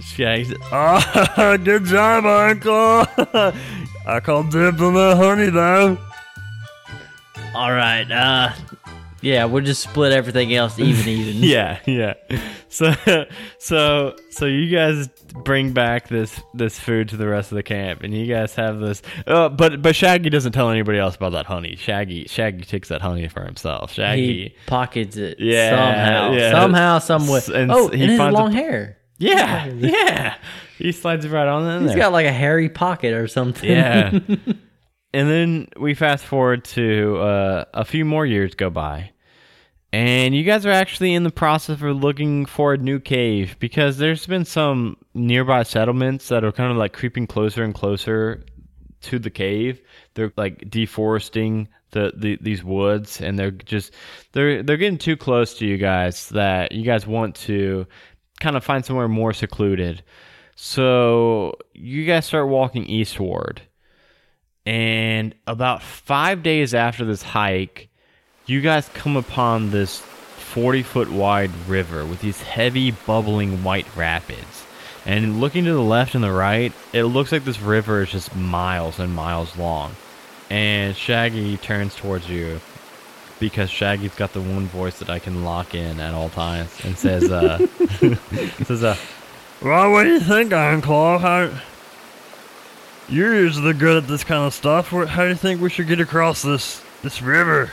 Shaggy 0.00 0.56
Ah, 0.72 1.56
good 1.64 1.84
job, 1.84 2.24
Uncle. 2.26 3.06
I 4.06 4.18
call 4.20 4.42
dibs 4.42 4.82
on 4.82 4.94
that 4.94 5.16
honey, 5.16 5.50
though. 5.50 5.96
All 7.54 7.70
right. 7.72 8.10
Uh, 8.10 8.52
yeah, 9.20 9.44
we'll 9.44 9.62
just 9.64 9.82
split 9.82 10.12
everything 10.12 10.54
else 10.54 10.78
even, 10.78 11.08
even. 11.08 11.42
yeah, 11.42 11.78
yeah. 11.86 12.14
So, 12.68 12.92
so, 13.58 14.16
so 14.30 14.46
you 14.46 14.74
guys 14.74 15.08
bring 15.44 15.72
back 15.72 16.08
this 16.08 16.40
this 16.54 16.78
food 16.78 17.10
to 17.10 17.16
the 17.16 17.28
rest 17.28 17.52
of 17.52 17.56
the 17.56 17.62
camp, 17.62 18.02
and 18.02 18.12
you 18.14 18.26
guys 18.26 18.54
have 18.56 18.80
this. 18.80 19.02
Uh, 19.26 19.48
but 19.48 19.80
but 19.82 19.94
Shaggy 19.94 20.30
doesn't 20.30 20.52
tell 20.52 20.70
anybody 20.70 20.98
else 20.98 21.14
about 21.14 21.32
that 21.32 21.46
honey. 21.46 21.76
Shaggy 21.76 22.26
Shaggy 22.26 22.64
takes 22.64 22.88
that 22.88 23.00
honey 23.02 23.28
for 23.28 23.44
himself. 23.44 23.92
Shaggy. 23.92 24.26
He 24.26 24.54
pockets 24.66 25.16
it 25.16 25.38
Yeah, 25.38 25.70
somehow, 25.70 26.32
yeah. 26.32 26.50
somehow, 26.50 26.98
some 26.98 27.28
way. 27.28 27.40
And 27.54 27.70
oh, 27.70 27.88
he 27.88 28.02
and 28.02 28.10
his 28.10 28.18
a- 28.20 28.30
long 28.30 28.50
hair. 28.52 28.96
yeah, 29.18 29.66
yeah. 29.76 30.34
He 30.78 30.90
slides 30.90 31.24
it 31.26 31.30
right 31.30 31.46
on 31.46 31.64
in 31.70 31.82
He's 31.82 31.90
there. 31.90 31.98
got 31.98 32.12
like 32.12 32.26
a 32.26 32.32
hairy 32.32 32.68
pocket 32.70 33.12
or 33.12 33.28
something. 33.28 33.70
Yeah. 33.70 34.18
And 35.14 35.28
then 35.28 35.68
we 35.78 35.94
fast 35.94 36.24
forward 36.24 36.64
to 36.64 37.18
uh, 37.18 37.64
a 37.74 37.84
few 37.84 38.04
more 38.04 38.26
years 38.26 38.54
go 38.54 38.70
by. 38.70 39.10
And 39.92 40.34
you 40.34 40.42
guys 40.42 40.64
are 40.64 40.70
actually 40.70 41.12
in 41.12 41.22
the 41.22 41.30
process 41.30 41.82
of 41.82 41.96
looking 41.96 42.46
for 42.46 42.72
a 42.72 42.78
new 42.78 42.98
cave 42.98 43.56
because 43.58 43.98
there's 43.98 44.26
been 44.26 44.46
some 44.46 44.96
nearby 45.12 45.64
settlements 45.64 46.28
that 46.28 46.44
are 46.44 46.52
kind 46.52 46.70
of 46.70 46.78
like 46.78 46.94
creeping 46.94 47.26
closer 47.26 47.62
and 47.62 47.74
closer 47.74 48.42
to 49.02 49.18
the 49.18 49.28
cave. 49.28 49.82
They're 50.14 50.32
like 50.36 50.70
deforesting 50.70 51.68
the, 51.90 52.12
the 52.16 52.38
these 52.40 52.64
woods 52.64 53.20
and 53.20 53.38
they're 53.38 53.50
just 53.50 53.92
they're 54.32 54.62
they're 54.62 54.78
getting 54.78 54.96
too 54.96 55.16
close 55.16 55.52
to 55.58 55.66
you 55.66 55.76
guys 55.76 56.30
that 56.30 56.72
you 56.72 56.84
guys 56.84 57.06
want 57.06 57.34
to 57.34 57.86
kind 58.40 58.56
of 58.56 58.64
find 58.64 58.82
somewhere 58.82 59.08
more 59.08 59.34
secluded. 59.34 60.02
So 60.56 61.54
you 61.74 62.06
guys 62.06 62.24
start 62.24 62.48
walking 62.48 62.86
eastward. 62.86 63.60
And 64.64 65.34
about 65.46 65.82
five 65.82 66.42
days 66.42 66.74
after 66.74 67.04
this 67.04 67.22
hike, 67.22 67.88
you 68.46 68.60
guys 68.60 68.88
come 68.94 69.16
upon 69.16 69.70
this 69.70 69.98
40 70.00 70.82
foot 70.82 71.10
wide 71.10 71.50
river 71.66 72.04
with 72.04 72.20
these 72.20 72.40
heavy, 72.42 72.90
bubbling 72.90 73.64
white 73.64 73.86
rapids. 73.96 74.66
And 75.04 75.40
looking 75.40 75.64
to 75.64 75.72
the 75.72 75.82
left 75.82 76.14
and 76.14 76.22
the 76.22 76.30
right, 76.30 76.72
it 76.92 77.04
looks 77.04 77.32
like 77.32 77.44
this 77.44 77.60
river 77.60 78.02
is 78.02 78.10
just 78.10 78.36
miles 78.36 79.00
and 79.00 79.14
miles 79.14 79.56
long. 79.56 79.96
And 80.48 80.94
Shaggy 80.94 81.56
turns 81.56 81.96
towards 81.96 82.28
you 82.28 82.60
because 83.40 83.70
Shaggy's 83.70 84.14
got 84.14 84.32
the 84.32 84.40
one 84.40 84.66
voice 84.66 85.00
that 85.00 85.10
I 85.10 85.18
can 85.18 85.44
lock 85.44 85.74
in 85.74 85.98
at 85.98 86.14
all 86.14 86.28
times 86.28 86.70
and 86.84 86.96
says, 86.96 87.32
uh, 87.32 87.58
says, 88.64 88.84
uh, 88.84 88.96
Well, 89.60 89.90
what 89.90 90.04
do 90.04 90.10
you 90.10 90.20
think, 90.20 90.50
Claw? 90.50 91.18
How, 91.18 91.50
you're 93.08 93.34
usually 93.34 93.72
good 93.72 94.02
at 94.02 94.08
this 94.08 94.24
kind 94.24 94.44
of 94.44 94.54
stuff. 94.54 94.88
How 94.88 95.22
do 95.24 95.28
you 95.28 95.34
think 95.34 95.60
we 95.60 95.70
should 95.70 95.88
get 95.88 96.00
across 96.00 96.42
this 96.42 96.82
this 97.02 97.22
river? 97.22 97.70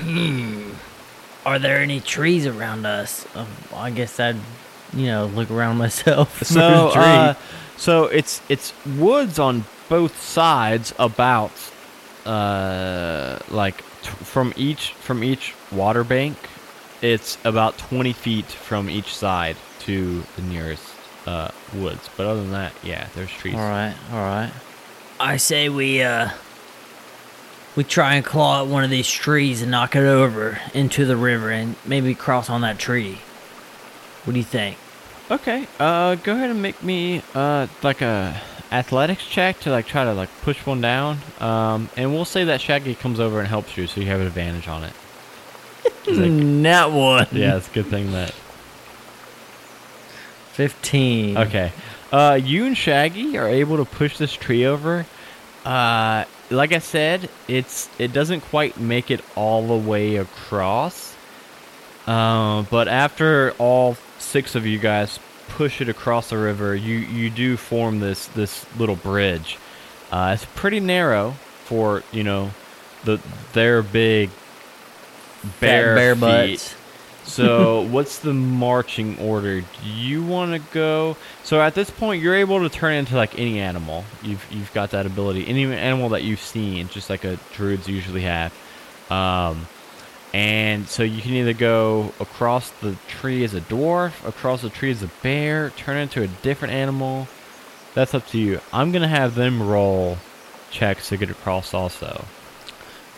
Hmm. 0.00 0.72
Are 1.46 1.58
there 1.58 1.78
any 1.78 2.00
trees 2.00 2.46
around 2.46 2.86
us? 2.86 3.26
Um, 3.36 3.46
I 3.74 3.90
guess 3.90 4.18
I'd, 4.18 4.36
you 4.94 5.06
know, 5.06 5.26
look 5.26 5.50
around 5.50 5.76
myself. 5.76 6.32
for 6.38 6.44
so 6.44 6.88
uh, 6.88 7.34
so 7.76 8.04
it's 8.04 8.40
it's 8.48 8.72
woods 8.96 9.38
on 9.38 9.64
both 9.88 10.20
sides 10.20 10.94
about 10.98 11.52
uh 12.24 13.38
like 13.50 13.76
t- 14.02 14.08
from 14.24 14.54
each 14.56 14.92
from 14.94 15.22
each 15.22 15.54
water 15.70 16.02
bank 16.02 16.36
it's 17.02 17.36
about 17.44 17.76
20 17.76 18.14
feet 18.14 18.46
from 18.46 18.88
each 18.88 19.14
side 19.14 19.56
to 19.80 20.22
the 20.36 20.42
nearest 20.42 20.93
uh 21.26 21.48
woods 21.74 22.08
but 22.16 22.26
other 22.26 22.40
than 22.42 22.52
that 22.52 22.72
yeah 22.82 23.06
there's 23.14 23.30
trees 23.30 23.54
all 23.54 23.60
right, 23.60 23.94
all 24.12 24.18
right. 24.18 24.52
I 25.20 25.36
say 25.38 25.68
we 25.68 26.02
uh, 26.02 26.30
we 27.76 27.84
try 27.84 28.14
and 28.16 28.24
claw 28.24 28.62
at 28.62 28.68
one 28.68 28.84
of 28.84 28.90
these 28.90 29.08
trees 29.10 29.62
and 29.62 29.70
knock 29.70 29.96
it 29.96 30.00
over 30.04 30.58
into 30.74 31.04
the 31.06 31.16
river 31.16 31.50
and 31.50 31.76
maybe 31.84 32.14
cross 32.14 32.48
on 32.50 32.60
that 32.62 32.78
tree. 32.78 33.18
What 34.24 34.32
do 34.34 34.38
you 34.38 34.44
think? 34.44 34.76
okay 35.30 35.66
uh 35.80 36.16
go 36.16 36.34
ahead 36.34 36.50
and 36.50 36.60
make 36.60 36.82
me 36.82 37.22
uh 37.34 37.66
like 37.82 38.02
a 38.02 38.38
athletics 38.70 39.24
check 39.26 39.58
to 39.60 39.70
like 39.70 39.86
try 39.86 40.04
to 40.04 40.12
like 40.12 40.28
push 40.42 40.66
one 40.66 40.82
down 40.82 41.16
um 41.40 41.88
and 41.96 42.12
we'll 42.12 42.26
say 42.26 42.44
that 42.44 42.60
shaggy 42.60 42.94
comes 42.94 43.18
over 43.18 43.38
and 43.38 43.48
helps 43.48 43.74
you 43.78 43.86
so 43.86 44.02
you 44.02 44.06
have 44.06 44.20
an 44.20 44.26
advantage 44.26 44.68
on 44.68 44.84
it 44.84 44.92
like, 46.06 46.62
That 46.64 46.92
one. 46.92 47.26
yeah 47.32 47.56
it's 47.56 47.68
a 47.70 47.72
good 47.72 47.86
thing 47.86 48.12
that 48.12 48.34
Fifteen. 50.54 51.36
Okay. 51.36 51.72
Uh, 52.12 52.38
you 52.40 52.64
and 52.66 52.76
Shaggy 52.76 53.36
are 53.38 53.48
able 53.48 53.78
to 53.78 53.84
push 53.84 54.18
this 54.18 54.32
tree 54.32 54.66
over. 54.66 55.04
Uh, 55.64 56.24
like 56.50 56.72
I 56.72 56.78
said, 56.78 57.28
it's 57.48 57.88
it 57.98 58.12
doesn't 58.12 58.42
quite 58.42 58.78
make 58.78 59.10
it 59.10 59.20
all 59.34 59.66
the 59.66 59.88
way 59.88 60.16
across. 60.16 61.16
Uh, 62.06 62.62
but 62.70 62.86
after 62.86 63.52
all 63.58 63.96
six 64.18 64.54
of 64.54 64.64
you 64.66 64.78
guys 64.78 65.18
push 65.48 65.80
it 65.80 65.88
across 65.88 66.30
the 66.30 66.38
river, 66.38 66.74
you 66.76 66.98
you 66.98 67.30
do 67.30 67.56
form 67.56 67.98
this 67.98 68.26
this 68.28 68.64
little 68.78 68.96
bridge. 68.96 69.58
Uh, 70.12 70.32
it's 70.34 70.46
pretty 70.54 70.80
narrow 70.80 71.32
for 71.64 72.04
you 72.12 72.22
know 72.22 72.50
the 73.04 73.20
their 73.54 73.82
big 73.82 74.30
bare, 75.60 75.94
bare 75.96 76.14
feet. 76.14 76.20
butts. 76.20 76.74
So, 77.24 77.82
what's 77.90 78.18
the 78.18 78.34
marching 78.34 79.18
order? 79.18 79.60
Do 79.60 79.88
you 79.88 80.22
want 80.22 80.52
to 80.52 80.58
go? 80.72 81.16
So, 81.42 81.60
at 81.60 81.74
this 81.74 81.90
point, 81.90 82.22
you're 82.22 82.34
able 82.34 82.60
to 82.60 82.68
turn 82.68 82.94
into 82.94 83.16
like 83.16 83.38
any 83.38 83.60
animal. 83.60 84.04
You've 84.22 84.46
you've 84.50 84.72
got 84.72 84.90
that 84.90 85.06
ability. 85.06 85.46
Any 85.46 85.64
animal 85.64 86.10
that 86.10 86.22
you've 86.22 86.40
seen, 86.40 86.88
just 86.88 87.08
like 87.10 87.24
a 87.24 87.38
druids 87.54 87.88
usually 87.88 88.22
have. 88.22 88.52
Um, 89.10 89.66
and 90.32 90.88
so 90.88 91.04
you 91.04 91.22
can 91.22 91.32
either 91.32 91.52
go 91.52 92.12
across 92.18 92.70
the 92.70 92.96
tree 93.06 93.44
as 93.44 93.54
a 93.54 93.60
dwarf, 93.60 94.26
across 94.26 94.62
the 94.62 94.70
tree 94.70 94.90
as 94.90 95.02
a 95.02 95.06
bear, 95.22 95.70
turn 95.70 95.96
into 95.96 96.22
a 96.22 96.26
different 96.26 96.74
animal. 96.74 97.28
That's 97.94 98.14
up 98.14 98.26
to 98.28 98.38
you. 98.38 98.60
I'm 98.72 98.90
gonna 98.90 99.06
have 99.06 99.36
them 99.36 99.62
roll 99.62 100.18
checks 100.72 101.10
to 101.10 101.16
get 101.16 101.30
across. 101.30 101.72
Also, 101.72 102.24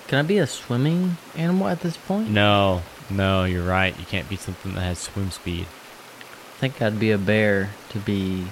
Can 0.08 0.18
I 0.18 0.22
be 0.22 0.36
a 0.38 0.46
swimming 0.46 1.16
animal 1.34 1.68
at 1.68 1.80
this 1.80 1.96
point? 1.96 2.28
no, 2.30 2.82
no, 3.10 3.44
you're 3.44 3.64
right. 3.66 3.98
You 3.98 4.04
can't 4.04 4.28
be 4.28 4.36
something 4.36 4.74
that 4.74 4.80
has 4.80 4.98
swim 4.98 5.30
speed. 5.30 5.66
I 5.66 6.58
think 6.58 6.80
I'd 6.80 6.98
be 6.98 7.10
a 7.10 7.18
bear 7.18 7.70
to 7.90 7.98
be 7.98 8.46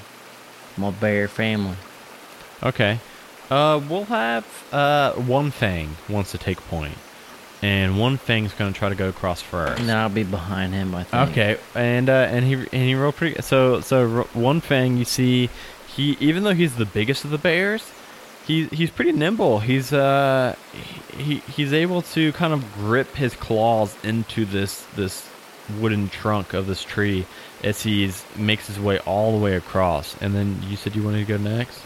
my 0.77 0.91
bear 0.91 1.29
family. 1.29 1.77
Okay. 2.63 3.01
Uh, 3.51 3.81
we'll 3.89 4.05
have 4.05 4.47
uh 4.73 5.13
one 5.13 5.51
Fang 5.51 5.97
wants 6.09 6.31
to 6.33 6.39
take 6.39 6.59
point, 6.69 6.97
and 7.63 7.99
one 7.99 8.17
Fang's 8.17 8.53
gonna 8.55 8.73
try 8.73 8.89
to 8.89 8.95
go 8.95 9.09
across 9.09 9.43
first. 9.43 9.79
And 9.81 9.89
then 9.89 9.97
I'll 9.99 10.09
be 10.09 10.25
behind 10.25 10.73
him, 10.73 10.95
I 10.95 11.05
think. 11.05 11.31
Okay, 11.31 11.59
and 11.75 12.09
uh, 12.09 12.29
and 12.31 12.45
he 12.45 12.55
and 12.55 12.69
he 12.73 12.95
rolled 12.95 13.17
pretty. 13.17 13.41
So 13.43 13.81
so 13.81 14.23
one 14.33 14.61
Fang, 14.61 14.97
you 14.97 15.05
see, 15.05 15.51
he 15.95 16.17
even 16.21 16.43
though 16.43 16.55
he's 16.55 16.77
the 16.77 16.87
biggest 16.87 17.25
of 17.25 17.31
the 17.31 17.39
bears, 17.39 17.91
he 18.47 18.67
he's 18.67 18.91
pretty 18.91 19.13
nimble. 19.13 19.61
He's 19.61 19.93
uh 19.93 20.55
he 21.17 21.37
he's 21.51 21.73
able 21.73 22.03
to 22.03 22.33
kind 22.33 22.53
of 22.53 22.73
grip 22.75 23.15
his 23.15 23.35
claws 23.35 23.95
into 24.05 24.45
this 24.45 24.85
this 24.97 25.29
wooden 25.81 26.09
trunk 26.11 26.53
of 26.53 26.67
this 26.67 26.83
tree 26.85 27.27
as 27.63 27.83
he's 27.83 28.25
makes 28.37 28.67
his 28.67 28.79
way 28.79 28.99
all 29.01 29.33
the 29.33 29.43
way 29.43 29.57
across. 29.57 30.15
And 30.21 30.35
then 30.35 30.61
you 30.69 30.77
said 30.77 30.95
you 30.95 31.03
wanted 31.03 31.27
to 31.27 31.39
go 31.39 31.43
next. 31.43 31.81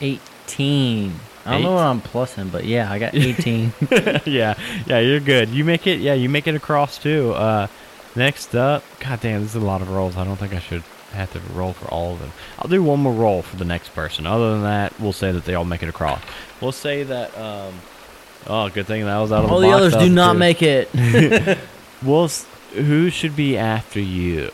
18. 0.00 1.12
I 1.44 1.50
don't 1.50 1.60
Eight? 1.60 1.64
know 1.64 1.72
what 1.72 1.82
I'm 1.84 2.00
plussing, 2.00 2.50
but 2.52 2.64
yeah, 2.64 2.90
I 2.90 2.98
got 2.98 3.14
18. 3.14 3.72
yeah, 4.26 4.54
yeah, 4.86 4.98
you're 4.98 5.20
good. 5.20 5.48
You 5.48 5.64
make 5.64 5.86
it. 5.86 6.00
Yeah, 6.00 6.14
you 6.14 6.28
make 6.28 6.46
it 6.46 6.54
across 6.54 6.98
too. 6.98 7.32
Uh, 7.32 7.66
next 8.16 8.54
up, 8.54 8.84
god 9.00 9.20
damn, 9.20 9.42
this 9.42 9.50
is 9.54 9.62
a 9.62 9.64
lot 9.64 9.82
of 9.82 9.90
rolls. 9.90 10.16
I 10.16 10.24
don't 10.24 10.36
think 10.36 10.54
I 10.54 10.60
should 10.60 10.82
have 11.12 11.32
to 11.32 11.40
roll 11.52 11.72
for 11.72 11.86
all 11.88 12.12
of 12.14 12.20
them. 12.20 12.32
I'll 12.58 12.68
do 12.68 12.82
one 12.82 13.00
more 13.00 13.12
roll 13.12 13.42
for 13.42 13.56
the 13.56 13.64
next 13.64 13.90
person. 13.94 14.26
Other 14.26 14.52
than 14.52 14.62
that, 14.62 14.98
we'll 15.00 15.12
say 15.12 15.32
that 15.32 15.44
they 15.44 15.54
all 15.54 15.64
make 15.64 15.82
it 15.82 15.88
across. 15.88 16.20
We'll 16.60 16.72
say 16.72 17.02
that. 17.04 17.36
Um, 17.38 17.74
oh, 18.46 18.68
good 18.70 18.86
thing 18.86 19.04
that 19.04 19.18
was 19.18 19.32
out 19.32 19.44
of 19.44 19.50
All 19.52 19.60
the 19.60 19.68
the 19.68 19.72
others 19.74 19.96
do 19.96 20.08
not 20.08 20.32
good. 20.34 20.38
make 20.38 20.62
it. 20.62 20.88
We'll. 22.02 22.28
Who 22.74 23.10
should 23.10 23.36
be 23.36 23.56
after 23.58 24.00
you? 24.00 24.50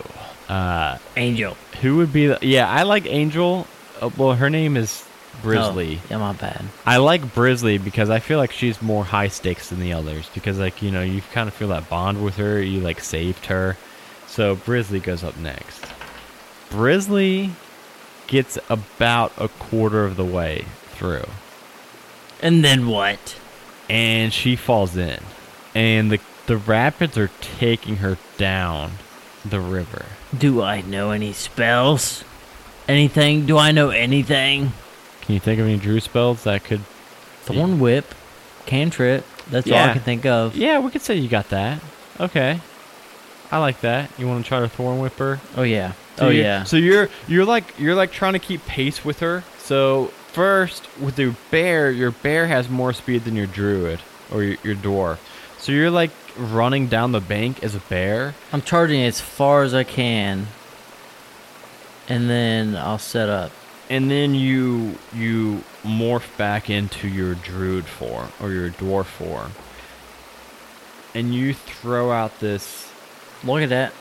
Uh, 0.48 0.98
Angel. 1.16 1.56
who 1.80 1.96
would 1.98 2.12
be? 2.12 2.26
The, 2.26 2.38
yeah, 2.42 2.68
I 2.68 2.82
like 2.82 3.06
Angel. 3.06 3.66
Uh, 4.00 4.10
well, 4.18 4.34
her 4.34 4.50
name 4.50 4.76
is 4.76 5.04
Brisley. 5.42 5.98
Oh, 5.98 6.06
yeah, 6.10 6.18
my 6.18 6.32
bad. 6.32 6.64
I 6.84 6.96
like 6.98 7.32
Brisley 7.34 7.78
because 7.78 8.10
I 8.10 8.18
feel 8.18 8.38
like 8.38 8.50
she's 8.52 8.82
more 8.82 9.04
high 9.04 9.28
stakes 9.28 9.70
than 9.70 9.78
the 9.80 9.92
others 9.92 10.28
because 10.34 10.58
like 10.58 10.82
you 10.82 10.90
know 10.90 11.02
you 11.02 11.22
kind 11.32 11.48
of 11.48 11.54
feel 11.54 11.68
that 11.68 11.88
bond 11.88 12.22
with 12.24 12.36
her 12.36 12.60
you 12.60 12.80
like 12.80 13.00
saved 13.00 13.46
her 13.46 13.76
so 14.26 14.56
Brisley 14.56 15.00
goes 15.02 15.22
up 15.22 15.36
next 15.38 15.84
Brisley 16.70 17.50
gets 18.26 18.58
about 18.68 19.32
a 19.38 19.48
quarter 19.48 20.04
of 20.04 20.16
the 20.16 20.24
way 20.24 20.64
through 20.90 21.24
And 22.42 22.64
then 22.64 22.86
what? 22.88 23.36
and 23.90 24.32
she 24.34 24.54
falls 24.54 24.96
in 24.96 25.18
and 25.74 26.10
the 26.12 26.20
the 26.46 26.56
rapids 26.58 27.16
are 27.18 27.30
taking 27.40 27.96
her 27.96 28.16
down 28.36 28.92
the 29.44 29.60
river 29.60 30.04
Do 30.36 30.62
I 30.62 30.80
know 30.82 31.10
any 31.10 31.32
spells? 31.32 32.24
Anything? 32.86 33.44
Do 33.46 33.56
I 33.58 33.70
know 33.72 33.90
anything? 33.90 34.72
can 35.22 35.34
you 35.34 35.40
think 35.40 35.58
of 35.60 35.66
any 35.66 35.76
druid 35.78 36.02
spells 36.02 36.44
that 36.44 36.64
could 36.64 36.80
Thorn 37.42 37.80
whip, 37.80 38.14
cantrip. 38.66 39.24
That's 39.50 39.70
all 39.70 39.78
I 39.78 39.92
can 39.94 40.02
think 40.02 40.26
of. 40.26 40.54
yeah 40.54 40.80
we 40.80 40.90
could 40.90 41.00
say 41.02 41.16
you 41.16 41.28
got 41.30 41.48
that 41.50 41.80
okay 42.20 42.60
I 43.50 43.58
like 43.58 43.80
that 43.80 44.10
you 44.18 44.28
want 44.28 44.44
to 44.44 44.48
try 44.48 44.60
to 44.60 44.68
thorn 44.68 44.98
whip 44.98 45.14
her 45.14 45.40
Oh 45.56 45.62
yeah. 45.62 45.92
So 46.18 46.26
oh 46.26 46.30
yeah. 46.30 46.64
So 46.64 46.76
you're 46.76 47.08
you're 47.28 47.44
like 47.44 47.78
you're 47.78 47.94
like 47.94 48.10
trying 48.10 48.32
to 48.32 48.40
keep 48.40 48.66
pace 48.66 49.04
with 49.04 49.20
her. 49.20 49.44
So 49.58 50.06
first 50.32 50.86
with 50.98 51.14
the 51.16 51.34
bear, 51.50 51.92
your 51.92 52.10
bear 52.10 52.48
has 52.48 52.68
more 52.68 52.92
speed 52.92 53.24
than 53.24 53.36
your 53.36 53.46
druid 53.46 54.00
or 54.32 54.42
your, 54.42 54.56
your 54.64 54.74
dwarf. 54.74 55.18
So 55.58 55.70
you're 55.70 55.90
like 55.92 56.10
running 56.36 56.88
down 56.88 57.12
the 57.12 57.20
bank 57.20 57.62
as 57.62 57.74
a 57.76 57.80
bear. 57.80 58.34
I'm 58.52 58.62
charging 58.62 59.02
as 59.02 59.20
far 59.20 59.62
as 59.62 59.74
I 59.74 59.84
can, 59.84 60.48
and 62.08 62.28
then 62.28 62.74
I'll 62.74 62.98
set 62.98 63.28
up. 63.28 63.52
And 63.88 64.10
then 64.10 64.34
you 64.34 64.98
you 65.14 65.62
morph 65.84 66.36
back 66.36 66.68
into 66.68 67.06
your 67.08 67.34
druid 67.36 67.86
form 67.86 68.30
or 68.40 68.50
your 68.50 68.70
dwarf 68.70 69.06
form. 69.06 69.52
And 71.14 71.32
you 71.34 71.54
throw 71.54 72.10
out 72.10 72.38
this 72.40 72.88
Look 73.44 73.62
at 73.62 73.68
that. 73.68 73.92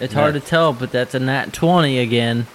It's 0.00 0.14
hard 0.14 0.34
to 0.34 0.40
tell, 0.40 0.72
but 0.72 0.92
that's 0.92 1.14
a 1.14 1.20
nat 1.20 1.52
20 1.52 1.98
again. 1.98 2.46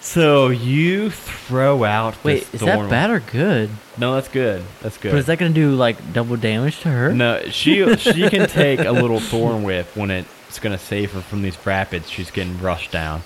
So 0.00 0.48
you 0.48 1.10
throw 1.10 1.84
out 1.84 2.22
Wait, 2.22 2.50
this 2.52 2.54
is 2.54 2.66
that 2.66 2.88
bad 2.88 3.10
or 3.10 3.20
good? 3.20 3.70
No, 3.96 4.14
that's 4.14 4.28
good. 4.28 4.62
That's 4.80 4.96
good. 4.96 5.10
But 5.10 5.18
is 5.18 5.26
that 5.26 5.38
going 5.38 5.52
to 5.52 5.60
do 5.60 5.74
like 5.74 6.12
double 6.12 6.36
damage 6.36 6.80
to 6.80 6.88
her? 6.88 7.12
No, 7.12 7.42
she 7.50 7.96
she 7.96 8.30
can 8.30 8.48
take 8.48 8.80
a 8.80 8.92
little 8.92 9.18
thorn 9.18 9.64
whip 9.64 9.96
when 9.96 10.10
it's 10.10 10.58
gonna 10.60 10.78
save 10.78 11.12
her 11.12 11.20
from 11.20 11.42
these 11.42 11.58
rapids. 11.66 12.08
She's 12.08 12.30
getting 12.30 12.60
rushed 12.60 12.92
down. 12.92 13.22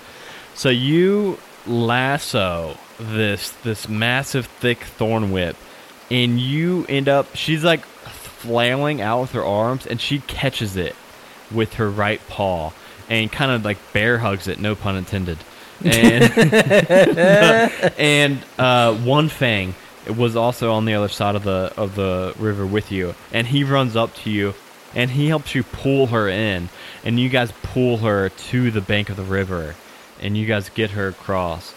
So 0.55 0.71
you 0.71 1.39
lasso 1.67 2.77
this 2.99 3.51
this 3.63 3.89
massive 3.89 4.47
thick 4.47 4.79
thorn 4.79 5.31
whip, 5.31 5.57
and 6.11 6.41
you 6.41 6.87
end 6.89 7.09
up. 7.09 7.37
She's 7.37 7.63
like 7.63 7.85
flailing 7.85 9.01
out 9.01 9.21
with 9.21 9.33
her 9.33 9.45
arms, 9.45 9.87
and 9.87 10.01
she 10.01 10.21
catches 10.21 10.77
it 10.77 10.97
with 11.51 11.75
her 11.75 11.91
right 11.91 12.21
paw 12.29 12.73
and 13.13 13.31
kind 13.31 13.53
of 13.53 13.63
like 13.63 13.77
bear 13.93 14.19
hugs 14.19 14.49
it, 14.49 14.59
no 14.59 14.75
pun 14.75 14.97
intended. 14.97 15.39
And 15.85 16.23
and 17.99 18.39
uh, 18.57 18.95
one 18.95 19.29
fang 19.29 19.75
was 20.17 20.37
also 20.37 20.73
on 20.73 20.85
the 20.85 20.95
other 20.95 21.09
side 21.09 21.35
of 21.35 21.43
the 21.43 21.73
of 21.77 21.97
the 21.97 22.35
river 22.39 22.65
with 22.65 22.93
you, 22.93 23.17
and 23.33 23.49
he 23.49 23.65
runs 23.65 23.97
up 23.97 24.15
to 24.17 24.31
you 24.31 24.55
and 24.95 25.11
he 25.11 25.27
helps 25.27 25.57
you 25.57 25.65
pull 25.65 26.07
her 26.09 26.29
in, 26.29 26.69
and 27.05 27.19
you 27.19 27.29
guys 27.29 27.53
pull 27.65 27.97
her 27.99 28.29
to 28.29 28.71
the 28.71 28.81
bank 28.81 29.11
of 29.11 29.17
the 29.17 29.25
river, 29.25 29.75
and 30.21 30.37
you 30.37 30.47
guys 30.47 30.69
get 30.69 30.93
her 30.93 31.09
across. 31.09 31.75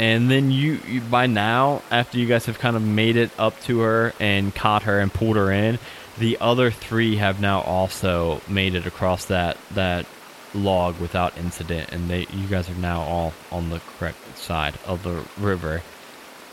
And 0.00 0.28
then 0.28 0.50
you, 0.50 0.80
you 0.88 1.00
by 1.00 1.28
now, 1.28 1.82
after 1.92 2.18
you 2.18 2.26
guys 2.26 2.46
have 2.46 2.58
kind 2.58 2.74
of 2.74 2.82
made 2.82 3.14
it 3.14 3.30
up 3.38 3.60
to 3.62 3.80
her 3.80 4.14
and 4.18 4.52
caught 4.52 4.82
her 4.82 4.98
and 4.98 5.12
pulled 5.12 5.36
her 5.36 5.52
in, 5.52 5.78
the 6.18 6.38
other 6.40 6.72
three 6.72 7.16
have 7.16 7.40
now 7.40 7.60
also 7.60 8.40
made 8.48 8.74
it 8.74 8.86
across 8.86 9.26
that 9.26 9.56
that 9.72 10.06
log 10.54 10.98
without 11.00 11.36
incident, 11.36 11.90
and 11.92 12.08
they 12.08 12.26
you 12.32 12.46
guys 12.48 12.68
are 12.68 12.74
now 12.74 13.00
all 13.02 13.32
on 13.50 13.70
the 13.70 13.80
correct 13.98 14.38
side 14.38 14.74
of 14.86 15.02
the 15.02 15.24
river. 15.38 15.82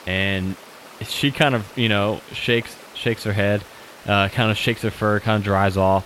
And 0.08 0.56
she 1.02 1.32
kind 1.32 1.56
of 1.56 1.78
you 1.78 1.89
know 1.89 2.22
shakes 2.32 2.76
shakes 2.93 3.24
her 3.24 3.34
head, 3.34 3.64
uh, 4.06 4.30
kind 4.30 4.52
of 4.52 4.58
shakes 4.58 4.82
her 4.82 4.91
fur, 4.91 5.20
kind 5.20 5.38
of 5.38 5.43
dries 5.43 5.78
off, 5.78 6.06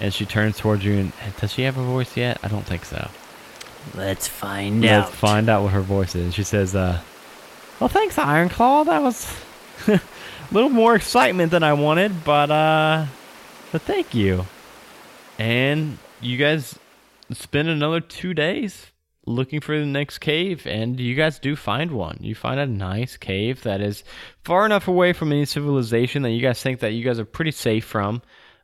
and 0.00 0.12
she 0.12 0.24
turns 0.26 0.58
towards 0.58 0.84
you. 0.84 0.94
And 0.94 1.12
does 1.40 1.52
she 1.52 1.62
have 1.62 1.76
a 1.76 1.84
voice 1.84 2.16
yet? 2.16 2.38
I 2.42 2.48
don't 2.48 2.66
think 2.66 2.84
so. 2.84 3.08
Let's 3.94 4.28
find 4.28 4.82
Let's 4.82 5.08
out. 5.08 5.14
find 5.14 5.48
out 5.48 5.62
what 5.62 5.72
her 5.72 5.80
voice 5.80 6.14
is. 6.14 6.34
She 6.34 6.42
says, 6.42 6.74
uh, 6.74 7.00
"Well, 7.80 7.88
thanks, 7.88 8.18
Iron 8.18 8.48
Claw. 8.48 8.84
That 8.84 9.02
was 9.02 9.32
a 9.88 10.00
little 10.50 10.70
more 10.70 10.94
excitement 10.94 11.50
than 11.52 11.62
I 11.62 11.72
wanted, 11.72 12.24
but 12.24 12.50
uh, 12.50 13.06
but 13.72 13.82
thank 13.82 14.14
you." 14.14 14.46
And 15.38 15.98
you 16.20 16.36
guys 16.36 16.76
spend 17.32 17.68
another 17.68 18.00
two 18.00 18.34
days 18.34 18.92
looking 19.26 19.60
for 19.60 19.78
the 19.78 19.86
next 19.86 20.18
cave, 20.18 20.66
and 20.66 20.98
you 20.98 21.14
guys 21.14 21.38
do 21.38 21.54
find 21.54 21.90
one. 21.92 22.18
You 22.20 22.34
find 22.34 22.58
a 22.58 22.66
nice 22.66 23.16
cave 23.16 23.62
that 23.62 23.80
is 23.80 24.02
far 24.44 24.64
enough 24.66 24.88
away 24.88 25.12
from 25.12 25.32
any 25.32 25.44
civilization 25.44 26.22
that 26.22 26.30
you 26.30 26.40
guys 26.40 26.62
think 26.62 26.80
that 26.80 26.92
you 26.92 27.04
guys 27.04 27.18
are 27.18 27.24
pretty 27.24 27.50
safe 27.50 27.84
from 27.84 28.22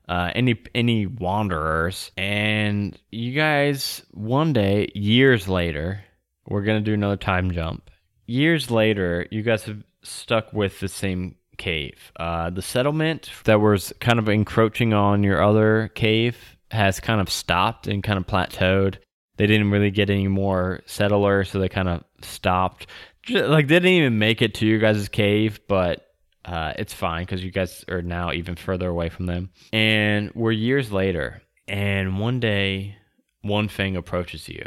uh, 0.08 0.30
any 0.34 0.60
any 0.74 1.06
wanderers. 1.06 2.10
And 2.16 2.98
you 3.10 3.32
guys 3.32 4.04
one 4.12 4.52
day, 4.52 4.90
years 4.94 5.48
later, 5.48 6.02
we're 6.46 6.62
gonna 6.62 6.80
do 6.80 6.94
another 6.94 7.16
time 7.16 7.52
jump. 7.52 7.90
Years 8.26 8.70
later, 8.70 9.26
you 9.30 9.42
guys 9.42 9.64
have 9.64 9.82
stuck 10.02 10.52
with 10.52 10.80
the 10.80 10.88
same 10.88 11.36
cave. 11.56 12.12
Uh, 12.16 12.50
the 12.50 12.62
settlement 12.62 13.30
that 13.44 13.60
was 13.60 13.92
kind 14.00 14.18
of 14.18 14.28
encroaching 14.28 14.92
on 14.92 15.22
your 15.22 15.42
other 15.42 15.90
cave 15.94 16.53
has 16.74 17.00
kind 17.00 17.20
of 17.20 17.30
stopped 17.30 17.86
and 17.86 18.02
kind 18.02 18.18
of 18.18 18.26
plateaued. 18.26 18.96
They 19.36 19.46
didn't 19.46 19.70
really 19.70 19.90
get 19.90 20.10
any 20.10 20.28
more 20.28 20.80
settlers, 20.86 21.50
so 21.50 21.58
they 21.58 21.68
kind 21.68 21.88
of 21.88 22.04
stopped. 22.22 22.86
Like 23.30 23.68
they 23.68 23.76
didn't 23.76 23.88
even 23.88 24.18
make 24.18 24.42
it 24.42 24.54
to 24.54 24.66
your 24.66 24.78
guys' 24.78 25.08
cave, 25.08 25.60
but 25.66 26.06
uh, 26.44 26.74
it's 26.78 26.92
fine 26.92 27.22
because 27.22 27.42
you 27.42 27.50
guys 27.50 27.84
are 27.88 28.02
now 28.02 28.32
even 28.32 28.54
further 28.54 28.88
away 28.88 29.08
from 29.08 29.26
them. 29.26 29.50
And 29.72 30.30
we're 30.34 30.52
years 30.52 30.92
later, 30.92 31.42
and 31.66 32.20
one 32.20 32.38
day, 32.40 32.96
One 33.42 33.68
Fang 33.68 33.96
approaches 33.96 34.48
you, 34.48 34.66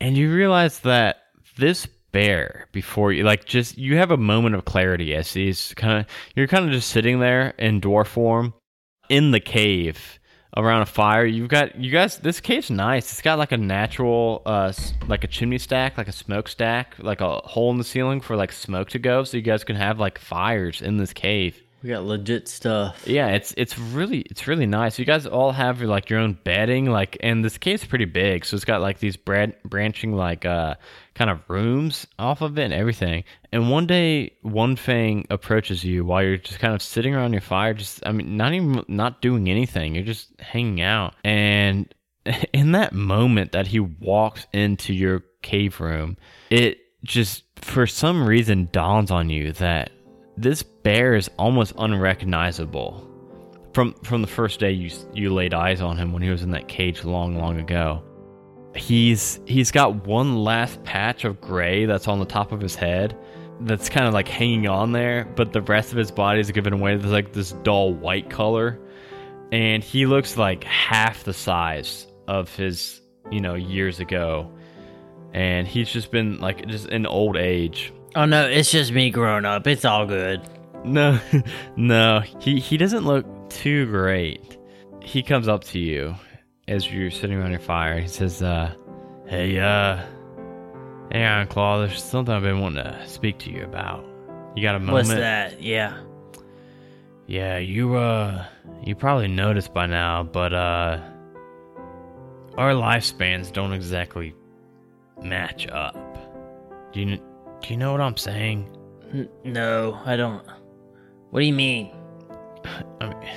and 0.00 0.16
you 0.16 0.32
realize 0.32 0.80
that 0.80 1.16
this 1.56 1.86
bear 2.12 2.68
before 2.72 3.12
you, 3.12 3.24
like, 3.24 3.44
just 3.44 3.78
you 3.78 3.96
have 3.96 4.10
a 4.10 4.16
moment 4.16 4.54
of 4.54 4.64
clarity 4.64 5.14
as 5.14 5.32
he's 5.32 5.74
kind 5.74 6.00
of, 6.00 6.06
you're 6.34 6.46
kind 6.46 6.64
of 6.64 6.70
just 6.70 6.90
sitting 6.90 7.20
there 7.20 7.54
in 7.58 7.80
dwarf 7.80 8.06
form 8.06 8.54
in 9.08 9.30
the 9.30 9.40
cave 9.40 10.18
around 10.56 10.82
a 10.82 10.86
fire. 10.86 11.24
You've 11.24 11.48
got 11.48 11.76
you 11.76 11.90
guys. 11.90 12.18
This 12.18 12.40
cave's 12.40 12.70
nice. 12.70 13.10
It's 13.12 13.22
got 13.22 13.38
like 13.38 13.52
a 13.52 13.56
natural, 13.56 14.42
uh, 14.44 14.72
like 15.06 15.24
a 15.24 15.26
chimney 15.26 15.58
stack, 15.58 15.96
like 15.98 16.08
a 16.08 16.12
smoke 16.12 16.48
stack, 16.48 16.96
like 16.98 17.20
a 17.20 17.38
hole 17.38 17.70
in 17.70 17.78
the 17.78 17.84
ceiling 17.84 18.20
for 18.20 18.36
like 18.36 18.52
smoke 18.52 18.90
to 18.90 18.98
go, 18.98 19.24
so 19.24 19.36
you 19.36 19.42
guys 19.42 19.64
can 19.64 19.76
have 19.76 19.98
like 19.98 20.18
fires 20.18 20.82
in 20.82 20.96
this 20.96 21.12
cave. 21.12 21.62
We 21.82 21.90
got 21.90 22.04
legit 22.04 22.48
stuff. 22.48 23.06
Yeah, 23.06 23.28
it's 23.28 23.52
it's 23.56 23.78
really 23.78 24.20
it's 24.20 24.46
really 24.46 24.66
nice. 24.66 24.98
You 24.98 25.04
guys 25.04 25.26
all 25.26 25.52
have 25.52 25.82
like 25.82 26.08
your 26.10 26.18
own 26.18 26.38
bedding, 26.42 26.86
like, 26.86 27.16
and 27.20 27.44
this 27.44 27.58
cave's 27.58 27.84
pretty 27.84 28.06
big, 28.06 28.44
so 28.44 28.56
it's 28.56 28.64
got 28.64 28.80
like 28.80 28.98
these 28.98 29.16
brad- 29.16 29.62
branching 29.62 30.12
like 30.12 30.44
uh 30.44 30.76
kind 31.14 31.30
of 31.30 31.40
rooms 31.48 32.06
off 32.18 32.40
of 32.40 32.58
it 32.58 32.64
and 32.64 32.74
everything. 32.74 33.24
And 33.52 33.70
one 33.70 33.86
day, 33.86 34.32
One 34.42 34.76
Fang 34.76 35.26
approaches 35.30 35.84
you 35.84 36.04
while 36.04 36.22
you're 36.22 36.38
just 36.38 36.58
kind 36.58 36.74
of 36.74 36.82
sitting 36.82 37.14
around 37.14 37.32
your 37.32 37.42
fire, 37.42 37.74
just 37.74 38.02
I 38.06 38.12
mean, 38.12 38.36
not 38.36 38.52
even 38.52 38.82
not 38.88 39.20
doing 39.20 39.48
anything. 39.48 39.94
You're 39.94 40.04
just 40.04 40.28
hanging 40.40 40.80
out, 40.80 41.14
and 41.24 41.94
in 42.52 42.72
that 42.72 42.94
moment 42.94 43.52
that 43.52 43.66
he 43.66 43.80
walks 43.80 44.46
into 44.52 44.92
your 44.94 45.22
cave 45.42 45.80
room, 45.80 46.16
it 46.50 46.78
just 47.04 47.44
for 47.56 47.86
some 47.86 48.26
reason 48.26 48.68
dawns 48.72 49.10
on 49.10 49.30
you 49.30 49.52
that 49.52 49.90
this 50.36 50.62
bear 50.62 51.14
is 51.14 51.30
almost 51.38 51.72
unrecognizable 51.78 53.10
from 53.72 53.92
from 54.04 54.22
the 54.22 54.28
first 54.28 54.60
day 54.60 54.70
you 54.70 54.90
you 55.12 55.32
laid 55.32 55.52
eyes 55.52 55.80
on 55.80 55.96
him 55.96 56.12
when 56.12 56.22
he 56.22 56.30
was 56.30 56.42
in 56.42 56.50
that 56.50 56.66
cage 56.68 57.04
long 57.04 57.36
long 57.36 57.60
ago. 57.60 58.02
He's 58.74 59.40
he's 59.46 59.70
got 59.70 60.06
one 60.06 60.44
last 60.44 60.82
patch 60.84 61.24
of 61.24 61.40
gray 61.40 61.86
that's 61.86 62.08
on 62.08 62.18
the 62.18 62.24
top 62.24 62.52
of 62.52 62.60
his 62.60 62.74
head 62.74 63.16
that's 63.60 63.88
kind 63.88 64.06
of 64.06 64.14
like 64.14 64.28
hanging 64.28 64.66
on 64.66 64.92
there, 64.92 65.24
but 65.36 65.52
the 65.52 65.62
rest 65.62 65.92
of 65.92 65.98
his 65.98 66.10
body 66.10 66.40
is 66.40 66.50
given 66.50 66.72
away 66.72 66.96
to 66.96 67.06
like 67.06 67.32
this 67.32 67.52
dull 67.52 67.92
white 67.92 68.30
color, 68.30 68.78
and 69.52 69.82
he 69.82 70.06
looks 70.06 70.36
like 70.36 70.64
half 70.64 71.24
the 71.24 71.32
size 71.32 72.06
of 72.28 72.54
his 72.54 73.00
you 73.30 73.40
know 73.40 73.54
years 73.54 74.00
ago, 74.00 74.50
and 75.32 75.66
he's 75.66 75.90
just 75.90 76.10
been 76.10 76.38
like 76.40 76.66
just 76.66 76.88
in 76.88 77.06
old 77.06 77.36
age. 77.36 77.92
Oh 78.16 78.24
no, 78.24 78.48
it's 78.48 78.72
just 78.72 78.92
me 78.92 79.10
growing 79.10 79.44
up. 79.44 79.66
It's 79.66 79.84
all 79.84 80.06
good. 80.06 80.40
No, 80.84 81.20
no, 81.76 82.20
he 82.40 82.58
he 82.58 82.78
doesn't 82.78 83.04
look 83.04 83.26
too 83.50 83.84
great. 83.86 84.56
He 85.02 85.22
comes 85.22 85.48
up 85.48 85.64
to 85.64 85.78
you 85.78 86.14
as 86.66 86.90
you're 86.90 87.10
sitting 87.10 87.36
around 87.36 87.50
your 87.50 87.60
fire. 87.60 88.00
He 88.00 88.08
says, 88.08 88.42
uh, 88.42 88.72
"Hey, 89.26 89.58
uh, 89.58 89.98
hey, 91.12 91.24
Iron 91.24 91.46
Claw, 91.46 91.80
there's 91.80 92.02
something 92.02 92.34
I've 92.34 92.42
been 92.42 92.60
wanting 92.60 92.84
to 92.84 93.06
speak 93.06 93.38
to 93.40 93.50
you 93.50 93.64
about. 93.64 94.02
You 94.56 94.62
got 94.62 94.76
a 94.76 94.78
moment? 94.78 95.08
What's 95.08 95.10
that? 95.10 95.60
Yeah. 95.60 96.00
Yeah, 97.26 97.58
you 97.58 97.96
uh, 97.96 98.46
you 98.82 98.94
probably 98.94 99.28
noticed 99.28 99.74
by 99.74 99.84
now, 99.84 100.22
but 100.22 100.54
uh, 100.54 101.00
our 102.56 102.72
lifespans 102.72 103.52
don't 103.52 103.74
exactly 103.74 104.34
match 105.22 105.68
up. 105.68 105.94
Do 106.94 107.00
you 107.02 107.20
do 107.60 107.68
you 107.68 107.76
know 107.76 107.92
what 107.92 108.00
I'm 108.00 108.16
saying?" 108.16 108.76
N- 109.12 109.28
no, 109.44 110.00
I 110.04 110.16
don't. 110.16 110.44
What 111.30 111.40
do 111.40 111.46
you 111.46 111.52
mean? 111.52 111.94
I 113.00 113.08
mean, 113.08 113.28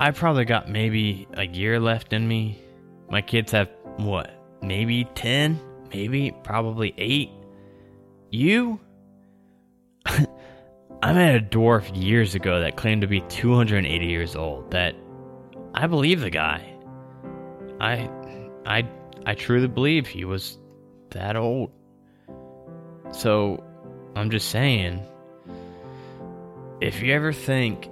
I 0.00 0.10
probably 0.12 0.44
got 0.44 0.68
maybe 0.68 1.26
a 1.34 1.46
year 1.46 1.80
left 1.80 2.12
in 2.12 2.26
me. 2.26 2.62
My 3.10 3.20
kids 3.20 3.52
have 3.52 3.68
what? 3.96 4.30
Maybe 4.62 5.04
10? 5.14 5.58
Maybe 5.92 6.32
probably 6.44 6.94
8. 6.98 7.30
You? 8.30 8.78
I 10.06 11.12
met 11.12 11.36
a 11.36 11.40
dwarf 11.40 11.90
years 11.94 12.34
ago 12.34 12.60
that 12.60 12.76
claimed 12.76 13.02
to 13.02 13.08
be 13.08 13.20
280 13.22 14.06
years 14.06 14.36
old. 14.36 14.70
That 14.70 14.94
I 15.74 15.86
believe 15.86 16.20
the 16.20 16.30
guy. 16.30 16.74
I 17.80 18.10
I 18.66 18.88
I 19.24 19.34
truly 19.34 19.68
believe 19.68 20.06
he 20.06 20.24
was 20.24 20.58
that 21.10 21.36
old. 21.36 21.70
So, 23.12 23.64
I'm 24.14 24.30
just 24.30 24.50
saying 24.50 25.02
if 26.80 27.02
you 27.02 27.12
ever 27.12 27.32
think 27.32 27.88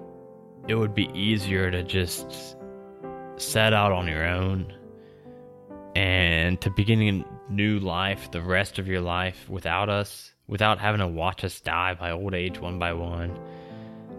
it 0.69 0.75
would 0.75 0.95
be 0.95 1.11
easier 1.15 1.71
to 1.71 1.83
just 1.83 2.57
set 3.37 3.73
out 3.73 3.93
on 3.93 4.09
your 4.09 4.25
own 4.25 4.73
and 5.95 6.61
to 6.61 6.71
begin 6.71 7.03
a 7.03 7.53
new 7.53 7.79
life 7.79 8.31
the 8.31 8.43
rest 8.43 8.79
of 8.79 8.87
your 8.89 9.01
life 9.01 9.49
without 9.49 9.89
us, 9.89 10.33
without 10.47 10.79
having 10.79 11.01
to 11.01 11.07
watch 11.07 11.45
us 11.45 11.61
die 11.61 11.95
by 11.95 12.11
old 12.11 12.35
age 12.35 12.59
one 12.61 12.79
by 12.79 12.93
one, 12.93 13.39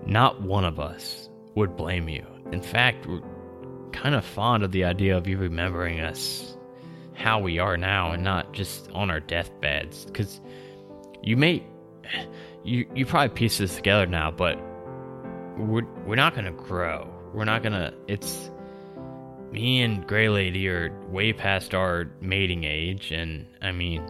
not 0.05 0.41
one 0.41 0.65
of 0.65 0.79
us 0.79 1.29
would 1.55 1.75
blame 1.75 2.09
you. 2.09 2.25
In 2.51 2.61
fact, 2.61 3.05
we're 3.05 3.21
kind 3.91 4.15
of 4.15 4.23
fond 4.23 4.63
of 4.63 4.71
the 4.71 4.83
idea 4.85 5.17
of 5.17 5.27
you 5.27 5.37
remembering 5.37 5.99
us 5.99 6.55
how 7.13 7.39
we 7.39 7.59
are 7.59 7.77
now 7.77 8.11
and 8.11 8.23
not 8.23 8.53
just 8.53 8.89
on 8.91 9.09
our 9.09 9.19
deathbeds 9.19 10.05
because 10.05 10.39
you 11.27 11.37
may 11.37 11.63
you 12.63 12.89
you 12.95 13.05
probably 13.05 13.29
piece 13.35 13.57
this 13.57 13.75
together 13.75 14.05
now 14.05 14.31
but 14.31 14.57
we're 15.57 15.85
we're 16.05 16.15
not 16.15 16.35
gonna 16.35 16.51
grow. 16.51 17.09
We're 17.33 17.45
not 17.45 17.63
gonna. 17.63 17.93
It's 18.07 18.49
me 19.51 19.81
and 19.81 20.05
Gray 20.07 20.29
Lady 20.29 20.67
are 20.67 20.91
way 21.09 21.33
past 21.33 21.73
our 21.73 22.05
mating 22.21 22.63
age, 22.63 23.11
and 23.11 23.47
I 23.61 23.71
mean, 23.71 24.07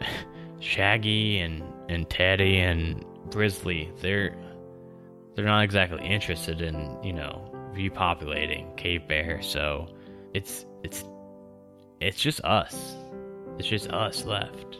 Shaggy 0.60 1.38
and 1.38 1.62
and 1.88 2.08
Teddy 2.08 2.58
and 2.58 3.04
Grizzly, 3.30 3.90
they're 4.00 4.36
they're 5.34 5.44
not 5.44 5.62
exactly 5.62 6.04
interested 6.04 6.62
in, 6.62 6.96
you 7.02 7.12
know, 7.12 7.52
repopulating 7.74 8.74
Cave 8.76 9.06
Bear, 9.08 9.42
so 9.42 9.88
it's 10.34 10.64
it's 10.82 11.04
it's 12.00 12.20
just 12.20 12.40
us. 12.44 12.96
It's 13.58 13.68
just 13.68 13.88
us 13.88 14.24
left. 14.24 14.78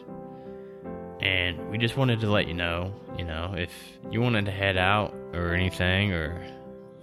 And 1.21 1.69
we 1.71 1.77
just 1.77 1.97
wanted 1.97 2.19
to 2.21 2.29
let 2.29 2.47
you 2.47 2.53
know, 2.53 2.93
you 3.17 3.25
know, 3.25 3.53
if 3.57 3.71
you 4.11 4.21
wanted 4.21 4.45
to 4.45 4.51
head 4.51 4.77
out 4.77 5.13
or 5.33 5.53
anything 5.53 6.13
or 6.13 6.39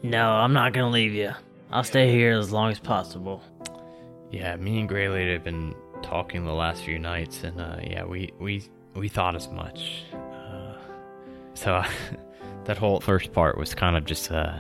No, 0.02 0.30
I'm 0.30 0.52
not 0.52 0.72
gonna 0.72 0.90
leave 0.90 1.12
you. 1.12 1.32
I'll 1.72 1.82
stay 1.84 2.10
here 2.12 2.38
as 2.38 2.52
long 2.52 2.70
as 2.70 2.78
possible. 2.78 3.42
yeah, 4.30 4.54
me 4.56 4.78
and 4.80 4.88
Grey 4.88 5.08
Lady 5.08 5.32
have 5.32 5.42
been 5.44 5.74
talking 6.02 6.44
the 6.44 6.52
last 6.52 6.82
few 6.84 6.98
nights 6.98 7.42
and 7.44 7.60
uh 7.60 7.76
yeah, 7.82 8.04
we 8.04 8.32
we 8.38 8.62
we 8.94 9.08
thought 9.08 9.34
as 9.34 9.48
much. 9.48 10.04
Uh, 10.12 10.74
so 11.54 11.82
that 12.64 12.76
whole 12.76 13.00
first 13.00 13.32
part 13.32 13.58
was 13.58 13.74
kind 13.74 13.96
of 13.96 14.04
just 14.04 14.30
uh 14.30 14.58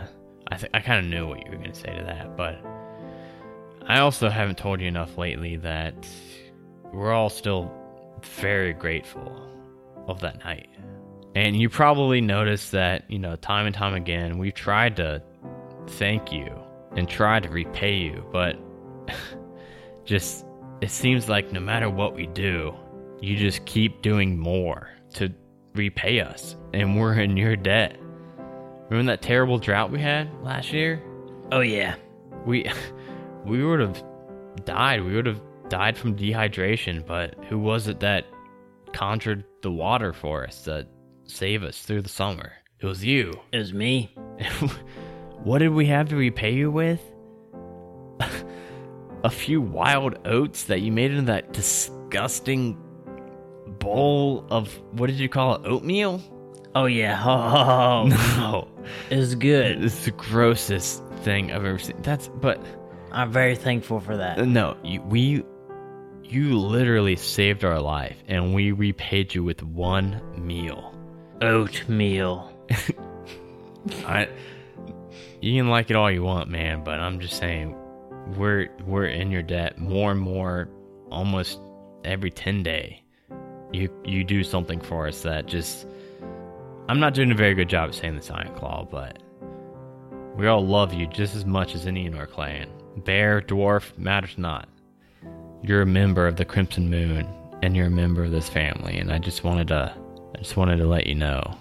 I 0.48 0.56
th- 0.56 0.70
I 0.74 0.80
kind 0.80 0.98
of 1.04 1.06
knew 1.10 1.26
what 1.28 1.44
you 1.44 1.50
were 1.52 1.56
going 1.58 1.72
to 1.72 1.78
say 1.78 1.96
to 1.96 2.04
that, 2.04 2.36
but 2.36 2.58
I 3.86 4.00
also 4.00 4.28
haven't 4.28 4.58
told 4.58 4.80
you 4.80 4.88
enough 4.88 5.16
lately 5.16 5.56
that 5.56 5.94
we're 6.92 7.12
all 7.12 7.30
still 7.30 7.72
very 8.24 8.72
grateful 8.72 9.50
of 10.08 10.20
that 10.20 10.38
night. 10.44 10.68
And 11.34 11.56
you 11.56 11.68
probably 11.68 12.20
noticed 12.20 12.72
that, 12.72 13.10
you 13.10 13.18
know, 13.18 13.36
time 13.36 13.66
and 13.66 13.74
time 13.74 13.94
again, 13.94 14.38
we've 14.38 14.54
tried 14.54 14.96
to 14.96 15.22
thank 15.88 16.32
you 16.32 16.48
and 16.96 17.08
try 17.08 17.40
to 17.40 17.48
repay 17.48 17.94
you, 17.94 18.24
but 18.30 18.56
just 20.04 20.46
it 20.80 20.90
seems 20.90 21.28
like 21.28 21.52
no 21.52 21.60
matter 21.60 21.90
what 21.90 22.14
we 22.14 22.26
do, 22.28 22.74
you 23.20 23.36
just 23.36 23.64
keep 23.64 24.02
doing 24.02 24.38
more 24.38 24.90
to 25.14 25.32
repay 25.74 26.20
us, 26.20 26.56
and 26.72 27.00
we're 27.00 27.14
in 27.14 27.36
your 27.36 27.56
debt. 27.56 27.96
Remember 28.90 29.12
that 29.12 29.22
terrible 29.22 29.58
drought 29.58 29.90
we 29.90 30.00
had 30.00 30.30
last 30.42 30.72
year? 30.72 31.02
Oh 31.50 31.60
yeah. 31.60 31.96
We 32.44 32.70
we 33.44 33.64
would 33.64 33.80
have 33.80 34.02
died. 34.64 35.02
We 35.02 35.14
would 35.14 35.26
have 35.26 35.40
died 35.68 35.96
from 35.96 36.16
dehydration, 36.16 37.04
but 37.06 37.34
who 37.48 37.58
was 37.58 37.88
it 37.88 38.00
that 38.00 38.26
conjured 38.92 39.44
the 39.62 39.70
water 39.72 40.12
for 40.12 40.44
us 40.46 40.64
that 40.64 40.86
saved 41.24 41.64
us 41.64 41.80
through 41.82 42.02
the 42.02 42.08
summer? 42.08 42.52
It 42.80 42.86
was 42.86 43.04
you. 43.04 43.32
It 43.52 43.58
was 43.58 43.72
me. 43.72 44.14
what 45.42 45.58
did 45.58 45.70
we 45.70 45.86
have 45.86 46.08
to 46.10 46.16
repay 46.16 46.52
you 46.54 46.70
with? 46.70 47.00
A 49.24 49.30
few 49.30 49.60
wild 49.60 50.18
oats 50.26 50.64
that 50.64 50.80
you 50.80 50.92
made 50.92 51.10
into 51.10 51.22
that 51.32 51.52
disgusting 51.54 52.76
bowl 53.78 54.46
of 54.50 54.68
what 54.92 55.06
did 55.06 55.16
you 55.18 55.30
call 55.30 55.54
it? 55.54 55.62
Oatmeal? 55.66 56.20
Oh 56.74 56.84
yeah. 56.84 57.22
Oh, 57.26 58.06
No. 58.08 58.68
it 59.08 59.16
was 59.16 59.34
good. 59.34 59.82
It's 59.82 60.04
the 60.04 60.10
grossest 60.10 61.02
thing 61.22 61.50
I've 61.52 61.64
ever 61.64 61.78
seen. 61.78 61.96
That's 62.02 62.28
but 62.28 62.60
I'm 63.12 63.32
very 63.32 63.56
thankful 63.56 64.00
for 64.00 64.16
that. 64.18 64.46
no, 64.46 64.76
you, 64.84 65.00
we 65.02 65.42
you 66.24 66.58
literally 66.58 67.16
saved 67.16 67.64
our 67.64 67.80
life 67.80 68.16
and 68.26 68.54
we 68.54 68.72
repaid 68.72 69.34
you 69.34 69.44
with 69.44 69.62
one 69.62 70.20
meal. 70.36 70.94
Oatmeal. 71.42 72.50
I 74.06 74.28
you 75.40 75.60
can 75.60 75.68
like 75.68 75.90
it 75.90 75.96
all 75.96 76.10
you 76.10 76.22
want, 76.22 76.48
man, 76.48 76.82
but 76.84 77.00
I'm 77.00 77.20
just 77.20 77.36
saying 77.36 77.76
we're 78.36 78.68
we're 78.86 79.06
in 79.06 79.30
your 79.30 79.42
debt 79.42 79.78
more 79.78 80.12
and 80.12 80.20
more 80.20 80.68
almost 81.10 81.60
every 82.04 82.30
10 82.30 82.62
day. 82.62 83.02
You 83.72 83.90
you 84.04 84.24
do 84.24 84.42
something 84.42 84.80
for 84.80 85.06
us 85.06 85.22
that 85.22 85.46
just 85.46 85.86
I'm 86.88 87.00
not 87.00 87.14
doing 87.14 87.30
a 87.30 87.34
very 87.34 87.54
good 87.54 87.68
job 87.68 87.90
of 87.90 87.94
saying 87.94 88.16
this 88.16 88.30
Iron 88.30 88.54
Claw, 88.54 88.86
but 88.90 89.18
we 90.36 90.46
all 90.46 90.66
love 90.66 90.92
you 90.92 91.06
just 91.06 91.34
as 91.34 91.44
much 91.44 91.74
as 91.74 91.86
any 91.86 92.06
in 92.06 92.14
our 92.14 92.26
clan. 92.26 92.68
Bear, 92.96 93.40
dwarf, 93.40 93.96
matters 93.98 94.38
not. 94.38 94.68
You're 95.66 95.80
a 95.80 95.86
member 95.86 96.26
of 96.26 96.36
the 96.36 96.44
Crimson 96.44 96.90
Moon 96.90 97.26
and 97.62 97.74
you're 97.74 97.86
a 97.86 97.90
member 97.90 98.22
of 98.22 98.32
this 98.32 98.50
family 98.50 98.98
and 98.98 99.10
I 99.10 99.18
just 99.18 99.44
wanted 99.44 99.68
to 99.68 99.96
I 100.34 100.38
just 100.38 100.58
wanted 100.58 100.76
to 100.76 100.86
let 100.86 101.06
you 101.06 101.14
know. 101.14 101.56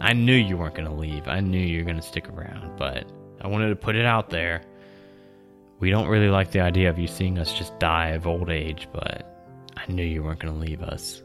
I 0.00 0.14
knew 0.14 0.34
you 0.34 0.56
weren't 0.56 0.74
going 0.74 0.88
to 0.88 0.94
leave. 0.94 1.28
I 1.28 1.38
knew 1.38 1.60
you 1.60 1.78
were 1.78 1.84
going 1.84 1.96
to 1.96 2.02
stick 2.02 2.28
around, 2.28 2.76
but 2.76 3.04
I 3.40 3.46
wanted 3.46 3.68
to 3.68 3.76
put 3.76 3.94
it 3.94 4.04
out 4.04 4.30
there. 4.30 4.62
We 5.78 5.90
don't 5.90 6.08
really 6.08 6.28
like 6.28 6.50
the 6.50 6.60
idea 6.60 6.90
of 6.90 6.98
you 6.98 7.06
seeing 7.06 7.38
us 7.38 7.56
just 7.56 7.78
die 7.78 8.08
of 8.08 8.26
old 8.26 8.50
age, 8.50 8.88
but 8.92 9.46
I 9.76 9.90
knew 9.92 10.02
you 10.02 10.24
weren't 10.24 10.40
going 10.40 10.52
to 10.52 10.60
leave 10.60 10.82
us. 10.82 11.22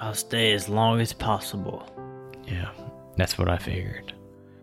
I'll 0.00 0.14
stay 0.14 0.52
as 0.52 0.68
long 0.68 1.00
as 1.00 1.12
possible. 1.12 1.88
Yeah, 2.44 2.70
that's 3.16 3.38
what 3.38 3.48
I 3.48 3.58
figured. 3.58 4.12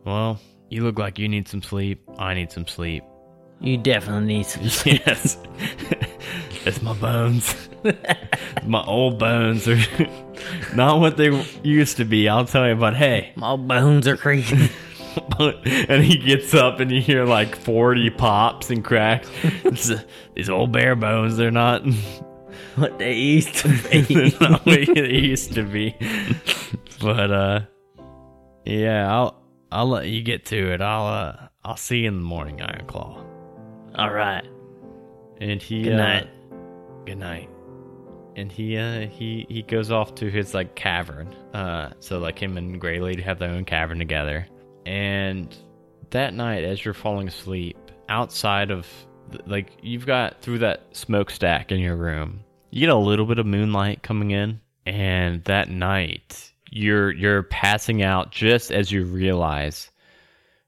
Well, 0.03 0.37
you 0.69 0.83
look 0.83 0.99
like 0.99 1.17
you 1.17 1.29
need 1.29 1.47
some 1.47 1.63
sleep. 1.63 2.03
I 2.17 2.33
need 2.33 2.51
some 2.51 2.67
sleep. 2.67 3.03
You 3.63 3.77
definitely 3.77 4.25
need 4.25 4.45
some 4.45 4.67
sleep. 4.69 5.01
Yes. 5.07 5.37
it's 6.65 6.81
my 6.81 6.93
bones. 6.93 7.55
my 8.65 8.83
old 8.83 9.17
bones 9.17 9.67
are 9.67 9.79
not 10.75 10.99
what 10.99 11.17
they 11.17 11.31
used 11.63 11.97
to 11.97 12.05
be, 12.05 12.27
I'll 12.29 12.45
tell 12.45 12.67
you, 12.67 12.75
but 12.75 12.95
hey. 12.95 13.31
My 13.35 13.55
bones 13.55 14.07
are 14.07 14.17
creaking. 14.17 14.69
and 15.39 16.03
he 16.03 16.17
gets 16.17 16.53
up 16.53 16.79
and 16.79 16.91
you 16.91 17.01
hear 17.01 17.25
like 17.25 17.55
40 17.55 18.09
pops 18.11 18.69
and 18.69 18.83
cracks. 18.83 19.29
It's, 19.43 19.89
uh, 19.89 20.01
These 20.35 20.49
old 20.49 20.71
bare 20.71 20.95
bones, 20.95 21.37
they're 21.37 21.51
not, 21.51 21.83
what 22.75 22.99
they 22.99 23.13
used 23.13 23.55
to 23.57 23.67
be. 23.69 24.35
not 24.41 24.65
what 24.65 24.87
they 24.93 25.09
used 25.09 25.53
to 25.53 25.63
be. 25.63 25.95
But, 27.01 27.31
uh, 27.31 27.59
yeah, 28.65 29.13
I'll, 29.13 29.41
I'll 29.71 29.87
let 29.87 30.07
you 30.07 30.21
get 30.21 30.45
to 30.47 30.73
it. 30.73 30.81
I'll, 30.81 31.05
uh, 31.05 31.47
I'll 31.63 31.77
see 31.77 31.99
you 31.99 32.07
in 32.09 32.17
the 32.17 32.23
morning, 32.23 32.61
Iron 32.61 32.85
Claw. 32.87 33.23
All 33.95 34.11
right. 34.11 34.43
And 35.39 35.61
he, 35.61 35.83
Good 35.83 35.93
uh, 35.93 35.97
night. 35.97 36.29
Good 37.05 37.17
night. 37.17 37.49
And 38.35 38.51
he 38.51 38.77
uh 38.77 39.01
he 39.07 39.45
he 39.47 39.61
goes 39.61 39.91
off 39.91 40.15
to 40.15 40.29
his 40.29 40.55
like 40.55 40.73
cavern. 40.73 41.27
Uh 41.53 41.91
so 41.99 42.17
like 42.17 42.39
him 42.39 42.57
and 42.57 42.81
Grey 42.81 42.99
Lady 42.99 43.21
have 43.21 43.37
their 43.37 43.51
own 43.51 43.65
cavern 43.65 43.99
together. 43.99 44.47
And 44.87 45.55
that 46.09 46.33
night 46.33 46.63
as 46.63 46.83
you're 46.83 46.95
falling 46.95 47.27
asleep, 47.27 47.77
outside 48.09 48.71
of 48.71 48.87
like 49.45 49.77
you've 49.83 50.07
got 50.07 50.41
through 50.41 50.59
that 50.59 50.83
smokestack 50.93 51.71
in 51.71 51.79
your 51.79 51.95
room, 51.95 52.39
you 52.71 52.79
get 52.79 52.89
a 52.89 52.95
little 52.95 53.27
bit 53.27 53.37
of 53.37 53.45
moonlight 53.45 54.01
coming 54.01 54.31
in. 54.31 54.59
And 54.87 55.43
that 55.43 55.69
night 55.69 56.51
you're 56.71 57.11
you're 57.11 57.43
passing 57.43 58.01
out 58.01 58.31
just 58.31 58.71
as 58.71 58.91
you 58.91 59.05
realize 59.05 59.91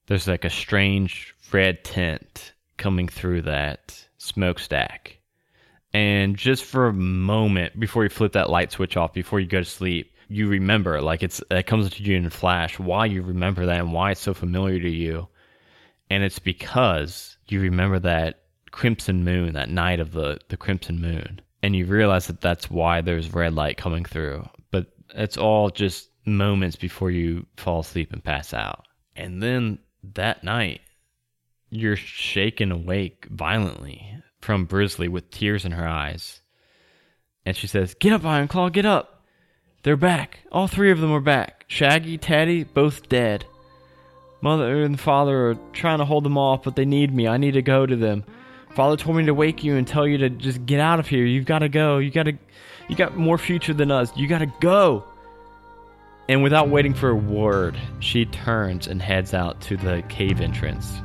there's 0.05 0.27
like 0.27 0.45
a 0.45 0.51
strange 0.51 1.33
red 1.51 1.83
tint 1.83 2.53
coming 2.77 3.07
through 3.07 3.43
that 3.43 4.05
smokestack. 4.17 5.19
And 5.93 6.35
just 6.35 6.65
for 6.65 6.87
a 6.87 6.93
moment 6.93 7.79
before 7.79 8.03
you 8.03 8.09
flip 8.09 8.33
that 8.33 8.49
light 8.49 8.71
switch 8.71 8.97
off, 8.97 9.13
before 9.13 9.39
you 9.39 9.47
go 9.47 9.59
to 9.59 9.65
sleep, 9.65 10.11
you 10.27 10.47
remember, 10.47 11.01
like 11.01 11.23
it's 11.23 11.41
it 11.51 11.67
comes 11.67 11.89
to 11.89 12.03
you 12.03 12.17
in 12.17 12.25
a 12.25 12.29
flash, 12.29 12.79
why 12.79 13.05
you 13.05 13.21
remember 13.21 13.65
that 13.65 13.79
and 13.79 13.93
why 13.93 14.11
it's 14.11 14.21
so 14.21 14.33
familiar 14.33 14.79
to 14.79 14.89
you. 14.89 15.27
And 16.09 16.23
it's 16.23 16.39
because 16.39 17.37
you 17.47 17.61
remember 17.61 17.99
that 17.99 18.41
crimson 18.71 19.23
moon, 19.23 19.53
that 19.53 19.69
night 19.69 19.99
of 19.99 20.11
the, 20.11 20.39
the 20.49 20.57
crimson 20.57 20.99
moon. 20.99 21.41
And 21.63 21.75
you 21.75 21.85
realize 21.85 22.27
that 22.27 22.41
that's 22.41 22.69
why 22.69 23.01
there's 23.01 23.33
red 23.33 23.53
light 23.53 23.77
coming 23.77 24.03
through. 24.05 24.47
But 24.71 24.87
it's 25.15 25.37
all 25.37 25.69
just 25.69 26.09
moments 26.25 26.75
before 26.75 27.09
you 27.09 27.45
fall 27.57 27.79
asleep 27.79 28.11
and 28.11 28.23
pass 28.23 28.53
out. 28.53 28.85
And 29.15 29.41
then 29.41 29.79
that 30.13 30.43
night, 30.43 30.81
you're 31.75 31.95
shaken 31.95 32.71
awake 32.71 33.27
violently 33.29 34.21
from 34.41 34.65
Brisley 34.65 35.07
with 35.07 35.29
tears 35.31 35.65
in 35.65 35.71
her 35.71 35.87
eyes. 35.87 36.41
And 37.45 37.55
she 37.55 37.67
says, 37.67 37.95
Get 37.95 38.13
up, 38.13 38.21
Ironclaw, 38.21 38.71
get 38.71 38.85
up. 38.85 39.23
They're 39.83 39.95
back. 39.95 40.39
All 40.51 40.67
three 40.67 40.91
of 40.91 40.99
them 40.99 41.11
are 41.11 41.19
back. 41.19 41.65
Shaggy, 41.67 42.17
Teddy, 42.17 42.63
both 42.63 43.07
dead. 43.07 43.45
Mother 44.41 44.83
and 44.83 44.99
father 44.99 45.49
are 45.49 45.55
trying 45.73 45.99
to 45.99 46.05
hold 46.05 46.23
them 46.23 46.37
off, 46.37 46.63
but 46.63 46.75
they 46.75 46.85
need 46.85 47.13
me. 47.13 47.27
I 47.27 47.37
need 47.37 47.53
to 47.53 47.61
go 47.61 47.85
to 47.85 47.95
them. 47.95 48.23
Father 48.71 48.97
told 48.97 49.17
me 49.17 49.25
to 49.25 49.33
wake 49.33 49.63
you 49.63 49.75
and 49.75 49.87
tell 49.87 50.07
you 50.07 50.17
to 50.19 50.29
just 50.29 50.65
get 50.65 50.79
out 50.79 50.99
of 50.99 51.07
here. 51.07 51.25
You've 51.25 51.45
got 51.45 51.59
to 51.59 51.69
go. 51.69 51.99
You 51.99 52.11
got 52.11 52.23
to 52.23 52.33
you 52.87 52.95
got 52.95 53.15
more 53.15 53.37
future 53.37 53.73
than 53.73 53.89
us. 53.89 54.15
You 54.15 54.27
got 54.27 54.39
to 54.39 54.51
go. 54.59 55.05
And 56.27 56.43
without 56.43 56.69
waiting 56.69 56.93
for 56.93 57.09
a 57.09 57.15
word, 57.15 57.77
she 57.99 58.25
turns 58.25 58.87
and 58.87 59.01
heads 59.01 59.33
out 59.33 59.61
to 59.61 59.77
the 59.77 60.03
cave 60.09 60.41
entrance. 60.41 61.01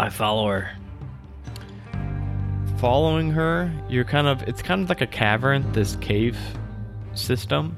I 0.00 0.08
follow 0.08 0.48
her. 0.48 0.70
following 2.78 3.30
her 3.30 3.70
you're 3.90 4.04
kind 4.04 4.26
of 4.26 4.42
it's 4.48 4.62
kind 4.62 4.82
of 4.82 4.88
like 4.88 5.02
a 5.02 5.06
cavern 5.06 5.70
this 5.72 5.96
cave 5.96 6.38
system 7.12 7.76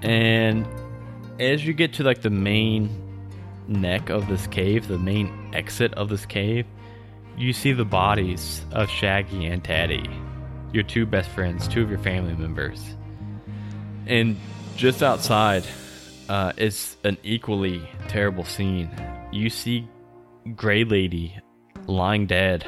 and 0.00 0.66
as 1.38 1.66
you 1.66 1.74
get 1.74 1.92
to 1.92 2.02
like 2.02 2.22
the 2.22 2.30
main 2.30 2.88
neck 3.68 4.08
of 4.08 4.26
this 4.28 4.46
cave 4.46 4.88
the 4.88 4.98
main 4.98 5.28
exit 5.52 5.92
of 5.94 6.08
this 6.08 6.24
cave 6.24 6.64
you 7.36 7.52
see 7.52 7.72
the 7.72 7.84
bodies 7.84 8.64
of 8.72 8.88
shaggy 8.88 9.44
and 9.44 9.62
teddy 9.62 10.08
your 10.72 10.82
two 10.82 11.04
best 11.04 11.28
friends 11.28 11.68
two 11.68 11.82
of 11.82 11.90
your 11.90 11.98
family 11.98 12.32
members 12.32 12.96
and 14.06 14.38
just 14.76 15.02
outside 15.02 15.64
uh, 16.30 16.52
is 16.56 16.96
an 17.02 17.18
equally 17.24 17.82
terrible 18.08 18.44
scene. 18.44 18.88
You 19.32 19.50
see 19.50 19.88
Gray 20.56 20.84
Lady 20.84 21.36
lying 21.86 22.26
dead. 22.26 22.62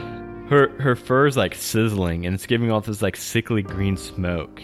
Her 0.49 0.69
her 0.81 0.97
fur 0.97 1.27
is 1.27 1.37
like 1.37 1.55
sizzling 1.55 2.27
and 2.27 2.35
it's 2.35 2.47
giving 2.47 2.71
off 2.71 2.87
this 2.87 3.03
like 3.03 3.17
sickly 3.17 3.63
green 3.63 3.97
smoke. 3.97 4.61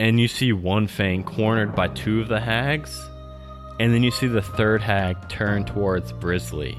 And 0.00 0.18
you 0.18 0.28
see 0.28 0.52
one 0.52 0.86
fang 0.86 1.22
cornered 1.22 1.74
by 1.74 1.88
two 1.88 2.20
of 2.20 2.28
the 2.28 2.40
hags, 2.40 2.98
and 3.78 3.94
then 3.94 4.02
you 4.02 4.10
see 4.10 4.26
the 4.26 4.42
third 4.42 4.82
hag 4.82 5.28
turn 5.28 5.64
towards 5.64 6.12
Brisley. 6.12 6.76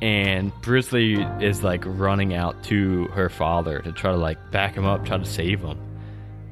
And 0.00 0.52
Brisley 0.62 1.22
is 1.40 1.62
like 1.62 1.84
running 1.86 2.34
out 2.34 2.64
to 2.64 3.04
her 3.08 3.28
father 3.28 3.80
to 3.82 3.92
try 3.92 4.10
to 4.10 4.16
like 4.16 4.50
back 4.50 4.74
him 4.74 4.84
up, 4.84 5.06
try 5.06 5.18
to 5.18 5.24
save 5.24 5.60
him 5.60 5.91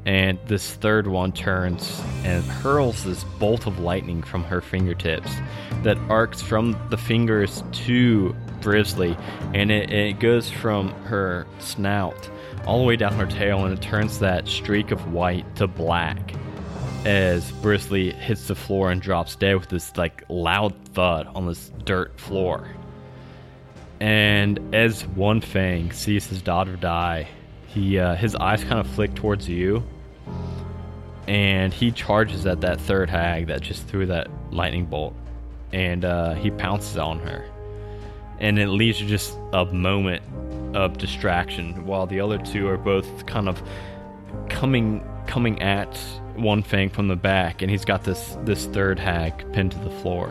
and 0.07 0.39
this 0.47 0.75
third 0.75 1.07
one 1.07 1.33
turns 1.33 2.03
and 2.25 2.43
hurls 2.45 3.05
this 3.05 3.25
bolt 3.39 3.67
of 3.67 3.79
lightning 3.79 4.23
from 4.23 4.43
her 4.45 4.61
fingertips 4.61 5.31
that 5.83 5.99
arcs 6.09 6.41
from 6.41 6.79
the 6.91 6.97
fingers 6.97 7.63
to 7.73 8.35
Brisley, 8.61 9.17
and 9.55 9.71
it, 9.71 9.91
it 9.91 10.21
goes 10.21 10.51
from 10.51 10.91
her 11.05 11.47
snout 11.59 12.29
all 12.67 12.79
the 12.79 12.85
way 12.85 12.97
down 12.97 13.13
her 13.15 13.27
tail, 13.27 13.65
and 13.65 13.77
it 13.77 13.83
turns 13.83 14.19
that 14.19 14.47
streak 14.47 14.91
of 14.91 15.13
white 15.13 15.57
to 15.57 15.67
black 15.67 16.35
as 17.05 17.51
Brisley 17.63 18.13
hits 18.13 18.49
the 18.49 18.55
floor 18.55 18.91
and 18.91 19.01
drops 19.01 19.37
dead 19.37 19.55
with 19.55 19.69
this 19.69 19.97
like 19.97 20.23
loud 20.29 20.75
thud 20.93 21.27
on 21.35 21.47
this 21.47 21.71
dirt 21.85 22.19
floor. 22.21 22.69
And 24.01 24.75
as 24.75 25.07
One 25.07 25.41
Fang 25.41 25.93
sees 25.93 26.27
his 26.27 26.43
daughter 26.43 26.77
die, 26.77 27.29
he 27.73 27.99
uh, 27.99 28.17
his 28.17 28.35
eyes 28.35 28.63
kind 28.65 28.81
of 28.81 28.87
flick 28.89 29.15
towards 29.15 29.49
you, 29.49 29.83
and 31.29 31.73
he 31.73 31.93
charges 31.93 32.47
at 32.47 32.61
that 32.63 32.81
third 32.81 33.09
hag 33.09 33.47
that 33.47 33.61
just 33.61 33.87
threw 33.87 34.07
that 34.07 34.29
lightning 34.51 34.87
bolt, 34.87 35.15
and 35.73 36.05
uh, 36.05 36.35
he 36.35 36.51
pounces 36.51 36.97
on 36.97 37.21
her, 37.21 37.45
and 38.41 38.59
it 38.59 38.69
leaves 38.69 39.01
you 39.01 39.07
just 39.07 39.37
a 39.53 39.65
moment 39.67 40.23
of 40.75 40.99
distraction 40.99 41.87
while 41.87 42.07
the 42.07 42.21
other 42.21 42.39
two 42.39 42.69
are 42.69 42.77
both 42.77 43.27
kind 43.27 43.49
of 43.49 43.63
coming 44.49 45.05
coming 45.27 45.63
at 45.63 45.97
one 46.35 46.63
fang 46.63 46.89
from 46.89 47.07
the 47.07 47.17
back, 47.17 47.63
and 47.63 47.71
he's 47.71 47.85
got 47.85 48.03
this 48.03 48.37
this 48.45 48.67
third 48.67 48.99
hag 48.99 49.53
pinned 49.53 49.71
to 49.73 49.79
the 49.79 49.91
floor. 49.91 50.29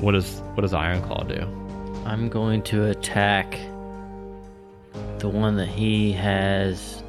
What 0.00 0.12
does 0.12 0.40
what 0.54 0.62
does 0.62 0.72
Ironclaw 0.72 1.28
do? 1.28 2.04
I'm 2.06 2.28
going 2.28 2.62
to 2.64 2.90
attack 2.90 3.58
the 5.18 5.28
one 5.28 5.56
that 5.56 5.68
he 5.68 6.12
has. 6.12 7.02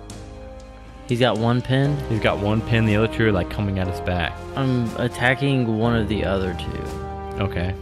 He's 1.08 1.20
got 1.20 1.38
one 1.38 1.62
pin. 1.62 1.98
He's 2.10 2.20
got 2.20 2.40
one 2.40 2.62
pin, 2.62 2.86
the 2.86 2.96
other 2.96 3.08
two 3.08 3.28
are 3.28 3.32
like 3.32 3.50
coming 3.50 3.80
at 3.80 3.88
his 3.88 4.00
back. 4.02 4.38
I'm 4.56 4.96
attacking 4.98 5.78
one 5.80 5.96
of 5.96 6.08
the 6.08 6.24
other 6.24 6.54
two. 6.54 7.44
Okay. 7.44 7.74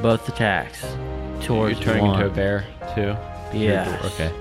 Both 0.00 0.28
attacks 0.28 0.86
towards 1.42 1.78
You're 1.78 1.84
turning 1.84 2.06
one. 2.06 2.20
into 2.20 2.32
a 2.32 2.34
bear 2.34 2.64
too. 2.94 3.16
Yes. 3.56 4.04
Okay. 4.12 4.32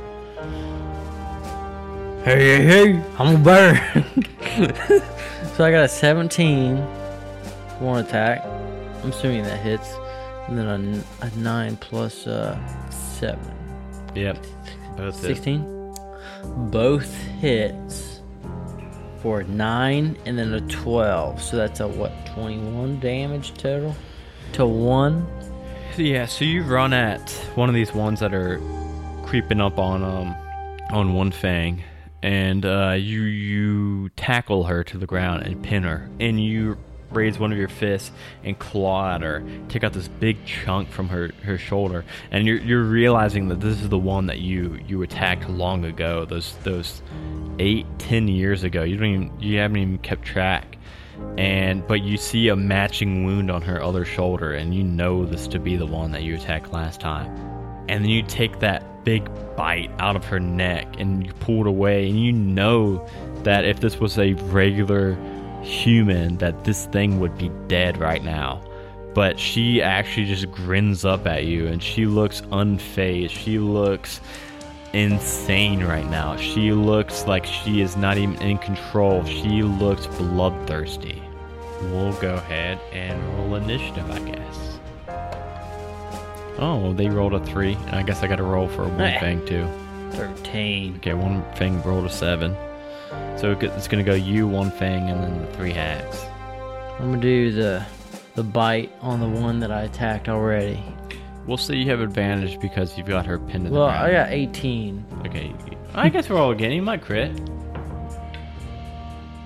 Hey, 2.24 2.58
hey, 2.58 2.66
hey! 2.94 3.04
I'm 3.18 3.36
a 3.36 3.40
bear. 3.40 3.76
so 5.56 5.64
I 5.64 5.72
got 5.72 5.86
a 5.86 5.88
17 5.88 6.78
one 7.80 8.04
attack. 8.04 8.44
I'm 9.04 9.12
assuming 9.12 9.44
that 9.44 9.60
hits, 9.60 9.94
and 10.48 10.58
then 10.58 11.04
a 11.22 11.30
nine 11.38 11.78
plus 11.78 12.28
uh 12.28 12.58
seven. 12.90 13.54
Yep. 14.16 14.44
Both 14.98 15.22
hit. 15.22 15.38
16 15.38 15.76
both 16.72 17.14
hits 17.40 18.22
for 19.22 19.44
9 19.44 20.18
and 20.26 20.38
then 20.38 20.54
a 20.54 20.62
12 20.62 21.42
so 21.42 21.58
that's 21.58 21.80
a 21.80 21.88
what 21.88 22.12
21 22.28 23.00
damage 23.00 23.54
total? 23.56 23.96
To 24.54 24.66
1 24.66 25.28
Yeah, 25.98 26.26
so 26.26 26.46
you 26.46 26.64
run 26.64 26.94
at 26.94 27.30
one 27.56 27.70
of 27.70 27.76
these 27.76 27.94
ones 27.94 28.20
that 28.20 28.34
are 28.34 28.60
creeping 29.26 29.62
up 29.62 29.78
on 29.78 30.04
um 30.04 30.36
on 30.90 31.14
one 31.14 31.32
fang, 31.32 31.84
and 32.24 32.66
uh, 32.66 32.96
you 32.98 33.24
you 33.24 34.10
tackle 34.10 34.64
her 34.64 34.84
to 34.86 34.98
the 34.98 35.06
ground 35.06 35.44
and 35.44 35.62
pin 35.62 35.84
her, 35.84 36.10
and 36.20 36.42
you 36.42 36.78
raise 37.12 37.40
one 37.40 37.52
of 37.52 37.58
your 37.58 37.68
fists 37.68 38.12
and 38.44 38.58
claw 38.58 39.16
at 39.16 39.22
her, 39.22 39.44
take 39.70 39.84
out 39.84 39.94
this 39.94 40.08
big 40.08 40.46
chunk 40.46 40.90
from 40.90 41.10
her, 41.10 41.32
her 41.44 41.58
shoulder, 41.58 42.06
and 42.32 42.46
you're 42.46 42.58
you're 42.58 42.84
realizing 42.84 43.48
that 43.50 43.60
this 43.60 43.82
is 43.82 43.90
the 43.90 43.98
one 43.98 44.28
that 44.28 44.40
you 44.40 44.80
you 44.88 45.02
attacked 45.02 45.50
long 45.50 45.86
ago, 45.86 46.26
those 46.26 46.56
those 46.64 47.02
eight 47.60 47.86
ten 47.98 48.28
years 48.28 48.64
ago. 48.64 48.84
You 48.84 48.98
don't 48.98 49.08
even 49.08 49.40
you 49.40 49.58
haven't 49.60 49.78
even 49.78 49.98
kept 50.00 50.24
track 50.24 50.78
and 51.38 51.86
but 51.88 52.02
you 52.04 52.18
see 52.18 52.48
a 52.50 52.56
matching 52.56 53.26
wound 53.26 53.52
on 53.52 53.62
her 53.62 53.82
other 53.82 54.06
shoulder 54.06 54.54
and 54.54 54.74
you 54.74 54.84
know 54.84 55.26
this 55.26 55.48
to 55.48 55.60
be 55.60 55.76
the 55.76 55.86
one 55.86 56.12
that 56.12 56.24
you 56.24 56.36
attacked 56.36 56.72
last 56.72 57.00
time 57.00 57.28
and 57.90 58.04
then 58.04 58.10
you 58.10 58.22
take 58.24 58.60
that 58.60 59.04
big 59.04 59.30
bite 59.56 59.90
out 60.00 60.16
of 60.16 60.26
her 60.26 60.40
neck 60.40 60.88
and 61.00 61.26
you 61.26 61.34
pull 61.34 61.62
it 61.62 61.68
away 61.68 62.10
and 62.10 62.20
you 62.20 62.32
know 62.32 63.06
that 63.44 63.66
if 63.66 63.80
this 63.80 64.00
was 64.00 64.18
a 64.18 64.34
regular 64.34 65.18
human 65.68 66.38
that 66.38 66.64
this 66.64 66.86
thing 66.88 67.20
would 67.20 67.38
be 67.38 67.50
dead 67.68 67.98
right 67.98 68.24
now 68.24 68.62
but 69.14 69.40
she 69.40 69.82
actually 69.82 70.26
just 70.26 70.50
grins 70.52 71.04
up 71.04 71.26
at 71.26 71.46
you 71.46 71.68
and 71.68 71.82
she 71.82 72.06
looks 72.06 72.42
unfazed 72.42 73.32
she 73.32 73.60
looks 73.60 74.22
insane 74.94 75.84
right 75.84 76.10
now. 76.10 76.36
She 76.38 76.72
looks 76.72 77.28
like 77.28 77.46
she 77.46 77.82
is 77.82 77.96
not 77.98 78.18
even 78.18 78.36
in 78.42 78.58
control. 78.58 79.24
She 79.26 79.62
looks 79.64 80.08
bloodthirsty. 80.08 81.22
We'll 81.82 82.14
go 82.14 82.36
ahead 82.36 82.80
and 82.92 83.24
roll 83.36 83.56
initiative, 83.56 84.10
I 84.10 84.20
guess. 84.20 84.80
Oh, 86.60 86.94
they 86.94 87.08
rolled 87.08 87.34
a 87.34 87.46
three, 87.46 87.76
I 87.92 88.02
guess 88.02 88.24
I 88.24 88.28
got 88.28 88.38
to 88.38 88.44
roll 88.44 88.68
for 88.68 88.84
a 88.84 88.90
One 88.90 88.98
Fang 89.20 89.46
too. 89.46 89.68
13 90.14 90.96
Okay, 90.98 91.14
One 91.14 91.44
Fang 91.56 91.82
rolled 91.84 92.06
a 92.06 92.10
seven, 92.10 92.56
so 93.38 93.52
it's 93.60 93.88
gonna 93.88 94.04
go 94.04 94.14
you, 94.16 94.48
One 94.48 94.72
Fang, 94.72 95.10
and 95.10 95.22
then 95.24 95.42
the 95.42 95.48
three 95.54 95.72
hags. 95.74 96.26
i'm 97.00 97.12
gonna 97.12 97.22
do 97.22 97.52
the 97.52 97.86
the 98.36 98.44
bite 98.44 98.92
on 99.02 99.20
the 99.20 99.28
one 99.28 99.60
that 99.60 99.72
i 99.72 99.82
attacked 99.84 100.30
already 100.30 100.82
We'll 101.46 101.56
see 101.56 101.78
you 101.78 101.90
have 101.92 102.02
advantage 102.02 102.60
because 102.60 102.98
you've 102.98 103.08
got 103.08 103.26
her 103.26 103.40
pinned 103.40 103.64
to 103.66 103.70
the 103.70 103.76
well 103.80 103.88
ground. 103.88 104.06
i 104.06 104.12
got 104.12 104.30
18 104.32 105.06
Okay, 105.26 105.54
I 105.96 106.10
guess 106.10 106.30
roll 106.30 106.52
again. 106.52 106.72
You 106.74 106.82
might 106.82 107.02
crit. 107.02 107.32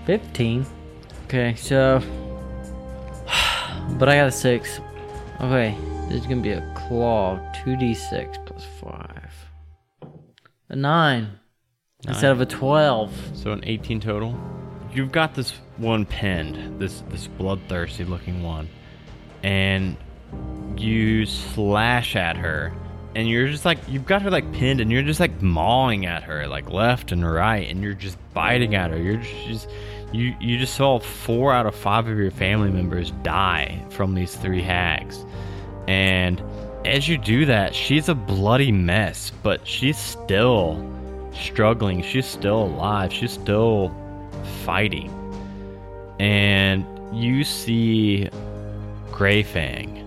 15 0.06 0.66
okay 1.26 1.54
so 1.56 2.00
but 4.00 4.10
i 4.10 4.16
got 4.16 4.28
a 4.28 4.32
6 4.32 4.80
okay 5.42 5.78
this 6.10 6.22
is 6.22 6.28
gonna 6.28 6.42
be 6.42 6.52
a 6.52 6.74
claw 6.88 7.38
2d6 7.64 8.46
plus 8.48 8.66
5 8.82 9.48
a 10.70 10.76
9 10.76 11.30
instead 12.08 12.32
of 12.32 12.42
a 12.42 12.46
12 12.46 13.32
So 13.36 13.52
an 13.52 13.64
18 13.64 14.00
total. 14.00 14.40
You've 14.94 15.12
got 15.12 15.36
this 15.36 15.54
one 15.78 16.06
pinned, 16.06 16.80
this 16.80 17.02
this 17.10 17.28
bloodthirsty 17.28 18.04
looking 18.04 18.44
one, 18.44 18.68
and 19.42 19.96
you 20.78 21.26
slash 21.26 22.16
at 22.18 22.36
her, 22.36 22.74
and 23.16 23.30
you're 23.30 23.48
just 23.48 23.64
like 23.64 23.80
you've 23.88 24.06
got 24.06 24.22
her 24.22 24.30
like 24.30 24.52
pinned, 24.52 24.82
and 24.82 24.92
you're 24.92 25.02
just 25.02 25.22
like 25.22 25.42
mawing 25.42 26.06
at 26.06 26.24
her 26.24 26.46
like 26.48 26.70
left 26.70 27.14
and 27.14 27.30
right, 27.30 27.70
and 27.70 27.82
you're 27.82 27.94
just 27.94 28.18
biting 28.34 28.76
at 28.76 28.92
her. 28.92 28.98
You're 28.98 29.24
just 29.48 29.70
you 30.12 30.36
you 30.42 30.58
just 30.58 30.76
saw 30.76 31.00
four 31.00 31.54
out 31.54 31.66
of 31.66 31.74
five 31.74 32.08
of 32.08 32.18
your 32.18 32.32
family 32.32 32.70
members 32.70 33.12
die 33.24 33.82
from 33.92 34.14
these 34.14 34.36
three 34.36 34.62
hags, 34.62 35.26
and 35.88 36.44
as 36.84 37.08
you 37.08 37.18
do 37.18 37.46
that, 37.46 37.74
she's 37.74 38.10
a 38.10 38.16
bloody 38.16 38.74
mess, 38.74 39.32
but 39.42 39.66
she's 39.66 39.98
still 39.98 40.86
struggling. 41.34 42.02
She's 42.02 42.26
still 42.26 42.64
alive. 42.64 43.12
She's 43.12 43.32
still 43.32 43.96
fighting. 44.64 45.12
And 46.20 46.86
you 47.14 47.44
see 47.44 48.30
Grey 49.12 49.44
Fang. 49.44 49.98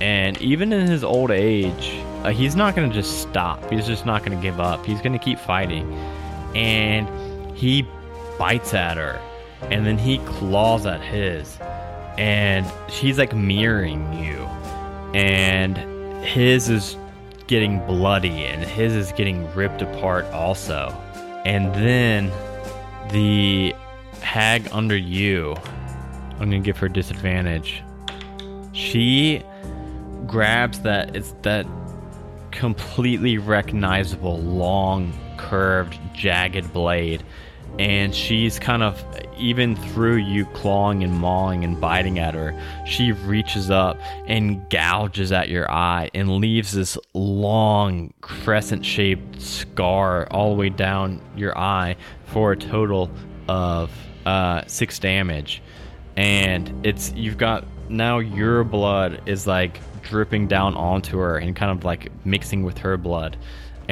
And 0.00 0.40
even 0.42 0.72
in 0.72 0.88
his 0.88 1.04
old 1.04 1.30
age, 1.30 1.92
uh, 2.24 2.32
he's 2.32 2.56
not 2.56 2.74
going 2.74 2.88
to 2.88 2.94
just 2.94 3.20
stop. 3.22 3.70
He's 3.70 3.86
just 3.86 4.04
not 4.04 4.24
going 4.24 4.36
to 4.36 4.42
give 4.42 4.60
up. 4.60 4.84
He's 4.84 5.00
going 5.00 5.12
to 5.12 5.18
keep 5.18 5.38
fighting. 5.38 5.92
And 6.54 7.08
he 7.56 7.86
bites 8.38 8.74
at 8.74 8.96
her. 8.96 9.20
And 9.70 9.86
then 9.86 9.98
he 9.98 10.18
claws 10.18 10.86
at 10.86 11.00
his. 11.00 11.58
And 12.18 12.66
she's 12.88 13.18
like 13.18 13.34
mirroring 13.34 14.12
you. 14.12 14.38
And 15.14 15.76
his 16.24 16.68
is 16.68 16.96
getting 17.52 17.84
bloody 17.86 18.46
and 18.46 18.64
his 18.64 18.94
is 18.94 19.12
getting 19.12 19.46
ripped 19.54 19.82
apart 19.82 20.24
also. 20.32 20.88
And 21.44 21.66
then 21.74 22.32
the 23.10 23.74
hag 24.22 24.66
under 24.72 24.96
you, 24.96 25.54
I'm 26.40 26.48
gonna 26.48 26.60
give 26.60 26.78
her 26.78 26.88
disadvantage. 26.88 27.82
She 28.72 29.42
grabs 30.26 30.80
that 30.80 31.14
it's 31.14 31.34
that 31.42 31.66
completely 32.52 33.36
recognizable 33.36 34.38
long 34.38 35.12
curved 35.36 35.98
jagged 36.14 36.72
blade 36.72 37.22
and 37.78 38.14
she's 38.14 38.58
kind 38.58 38.82
of 38.82 39.02
even 39.38 39.74
through 39.74 40.16
you 40.16 40.44
clawing 40.46 41.02
and 41.02 41.12
mawing 41.12 41.64
and 41.64 41.80
biting 41.80 42.18
at 42.18 42.34
her 42.34 42.54
she 42.86 43.12
reaches 43.12 43.70
up 43.70 43.98
and 44.26 44.68
gouges 44.68 45.32
at 45.32 45.48
your 45.48 45.70
eye 45.70 46.10
and 46.14 46.36
leaves 46.36 46.72
this 46.72 46.98
long 47.14 48.12
crescent 48.20 48.84
shaped 48.84 49.40
scar 49.40 50.26
all 50.30 50.50
the 50.50 50.56
way 50.56 50.68
down 50.68 51.20
your 51.36 51.56
eye 51.56 51.96
for 52.26 52.52
a 52.52 52.56
total 52.56 53.10
of 53.48 53.90
uh, 54.26 54.62
six 54.66 54.98
damage. 54.98 55.62
And 56.16 56.86
it's 56.86 57.12
you've 57.12 57.38
got 57.38 57.64
now 57.88 58.18
your 58.18 58.64
blood 58.64 59.22
is 59.26 59.46
like 59.46 59.80
dripping 60.02 60.48
down 60.48 60.74
onto 60.74 61.18
her 61.18 61.38
and 61.38 61.54
kind 61.54 61.70
of 61.70 61.84
like 61.84 62.10
mixing 62.24 62.62
with 62.62 62.78
her 62.78 62.96
blood 62.96 63.36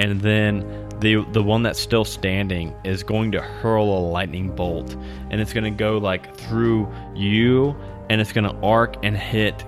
and 0.00 0.18
then 0.22 0.60
the 1.00 1.22
the 1.32 1.42
one 1.42 1.62
that's 1.62 1.78
still 1.78 2.06
standing 2.06 2.74
is 2.84 3.02
going 3.02 3.30
to 3.32 3.40
hurl 3.40 3.84
a 3.84 4.00
lightning 4.00 4.54
bolt. 4.56 4.96
And 5.30 5.42
it's 5.42 5.52
going 5.52 5.64
to 5.64 5.70
go 5.70 5.98
like 5.98 6.34
through 6.36 6.90
you 7.14 7.76
and 8.08 8.18
it's 8.20 8.32
going 8.32 8.44
to 8.44 8.56
arc 8.62 8.96
and 9.04 9.14
hit 9.14 9.62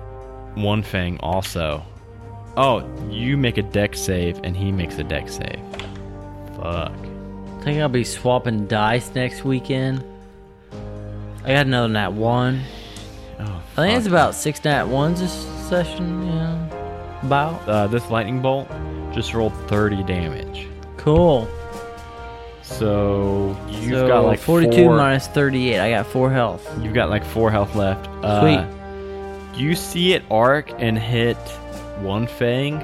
One 0.55 0.81
Fang 0.81 1.19
also. 1.19 1.85
Oh 2.57 2.83
you 3.11 3.37
make 3.37 3.57
a 3.57 3.61
Dex 3.61 4.01
save 4.01 4.39
and 4.43 4.57
he 4.57 4.71
makes 4.71 4.97
a 4.97 5.03
Dex 5.03 5.35
save. 5.35 5.59
Fuck. 6.55 6.91
I 6.91 7.63
think 7.63 7.79
I'll 7.79 7.87
be 7.89 8.03
swapping 8.03 8.65
dice 8.65 9.13
next 9.13 9.45
weekend. 9.45 10.03
I 11.43 11.53
got 11.53 11.67
another 11.67 11.89
nat 11.89 12.13
one. 12.13 12.63
oh 13.39 13.63
I 13.73 13.75
think 13.75 13.99
it's 13.99 14.07
about 14.07 14.33
six 14.33 14.63
nat 14.63 14.87
ones 14.87 15.19
this 15.19 15.33
session. 15.69 16.25
Yeah, 16.25 17.21
about. 17.21 17.69
Uh, 17.69 17.85
this 17.85 18.09
lightning 18.09 18.41
bolt 18.41 18.67
just 19.13 19.33
rolled 19.33 19.53
30 19.67 20.03
damage 20.03 20.67
cool. 21.03 21.49
so 22.61 23.57
you've 23.69 23.91
so 23.91 24.07
got 24.07 24.21
like 24.21 24.39
42 24.39 24.71
four, 24.71 24.95
minus 24.95 25.27
38. 25.27 25.79
I 25.79 25.89
got 25.91 26.07
four 26.07 26.31
health. 26.31 26.67
You've 26.81 26.93
got 26.93 27.09
like 27.09 27.25
four 27.25 27.51
health 27.51 27.75
left. 27.75 28.07
Uh, 28.23 28.41
Sweet. 28.41 29.59
You 29.61 29.75
see 29.75 30.13
it 30.13 30.23
arc 30.31 30.71
and 30.81 30.97
hit 30.97 31.37
One 31.99 32.25
Fang, 32.25 32.81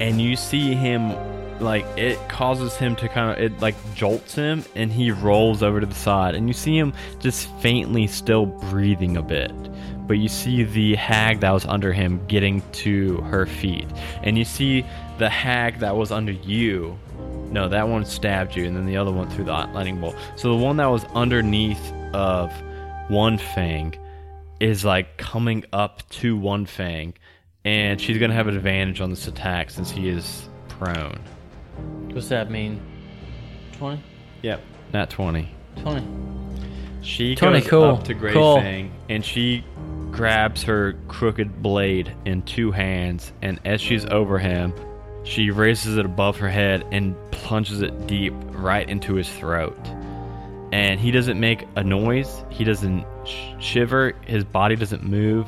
and 0.00 0.20
you 0.20 0.36
see 0.36 0.74
him 0.74 1.14
like 1.60 1.84
it 1.96 2.16
causes 2.28 2.76
him 2.76 2.96
to 2.96 3.08
kind 3.08 3.32
of 3.32 3.42
it 3.42 3.60
like 3.60 3.74
jolts 3.94 4.34
him, 4.34 4.64
and 4.74 4.92
he 4.92 5.10
rolls 5.10 5.62
over 5.62 5.80
to 5.80 5.86
the 5.86 5.94
side, 5.94 6.34
and 6.34 6.46
you 6.46 6.54
see 6.54 6.76
him 6.76 6.92
just 7.18 7.48
faintly 7.60 8.06
still 8.06 8.46
breathing 8.46 9.16
a 9.16 9.22
bit. 9.22 9.52
But 10.06 10.18
you 10.18 10.28
see 10.28 10.64
the 10.64 10.96
hag 10.96 11.40
that 11.40 11.52
was 11.52 11.64
under 11.66 11.92
him 11.92 12.24
getting 12.26 12.62
to 12.72 13.16
her 13.22 13.46
feet, 13.46 13.88
and 14.22 14.36
you 14.36 14.44
see 14.44 14.84
the 15.20 15.28
hag 15.28 15.78
that 15.78 15.96
was 15.96 16.10
under 16.10 16.32
you 16.32 16.98
no, 17.50 17.68
that 17.68 17.88
one 17.88 18.04
stabbed 18.04 18.54
you, 18.54 18.64
and 18.64 18.76
then 18.76 18.86
the 18.86 18.96
other 18.96 19.10
one 19.10 19.28
through 19.28 19.44
the 19.44 19.52
lightning 19.52 20.00
bolt. 20.00 20.14
So 20.36 20.56
the 20.56 20.62
one 20.62 20.76
that 20.76 20.86
was 20.86 21.04
underneath 21.14 21.92
of 22.14 22.52
One 23.08 23.38
Fang 23.38 23.94
is 24.60 24.84
like 24.84 25.16
coming 25.16 25.64
up 25.72 26.08
to 26.10 26.36
One 26.36 26.64
Fang, 26.64 27.14
and 27.64 28.00
she's 28.00 28.18
gonna 28.18 28.34
have 28.34 28.46
an 28.46 28.56
advantage 28.56 29.00
on 29.00 29.10
this 29.10 29.26
attack 29.26 29.70
since 29.70 29.90
he 29.90 30.08
is 30.08 30.48
prone. 30.68 31.18
What's 32.12 32.28
that 32.28 32.50
mean? 32.52 32.80
20? 33.78 34.00
Yep, 34.42 34.60
not 34.92 35.10
twenty. 35.10 35.52
20. 35.82 36.06
She 37.02 37.34
20, 37.34 37.60
goes 37.60 37.68
cool, 37.68 37.84
up 37.84 38.04
to 38.04 38.14
Grey 38.14 38.32
cool. 38.32 38.60
Fang 38.60 38.92
and 39.08 39.24
she 39.24 39.64
grabs 40.12 40.62
her 40.62 40.94
crooked 41.08 41.62
blade 41.62 42.14
in 42.26 42.42
two 42.42 42.70
hands, 42.70 43.32
and 43.42 43.58
as 43.64 43.80
she's 43.80 44.04
over 44.06 44.38
him, 44.38 44.72
she 45.24 45.50
raises 45.50 45.96
it 45.96 46.04
above 46.04 46.36
her 46.38 46.48
head 46.48 46.84
and 46.90 47.14
plunges 47.30 47.82
it 47.82 48.06
deep 48.06 48.32
right 48.50 48.88
into 48.88 49.14
his 49.14 49.28
throat. 49.28 49.78
And 50.72 51.00
he 51.00 51.10
doesn't 51.10 51.38
make 51.38 51.66
a 51.76 51.82
noise. 51.82 52.44
He 52.48 52.64
doesn't 52.64 53.04
sh- 53.24 53.36
shiver. 53.58 54.12
His 54.26 54.44
body 54.44 54.76
doesn't 54.76 55.02
move. 55.02 55.46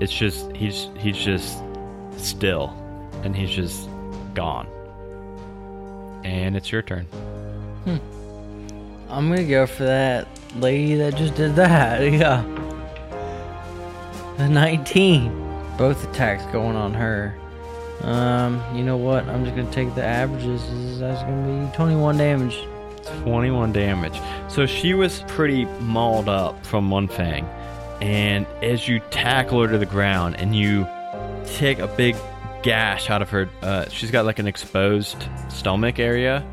It's 0.00 0.12
just 0.12 0.52
he's 0.54 0.88
he's 0.98 1.16
just 1.16 1.58
still, 2.16 2.68
and 3.24 3.34
he's 3.34 3.50
just 3.50 3.88
gone. 4.34 4.66
And 6.24 6.56
it's 6.56 6.70
your 6.70 6.82
turn. 6.82 7.04
Hmm. 7.84 7.96
I'm 9.08 9.28
gonna 9.28 9.44
go 9.44 9.66
for 9.66 9.84
that 9.84 10.28
lady 10.56 10.94
that 10.96 11.16
just 11.16 11.34
did 11.34 11.56
that. 11.56 12.00
Yeah. 12.12 12.44
The 14.36 14.48
19. 14.48 15.74
Both 15.78 16.04
attacks 16.10 16.44
going 16.52 16.76
on 16.76 16.92
her. 16.92 17.34
Um, 18.02 18.62
you 18.74 18.84
know 18.84 18.96
what? 18.96 19.26
I'm 19.28 19.44
just 19.44 19.56
gonna 19.56 19.70
take 19.72 19.94
the 19.94 20.04
averages. 20.04 20.62
That's 20.98 21.22
gonna 21.22 21.66
be 21.68 21.76
21 21.76 22.18
damage. 22.18 22.58
21 23.22 23.72
damage. 23.72 24.20
So 24.48 24.66
she 24.66 24.94
was 24.94 25.22
pretty 25.28 25.64
mauled 25.80 26.28
up 26.28 26.64
from 26.66 26.90
One 26.90 27.08
Fang. 27.08 27.48
And 28.00 28.46
as 28.62 28.86
you 28.88 29.00
tackle 29.10 29.62
her 29.62 29.68
to 29.68 29.78
the 29.78 29.86
ground 29.86 30.36
and 30.36 30.54
you 30.54 30.86
take 31.46 31.78
a 31.78 31.86
big 31.86 32.16
gash 32.62 33.08
out 33.10 33.22
of 33.22 33.30
her, 33.30 33.48
uh, 33.62 33.88
she's 33.88 34.10
got 34.10 34.26
like 34.26 34.38
an 34.38 34.46
exposed 34.46 35.24
stomach 35.48 35.98
area. 35.98 36.44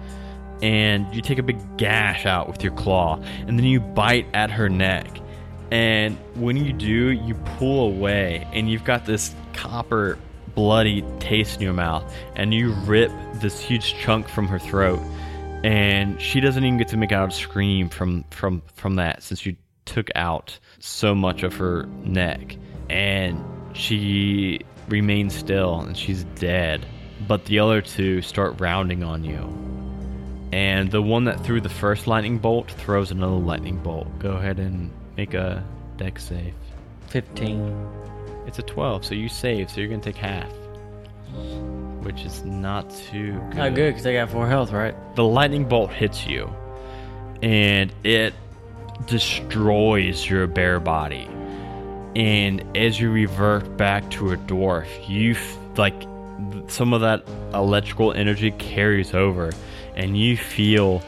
And 0.61 1.13
you 1.13 1.21
take 1.21 1.39
a 1.39 1.43
big 1.43 1.77
gash 1.77 2.25
out 2.25 2.47
with 2.47 2.63
your 2.63 2.73
claw. 2.73 3.19
And 3.47 3.59
then 3.59 3.65
you 3.65 3.81
bite 3.81 4.27
at 4.33 4.49
her 4.51 4.69
neck. 4.69 5.19
And 5.71 6.17
when 6.35 6.55
you 6.55 6.71
do, 6.71 7.09
you 7.11 7.35
pull 7.57 7.87
away. 7.87 8.47
And 8.53 8.69
you've 8.69 8.85
got 8.85 9.05
this 9.05 9.35
copper 9.51 10.17
bloody 10.55 11.03
taste 11.19 11.57
in 11.57 11.61
your 11.61 11.73
mouth. 11.73 12.11
And 12.35 12.53
you 12.53 12.73
rip 12.85 13.11
this 13.35 13.59
huge 13.59 13.95
chunk 13.95 14.27
from 14.27 14.47
her 14.47 14.59
throat. 14.59 14.99
And 15.63 16.19
she 16.19 16.39
doesn't 16.39 16.63
even 16.63 16.77
get 16.77 16.89
to 16.89 16.97
make 16.97 17.11
out 17.11 17.29
a 17.29 17.31
scream 17.31 17.89
from 17.89 18.25
from 18.31 18.61
from 18.75 18.95
that 18.95 19.23
since 19.23 19.45
you 19.45 19.55
took 19.85 20.09
out 20.15 20.59
so 20.79 21.15
much 21.15 21.43
of 21.43 21.55
her 21.55 21.85
neck. 22.03 22.57
And 22.89 23.43
she 23.73 24.59
remains 24.89 25.33
still 25.33 25.79
and 25.79 25.97
she's 25.97 26.25
dead. 26.35 26.85
But 27.27 27.45
the 27.45 27.59
other 27.59 27.81
two 27.81 28.21
start 28.21 28.59
rounding 28.59 29.03
on 29.03 29.23
you. 29.23 29.39
And 30.51 30.91
the 30.91 31.01
one 31.01 31.23
that 31.23 31.43
threw 31.43 31.61
the 31.61 31.69
first 31.69 32.05
lightning 32.05 32.37
bolt 32.37 32.69
throws 32.69 33.11
another 33.11 33.33
lightning 33.33 33.77
bolt. 33.77 34.07
Go 34.19 34.33
ahead 34.33 34.59
and 34.59 34.91
make 35.17 35.33
a 35.33 35.63
Dex 35.97 36.25
save. 36.25 36.53
15. 37.07 38.12
It's 38.47 38.59
a 38.59 38.63
12 38.63 39.05
so 39.05 39.15
you 39.15 39.29
save 39.29 39.69
so 39.69 39.79
you're 39.81 39.89
gonna 39.89 40.01
take 40.01 40.15
half. 40.17 40.49
Which 42.03 42.23
is 42.25 42.43
not 42.43 42.89
too 42.89 43.33
good 43.49 43.55
Not 43.57 43.75
good. 43.75 43.91
because 43.91 44.05
I 44.05 44.13
got 44.13 44.29
four 44.29 44.47
health, 44.47 44.71
right? 44.71 44.93
the 45.15 45.23
lightning 45.23 45.65
bolt 45.67 45.91
hits 45.91 46.25
you 46.27 46.49
and 47.41 47.93
it 48.03 48.33
destroys 49.07 50.29
your 50.29 50.47
bear 50.47 50.79
body. 50.79 51.27
And 52.15 52.63
as 52.77 52.99
you 52.99 53.11
revert 53.11 53.75
back 53.77 54.09
to 54.11 54.31
a 54.33 54.37
dwarf 54.37 54.87
you 55.09 55.31
f- 55.31 55.57
like 55.77 56.03
some 56.67 56.93
of 56.93 57.01
that 57.01 57.23
electrical 57.53 58.13
energy 58.13 58.51
carries 58.51 59.13
over 59.13 59.51
and 59.95 60.17
you 60.17 60.35
feel 60.37 61.01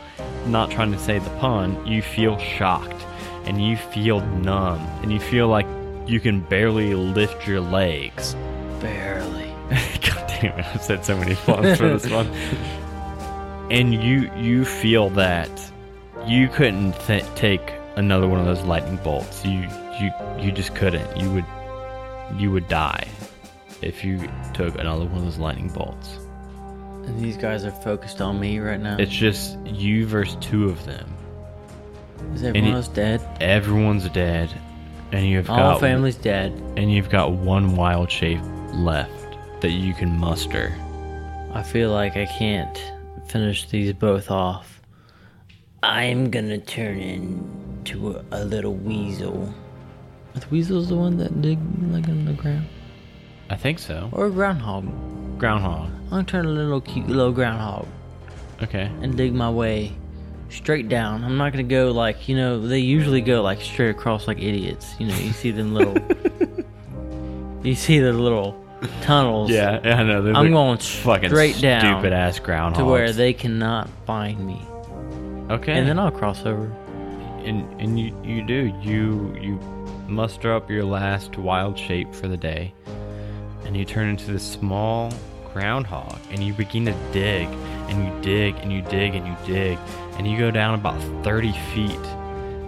not 0.48 0.72
trying 0.72 0.92
to 0.92 0.98
say 1.00 1.20
the 1.20 1.30
pun 1.42 1.86
you 1.86 2.02
feel 2.02 2.38
shocked 2.40 3.04
and 3.46 3.64
you 3.64 3.76
feel 3.78 4.22
numb 4.38 4.80
and 5.04 5.12
you 5.12 5.20
feel 5.20 5.48
like 5.48 5.68
you 6.08 6.20
can 6.20 6.42
barely 6.42 6.94
lift 6.94 7.48
your 7.48 7.62
legs 7.62 8.36
Barely. 8.82 9.46
God 9.70 10.28
damn 10.28 10.60
it! 10.60 10.66
I've 10.74 10.82
said 10.84 11.06
so 11.06 11.18
many 11.18 11.36
puns 11.36 11.78
for 11.78 11.90
this 11.98 12.10
one. 12.10 12.30
And 13.72 13.96
you 13.96 14.32
you 14.38 14.64
feel 14.64 15.10
that 15.12 15.50
you 16.28 16.48
couldn't 16.50 16.94
th- 17.08 17.26
take 17.34 17.74
another 17.96 18.28
one 18.28 18.40
of 18.40 18.46
those 18.46 18.62
lightning 18.62 18.98
bolts. 18.98 19.44
You 19.44 19.68
you 20.00 20.12
you 20.40 20.52
just 20.52 20.76
couldn't. 20.76 21.20
You 21.20 21.32
would 21.32 21.46
you 22.38 22.52
would 22.52 22.68
die 22.68 23.08
if 23.82 24.04
you 24.06 24.30
took 24.54 24.76
another 24.78 25.06
one 25.06 25.18
of 25.18 25.24
those 25.24 25.40
lightning 25.40 25.70
bolts. 25.70 26.18
And 27.08 27.20
these 27.20 27.38
guys 27.38 27.66
are 27.66 27.72
focused 27.72 28.22
on 28.22 28.40
me 28.40 28.60
right 28.60 28.80
now. 28.80 28.98
It's 29.00 29.12
just 29.12 29.58
you 29.66 30.06
versus 30.06 30.38
two 30.42 30.70
of 30.70 30.86
them. 30.86 31.12
Is 32.36 32.44
everyone 32.44 32.74
else 32.74 32.88
dead? 32.88 33.22
Everyone's 33.42 34.08
dead, 34.10 34.54
and 35.16 35.26
you've 35.28 35.50
All 35.50 35.58
got 35.58 35.80
family's 35.80 36.16
dead. 36.16 36.52
and 36.78 36.92
you've 36.92 37.10
got 37.10 37.32
one 37.32 37.76
wild 37.76 38.12
shape 38.12 38.42
left 38.74 39.38
that 39.62 39.72
you 39.72 39.94
can 39.94 40.18
muster. 40.20 40.76
I 41.54 41.64
feel 41.64 41.92
like 41.92 42.18
I 42.18 42.26
can't 42.26 42.78
finish 43.28 43.68
these 43.70 43.94
both 43.94 44.30
off. 44.30 44.82
I'm 45.84 46.30
gonna 46.32 46.58
turn 46.58 46.98
into 47.00 48.12
a, 48.12 48.24
a 48.32 48.44
little 48.44 48.74
weasel. 48.74 49.54
Are 50.36 50.40
the 50.40 50.48
weasel's 50.50 50.90
the 50.90 50.96
one 50.96 51.18
that 51.18 51.42
dig 51.42 51.60
like 51.92 52.08
in 52.08 52.26
the 52.26 52.34
ground? 52.34 52.68
I 53.50 53.56
think 53.56 53.80
so. 53.80 54.10
Or 54.12 54.26
a 54.26 54.32
groundhog? 54.32 54.86
Groundhog. 55.40 55.90
I'm 56.06 56.10
gonna 56.10 56.24
turn 56.24 56.46
a 56.46 56.50
little 56.50 56.82
cute 56.82 57.08
little 57.08 57.32
groundhog 57.32 57.88
Okay. 58.64 58.90
and 59.02 59.16
dig 59.16 59.34
my 59.34 59.50
way 59.50 59.94
straight 60.50 60.90
down. 60.90 61.24
I'm 61.24 61.38
not 61.38 61.52
gonna 61.52 61.64
go 61.64 61.92
like 61.92 62.28
you 62.28 62.36
know 62.36 62.60
they 62.60 62.80
usually 62.80 63.22
go 63.22 63.42
like 63.42 63.62
straight 63.62 63.90
across 63.90 64.28
like 64.28 64.42
idiots. 64.42 64.94
You 65.00 65.08
know 65.08 65.16
you 65.18 65.32
see 65.32 65.52
them 65.52 65.74
little, 65.74 65.98
you 67.64 67.76
see 67.76 68.00
the 68.00 68.14
little 68.14 68.64
tunnels. 69.02 69.50
Yeah, 69.50 69.80
I 69.84 70.04
know. 70.04 70.22
they're 70.22 70.36
I'm 70.36 70.52
going 70.52 70.78
fucking 70.78 71.30
straight 71.30 71.60
down 71.60 71.82
stupid 72.02 72.14
ass 72.14 72.40
groundhogs. 72.40 72.78
to 72.78 72.86
where 72.86 73.12
they 73.12 73.34
cannot 73.34 73.90
find 74.06 74.46
me. 74.46 74.62
Okay. 75.50 75.74
and 75.74 75.88
then 75.88 76.00
I'll 76.00 76.12
cross 76.12 76.46
over. 76.46 76.66
and 77.44 77.82
and 77.82 78.00
you 78.00 78.16
you 78.24 78.42
do 78.46 78.74
you 78.82 79.36
you 79.40 79.60
muster 80.08 80.54
up 80.54 80.70
your 80.70 80.84
last 80.84 81.38
wild 81.38 81.78
shape 81.78 82.14
for 82.14 82.28
the 82.28 82.38
day 82.38 82.74
and 83.66 83.76
you 83.76 83.86
turn 83.86 84.08
into 84.10 84.32
this 84.32 84.44
small 84.44 85.12
groundhog 85.52 86.18
and 86.32 86.44
you 86.44 86.54
begin 86.54 86.86
to 86.86 86.94
dig 87.12 87.48
and 87.90 88.04
you 88.04 88.22
dig 88.22 88.56
and 88.58 88.72
you 88.72 88.82
dig 88.84 89.16
and 89.16 89.28
you 89.28 89.36
dig 89.46 89.78
and 89.78 89.90
you 89.90 90.05
go 90.38 90.52
down 90.52 90.76
about 90.76 91.00
30 91.24 91.52
feet 91.74 92.06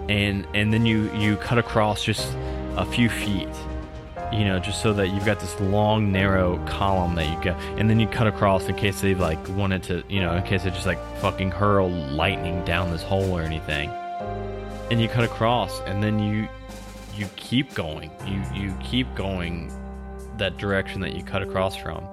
and 0.08 0.46
and 0.54 0.72
then 0.72 0.86
you 0.86 1.12
you 1.14 1.36
cut 1.36 1.58
across 1.58 2.02
just 2.02 2.34
a 2.76 2.84
few 2.84 3.08
feet 3.08 3.48
you 4.32 4.44
know 4.44 4.58
just 4.58 4.82
so 4.82 4.92
that 4.92 5.08
you've 5.08 5.24
got 5.24 5.40
this 5.40 5.58
long 5.60 6.12
narrow 6.12 6.58
column 6.66 7.14
that 7.14 7.26
you 7.26 7.42
go 7.42 7.52
and 7.78 7.88
then 7.88 7.98
you 7.98 8.06
cut 8.06 8.26
across 8.26 8.68
in 8.68 8.76
case 8.76 9.00
they 9.00 9.14
like 9.14 9.38
wanted 9.50 9.82
to 9.82 10.02
you 10.08 10.20
know 10.20 10.34
in 10.34 10.42
case 10.42 10.64
they 10.64 10.70
just 10.70 10.86
like 10.86 10.98
fucking 11.16 11.50
hurl 11.50 11.90
lightning 11.90 12.64
down 12.64 12.90
this 12.90 13.02
hole 13.02 13.36
or 13.36 13.42
anything. 13.42 13.90
And 14.90 15.00
you 15.00 15.08
cut 15.08 15.24
across 15.24 15.80
and 15.80 16.02
then 16.02 16.18
you 16.18 16.48
you 17.14 17.26
keep 17.36 17.74
going. 17.74 18.10
You 18.26 18.42
you 18.54 18.74
keep 18.82 19.12
going 19.14 19.72
that 20.36 20.56
direction 20.56 21.00
that 21.00 21.14
you 21.14 21.22
cut 21.22 21.42
across 21.42 21.76
from 21.76 22.04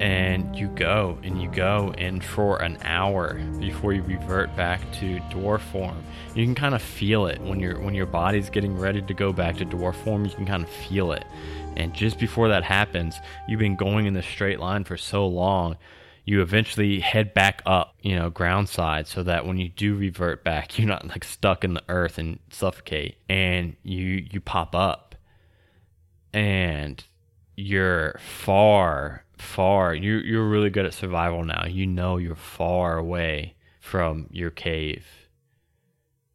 and 0.00 0.56
you 0.56 0.68
go 0.68 1.18
and 1.22 1.42
you 1.42 1.50
go 1.50 1.92
and 1.98 2.24
for 2.24 2.62
an 2.62 2.78
hour 2.82 3.34
before 3.58 3.92
you 3.92 4.02
revert 4.02 4.54
back 4.56 4.80
to 4.92 5.18
dwarf 5.30 5.60
form. 5.60 6.02
You 6.34 6.44
can 6.44 6.54
kind 6.54 6.74
of 6.74 6.82
feel 6.82 7.26
it. 7.26 7.40
When 7.40 7.60
your 7.60 7.80
when 7.80 7.94
your 7.94 8.06
body's 8.06 8.50
getting 8.50 8.78
ready 8.78 9.02
to 9.02 9.14
go 9.14 9.32
back 9.32 9.56
to 9.58 9.66
dwarf 9.66 9.96
form 9.96 10.24
you 10.24 10.30
can 10.30 10.46
kind 10.46 10.62
of 10.62 10.68
feel 10.68 11.12
it. 11.12 11.24
And 11.76 11.94
just 11.94 12.18
before 12.18 12.48
that 12.48 12.64
happens 12.64 13.18
you've 13.48 13.60
been 13.60 13.76
going 13.76 14.06
in 14.06 14.14
the 14.14 14.22
straight 14.22 14.60
line 14.60 14.84
for 14.84 14.96
so 14.96 15.26
long 15.26 15.76
you 16.28 16.42
eventually 16.42 17.00
head 17.00 17.32
back 17.32 17.62
up, 17.64 17.94
you 18.02 18.14
know, 18.14 18.28
ground 18.28 18.68
side 18.68 19.06
so 19.06 19.22
that 19.22 19.46
when 19.46 19.56
you 19.56 19.70
do 19.70 19.96
revert 19.96 20.44
back, 20.44 20.78
you're 20.78 20.86
not 20.86 21.08
like 21.08 21.24
stuck 21.24 21.64
in 21.64 21.72
the 21.72 21.82
earth 21.88 22.18
and 22.18 22.38
suffocate. 22.50 23.16
And 23.30 23.76
you 23.82 24.26
you 24.30 24.40
pop 24.40 24.74
up. 24.74 25.14
And 26.34 27.02
you're 27.58 28.18
far, 28.18 29.24
far 29.36 29.94
you 29.94 30.18
you're 30.18 30.48
really 30.48 30.70
good 30.70 30.86
at 30.86 30.94
survival 30.94 31.44
now. 31.44 31.66
You 31.66 31.86
know 31.86 32.16
you're 32.16 32.34
far 32.34 32.98
away 32.98 33.56
from 33.80 34.28
your 34.30 34.50
cave. 34.50 35.06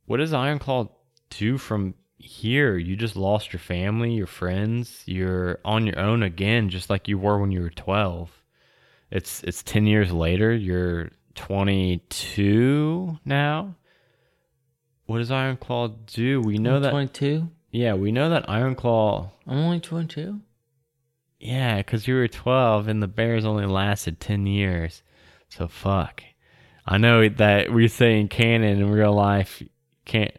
What 0.06 0.18
does 0.18 0.34
Ironclaw 0.34 0.90
do 1.30 1.58
from 1.58 1.96
here? 2.18 2.78
You 2.78 2.96
just 2.96 3.16
lost 3.16 3.54
your 3.54 3.60
family, 3.60 4.14
your 4.14 4.28
friends, 4.28 5.04
you're 5.06 5.60
on 5.64 5.86
your 5.86 6.00
own 6.00 6.24
again, 6.24 6.70
just 6.70 6.90
like 6.90 7.08
you 7.08 7.18
were 7.18 7.40
when 7.40 7.52
you 7.52 7.62
were 7.62 7.70
twelve 7.70 8.30
it's 9.14 9.44
it's 9.44 9.62
10 9.64 9.86
years 9.86 10.12
later 10.12 10.54
you're 10.54 11.12
22 11.36 13.20
now 13.24 13.76
what 15.06 15.20
does 15.20 15.30
ironclaw 15.30 15.96
do 16.08 16.42
we 16.42 16.58
know 16.58 16.80
that 16.80 16.90
22. 16.90 17.48
yeah 17.72 17.94
we 17.94 18.12
know 18.12 18.32
that 18.32 18.48
ironclaw 18.48 19.30
I'm 19.48 19.58
only 19.60 19.80
22. 19.80 20.42
Yeah 21.44 21.78
because 21.78 22.08
you 22.08 22.16
were 22.16 22.28
12 22.28 22.88
and 22.88 23.02
the 23.02 23.08
bears 23.08 23.46
only 23.46 23.66
lasted 23.66 24.20
10 24.20 24.46
years. 24.48 25.04
So 25.50 25.68
fuck. 25.68 26.24
I 26.86 26.98
know 26.98 27.28
that 27.30 27.72
we're 27.72 27.88
saying 27.88 28.30
canon 28.30 28.82
in 28.82 28.90
real 28.90 29.14
life 29.14 29.62
can't 30.06 30.36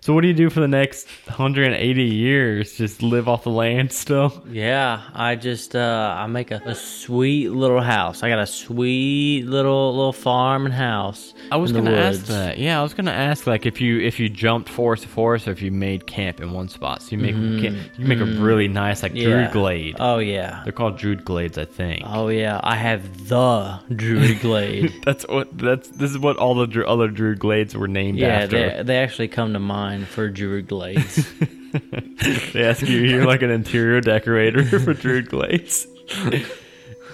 so 0.00 0.14
what 0.14 0.22
do 0.22 0.28
you 0.28 0.34
do 0.34 0.48
for 0.50 0.60
the 0.60 0.68
next 0.68 1.06
180 1.26 2.02
years 2.04 2.72
just 2.76 3.02
live 3.02 3.28
off 3.28 3.44
the 3.44 3.50
land 3.50 3.92
still 3.92 4.42
Yeah, 4.48 5.02
I 5.14 5.36
just 5.36 5.74
uh 5.76 6.14
I 6.16 6.26
make 6.26 6.50
a, 6.50 6.60
a 6.64 6.74
sweet 6.74 7.50
little 7.50 7.80
house. 7.80 8.22
I 8.22 8.28
got 8.28 8.38
a 8.38 8.46
sweet 8.46 9.44
little 9.46 9.94
little 9.94 10.12
farm 10.12 10.64
and 10.66 10.74
house. 10.74 11.34
I 11.50 11.56
was 11.56 11.72
gonna 11.72 11.92
ask 11.92 12.26
that. 12.26 12.58
Yeah, 12.58 12.78
I 12.80 12.82
was 12.82 12.94
gonna 12.94 13.10
ask 13.10 13.46
like 13.46 13.66
if 13.66 13.80
you 13.80 14.00
if 14.00 14.18
you 14.20 14.28
jumped 14.28 14.68
forest 14.68 15.02
to 15.02 15.08
forest 15.08 15.48
or 15.48 15.52
if 15.52 15.60
you 15.62 15.70
made 15.70 16.06
camp 16.06 16.40
in 16.40 16.52
one 16.52 16.68
spot. 16.68 17.02
So 17.02 17.16
you 17.16 17.18
make 17.18 17.34
ca- 17.34 17.76
you 17.98 18.06
make 18.06 18.20
a 18.20 18.24
really 18.24 18.68
nice 18.68 19.02
like 19.02 19.10
Mm-hmm. 19.10 19.16
Yeah. 19.28 19.36
druid 19.48 19.52
glade. 19.52 19.96
Oh 19.98 20.18
yeah. 20.18 20.60
They're 20.64 20.72
called 20.72 20.96
druid 20.98 21.24
glades, 21.24 21.58
I 21.58 21.64
think. 21.64 22.02
Oh 22.06 22.28
yeah. 22.28 22.60
I 22.62 22.76
have 22.76 23.28
the 23.28 23.80
Druid 23.94 24.40
Glade. 24.46 24.92
That's 25.04 25.26
what 25.28 25.56
that's 25.58 25.88
this 25.88 26.10
is 26.10 26.18
what 26.18 26.36
all 26.36 26.54
the 26.54 26.86
other 26.86 27.08
druid 27.08 27.38
glades 27.40 27.74
were 27.76 27.88
named 27.88 28.18
yeah, 28.18 28.28
after. 28.28 28.76
they 28.76 28.82
they 28.84 28.98
actually 28.98 29.28
come 29.28 29.52
to 29.52 29.58
mind 29.58 29.69
for 30.04 30.28
Druid 30.28 30.68
Glades. 30.68 31.26
they 32.52 32.64
ask 32.64 32.82
you 32.82 32.98
you're 32.98 33.26
like 33.26 33.42
an 33.42 33.50
interior 33.50 34.00
decorator 34.00 34.64
for 34.80 34.92
druid 34.92 35.28
glades. 35.28 35.86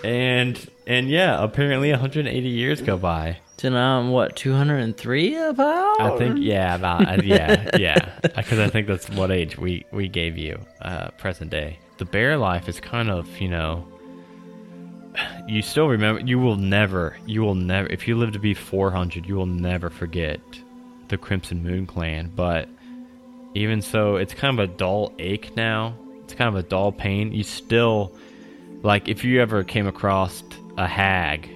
and 0.05 0.71
and 0.87 1.11
yeah, 1.11 1.43
apparently 1.43 1.91
180 1.91 2.49
years 2.49 2.81
go 2.81 2.97
by. 2.97 3.39
so 3.59 3.69
now 3.69 3.99
I'm 3.99 4.11
what 4.11 4.37
203 4.37 5.37
about? 5.37 6.01
I 6.01 6.17
think 6.17 6.39
yeah, 6.41 6.75
about 6.75 7.07
uh, 7.07 7.23
yeah, 7.23 7.77
yeah, 7.77 8.19
because 8.23 8.59
I 8.59 8.69
think 8.69 8.87
that's 8.87 9.11
what 9.11 9.31
age 9.31 9.59
we 9.59 9.85
we 9.93 10.09
gave 10.09 10.39
you, 10.39 10.59
uh, 10.83 11.09
present 11.19 11.51
day. 11.51 11.79
The 11.99 12.05
bear 12.05 12.37
life 12.37 12.69
is 12.69 12.81
kind 12.81 13.11
of 13.11 13.29
you 13.39 13.49
know, 13.49 13.87
you 15.47 15.61
still 15.61 15.89
remember. 15.89 16.23
You 16.23 16.39
will 16.39 16.57
never, 16.57 17.17
you 17.27 17.43
will 17.43 17.55
never. 17.55 17.89
If 17.89 18.09
you 18.09 18.17
live 18.17 18.33
to 18.33 18.39
be 18.39 18.55
400, 18.55 19.27
you 19.27 19.35
will 19.35 19.47
never 19.47 19.91
forget 19.91 20.41
the 21.09 21.17
Crimson 21.19 21.63
Moon 21.63 21.87
Clan. 21.87 22.31
But 22.35 22.69
even 23.55 23.83
so, 23.83 24.17
it's 24.17 24.35
kind 24.35 24.59
of 24.59 24.71
a 24.71 24.73
dull 24.73 25.13
ache 25.19 25.57
now. 25.57 25.97
It's 26.25 26.35
kind 26.35 26.49
of 26.49 26.57
a 26.57 26.67
dull 26.69 26.93
pain. 26.93 27.33
You 27.33 27.43
still 27.43 28.15
like 28.83 29.09
if 29.09 29.25
you 29.25 29.41
ever 29.41 29.65
came 29.65 29.87
across 29.87 30.43
a 30.77 30.87
hag, 30.87 31.49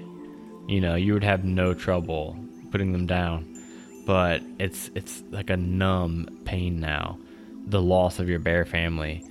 you 0.67 0.81
know, 0.81 0.95
you 0.95 1.13
would 1.15 1.25
have 1.25 1.45
no 1.45 1.75
trouble 1.75 2.37
putting 2.71 2.93
them 2.93 3.07
down 3.07 3.47
but 4.07 4.43
it's 4.59 4.91
it's 4.95 5.23
like 5.31 5.51
a 5.51 5.57
numb 5.57 6.27
pain 6.45 6.81
now 6.81 7.19
the 7.67 7.81
loss 7.83 8.19
of 8.19 8.29
your 8.29 8.39
bear 8.39 8.65
family 8.65 9.23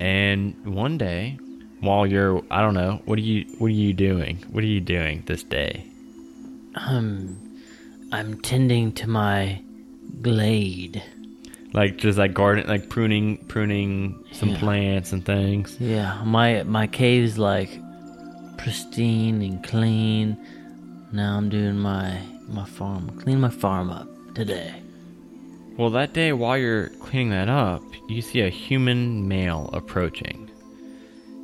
and 0.00 0.54
one 0.66 0.98
day 0.98 1.38
while 1.80 2.06
you're 2.06 2.42
i 2.50 2.60
don't 2.60 2.74
know 2.74 3.00
what 3.04 3.18
are 3.18 3.22
you 3.22 3.44
what 3.58 3.68
are 3.68 3.70
you 3.70 3.92
doing 3.92 4.36
what 4.50 4.64
are 4.64 4.66
you 4.66 4.80
doing 4.80 5.22
this 5.26 5.42
day 5.44 5.84
Um, 6.74 7.49
I'm 8.12 8.40
tending 8.40 8.92
to 8.94 9.08
my 9.08 9.62
glade. 10.22 11.02
like 11.72 11.96
just 11.96 12.18
like 12.18 12.34
garden 12.34 12.66
like 12.66 12.88
pruning 12.88 13.36
pruning 13.46 14.24
some 14.32 14.48
Yeah. 14.50 14.58
plants 14.58 15.12
and 15.12 15.24
things 15.24 15.76
Yeah, 15.80 16.20
my 16.24 16.64
my 16.64 16.86
cave's 16.88 17.38
like 17.38 17.70
pristine 18.58 19.40
and 19.42 19.62
clean. 19.64 20.36
Now 21.12 21.36
I'm 21.36 21.48
doing 21.48 21.78
my 21.78 22.18
my 22.48 22.64
farm, 22.64 23.10
clean 23.20 23.40
my 23.40 23.48
farm 23.50 23.90
up 23.90 24.08
today. 24.34 24.74
well 25.78 25.90
that 25.90 26.12
day 26.12 26.32
while 26.32 26.58
you're 26.58 26.88
cleaning 27.06 27.30
that 27.30 27.48
up 27.48 27.82
you 28.08 28.20
see 28.22 28.40
a 28.40 28.48
human 28.50 29.28
male 29.28 29.70
approaching 29.72 30.50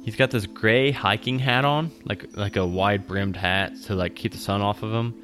he's 0.04 0.16
got 0.16 0.30
this 0.32 0.46
gray 0.46 0.90
hiking 0.90 1.38
hat 1.38 1.64
on 1.64 1.90
like 2.04 2.26
like 2.36 2.56
a 2.56 2.66
wide 2.66 3.06
brimmed 3.06 3.36
hat 3.36 3.72
to 3.84 3.94
like 3.94 4.14
keep 4.16 4.32
the 4.32 4.38
sun 4.38 4.60
off 4.60 4.82
of 4.82 4.92
him 4.92 5.14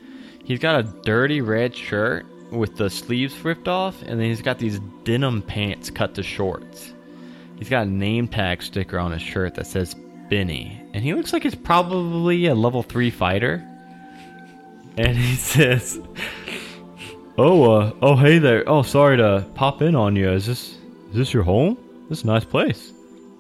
He's 0.45 0.59
got 0.59 0.81
a 0.81 0.83
dirty 1.03 1.41
red 1.41 1.75
shirt 1.77 2.27
with 2.51 2.77
the 2.77 2.91
sleeves 2.91 3.43
ripped 3.45 3.69
off, 3.69 4.03
and 4.03 4.21
then 4.21 4.29
he's 4.29 4.43
got 4.43 4.59
these 4.59 4.79
denim 5.05 5.43
pants 5.43 5.91
cut 5.91 6.15
to 6.17 6.23
shorts. 6.23 6.93
He's 7.59 7.69
got 7.69 7.87
a 7.87 7.91
name 7.91 8.29
tag 8.29 8.63
sticker 8.63 8.99
on 8.99 9.13
his 9.13 9.23
shirt 9.23 9.55
that 9.55 9.67
says 9.67 9.95
Benny, 10.29 10.81
and 10.93 11.03
he 11.05 11.15
looks 11.15 11.33
like 11.33 11.45
he's 11.45 11.55
probably 11.55 12.47
a 12.47 12.55
level 12.55 12.83
three 12.83 13.11
fighter. 13.11 13.67
And 14.97 15.17
he 15.17 15.37
says, 15.37 16.01
"Oh, 17.39 17.71
uh, 17.71 17.93
oh, 18.03 18.17
hey 18.17 18.39
there. 18.39 18.65
Oh, 18.67 18.83
sorry 18.83 19.17
to 19.19 19.47
pop 19.55 19.81
in 19.81 19.95
on 19.95 20.17
you. 20.17 20.31
Is 20.31 20.47
this 20.47 20.77
is 21.11 21.15
this 21.15 21.33
your 21.33 21.45
home? 21.45 21.79
This 22.09 22.19
is 22.19 22.25
a 22.25 22.27
nice 22.27 22.45
place." 22.45 22.93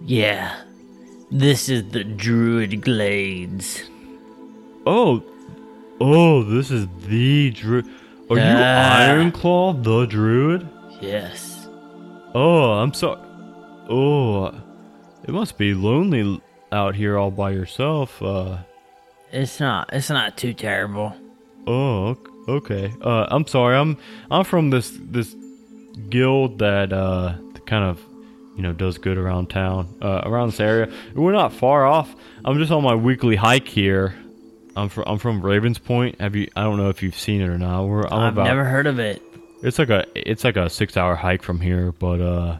Yeah, 0.05 0.57
this 1.31 1.69
is 1.69 1.91
the 1.91 2.05
Druid 2.05 2.81
Glades. 2.83 3.83
Oh, 4.87 5.23
oh, 6.03 6.43
this 6.43 6.71
is 6.71 6.87
the 7.07 7.51
druid. 7.51 7.87
Are 8.31 8.37
you 8.37 8.43
Ah. 8.43 9.09
Ironclaw, 9.09 9.83
the 9.83 10.07
druid? 10.07 10.69
Yes. 11.01 11.69
Oh, 12.35 12.73
I'm 12.73 12.93
sorry. 12.95 13.21
Oh, 13.89 14.47
it 15.25 15.31
must 15.31 15.59
be 15.59 15.75
lonely 15.75 16.41
out 16.71 16.95
here 16.95 17.19
all 17.19 17.31
by 17.31 17.51
yourself. 17.51 18.23
Uh, 18.23 18.59
It's 19.33 19.61
not. 19.61 19.91
It's 19.93 20.09
not 20.11 20.37
too 20.37 20.55
terrible. 20.55 21.15
oh, 21.67 22.09
ok- 22.09 22.31
okay. 22.49 22.93
Uh, 23.03 23.27
I'm 23.31 23.47
sorry. 23.47 23.77
I'm 23.77 23.97
I'm 24.31 24.45
from 24.45 24.71
this 24.71 24.99
this 25.11 25.35
guild 26.09 26.59
that 26.59 26.93
uh 26.93 27.35
kind 27.67 27.85
of 27.85 28.01
you 28.57 28.63
know 28.63 28.73
does 28.73 28.99
good 28.99 29.19
around 29.19 29.49
town, 29.51 29.89
uh, 30.03 30.23
around 30.25 30.51
this 30.53 30.61
area. 30.61 30.89
We're 31.15 31.33
not 31.33 31.53
far 31.53 31.87
off. 31.87 32.15
I'm 32.45 32.59
just 32.59 32.73
on 32.73 32.83
my 32.83 32.95
weekly 32.95 33.37
hike 33.37 33.69
here. 33.69 34.15
I'm 34.77 34.89
from 34.89 35.05
I'm 35.07 35.19
from 35.19 35.43
Ravens 35.43 35.79
Point. 35.79 36.21
Have 36.21 36.35
you? 36.37 36.49
I 36.57 36.63
don't 36.63 36.77
know 36.79 36.89
if 36.89 37.03
you've 37.03 37.19
seen 37.19 37.41
it 37.41 37.49
or 37.49 37.59
not. 37.59 37.85
We're 37.85 38.07
I've 38.07 38.33
about 38.33 38.45
never 38.45 38.65
heard 38.65 38.87
of 38.87 38.99
it. 38.99 39.23
It's 39.63 39.79
like 39.79 39.91
a 39.91 40.07
it's 40.15 40.45
like 40.45 40.57
a 40.57 40.69
six 40.71 40.97
hour 40.97 41.15
hike 41.15 41.43
from 41.43 41.61
here, 41.61 41.93
but 41.93 42.21
uh, 42.21 42.59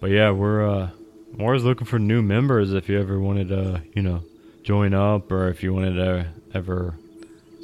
but 0.00 0.10
yeah, 0.10 0.30
we're 0.30 0.68
uh, 0.68 0.90
I'm 1.34 1.40
always 1.40 1.64
looking 1.64 1.86
for 1.86 1.98
new 1.98 2.22
members. 2.22 2.72
If 2.72 2.88
you 2.88 3.00
ever 3.00 3.18
wanted 3.18 3.48
to, 3.48 3.82
you 3.94 4.02
know, 4.02 4.22
join 4.62 4.94
up, 4.94 5.30
or 5.30 5.48
if 5.48 5.62
you 5.62 5.72
wanted 5.72 5.94
to 5.94 6.26
ever 6.54 6.94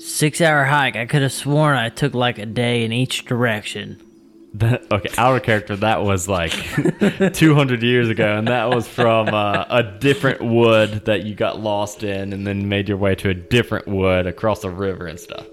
Six 0.02 0.40
hour 0.40 0.64
hike. 0.64 0.96
I 0.96 1.06
could 1.06 1.22
have 1.22 1.32
sworn 1.32 1.76
I 1.76 1.88
took 1.88 2.12
like 2.12 2.38
a 2.38 2.46
day 2.46 2.84
in 2.84 2.92
each 2.92 3.24
direction. 3.24 4.02
That, 4.54 4.92
okay, 4.92 5.08
our 5.16 5.40
character 5.40 5.76
that 5.76 6.02
was 6.02 6.28
like 6.28 6.52
200 7.32 7.82
years 7.82 8.10
ago, 8.10 8.36
and 8.36 8.48
that 8.48 8.68
was 8.68 8.86
from 8.86 9.28
uh, 9.28 9.64
a 9.70 9.82
different 9.82 10.42
wood 10.42 11.06
that 11.06 11.24
you 11.24 11.34
got 11.34 11.58
lost 11.58 12.02
in, 12.02 12.32
and 12.34 12.46
then 12.46 12.68
made 12.68 12.86
your 12.88 12.98
way 12.98 13.14
to 13.14 13.30
a 13.30 13.34
different 13.34 13.88
wood 13.88 14.26
across 14.26 14.62
a 14.64 14.68
river 14.70 15.06
and 15.06 15.18
stuff. 15.18 15.46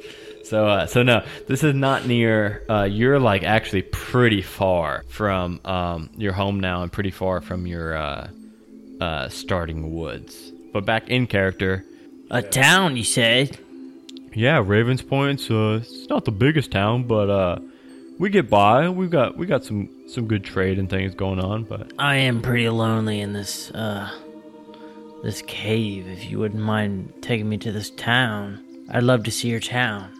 So, 0.44 0.68
uh, 0.68 0.86
so 0.88 1.04
no, 1.04 1.24
this 1.48 1.64
is 1.64 1.74
not 1.76 2.08
near. 2.08 2.66
Uh, 2.68 2.84
you're 2.84 3.20
like 3.20 3.44
actually 3.44 3.84
pretty 3.84 4.42
far 4.42 5.04
from 5.08 5.62
um, 5.64 6.10
your 6.18 6.34
home 6.34 6.60
now, 6.60 6.82
and 6.84 6.92
pretty 6.92 7.12
far 7.12 7.40
from 7.40 7.68
your 7.68 7.96
uh, 7.96 8.28
uh, 9.00 9.30
starting 9.30 9.94
woods. 9.96 10.52
But 10.74 10.86
back 10.86 11.08
in 11.10 11.26
character, 11.28 11.86
A 12.32 12.42
town, 12.42 12.98
you 12.98 13.04
said? 13.06 13.58
yeah, 14.34 14.62
Ravens 14.64 15.02
Point's 15.02 15.50
uh, 15.50 15.80
it's 15.82 16.10
not 16.10 16.26
the 16.26 16.32
biggest 16.32 16.72
town, 16.72 17.04
but 17.04 17.30
uh, 17.30 17.60
we 18.20 18.30
get 18.30 18.50
by. 18.50 18.90
We've 18.90 19.10
got 19.10 19.36
we 19.38 19.48
got 19.48 19.64
some 19.64 19.90
some 20.08 20.28
good 20.28 20.44
trade 20.44 20.78
and 20.78 20.90
things 20.90 21.16
going 21.16 21.40
on. 21.40 21.64
But 21.64 21.94
I 21.98 22.18
am 22.18 22.42
pretty 22.42 22.70
lonely 22.70 23.22
in 23.22 23.34
this, 23.34 23.72
uh, 23.72 24.12
this 25.24 25.42
cave. 25.44 26.08
If 26.08 26.30
you 26.30 26.38
wouldn't 26.38 26.62
mind 26.62 27.14
taking 27.22 27.50
me 27.50 27.58
to 27.60 27.72
this 27.72 27.90
town, 27.92 28.64
I'd 28.92 29.04
love 29.04 29.24
to 29.24 29.32
see 29.32 29.50
your 29.50 29.60
town. 29.60 30.12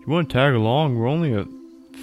if 0.00 0.06
you 0.06 0.12
want 0.12 0.30
to 0.30 0.32
tag 0.32 0.54
along, 0.54 0.96
we're 0.96 1.08
only 1.08 1.34
a 1.34 1.46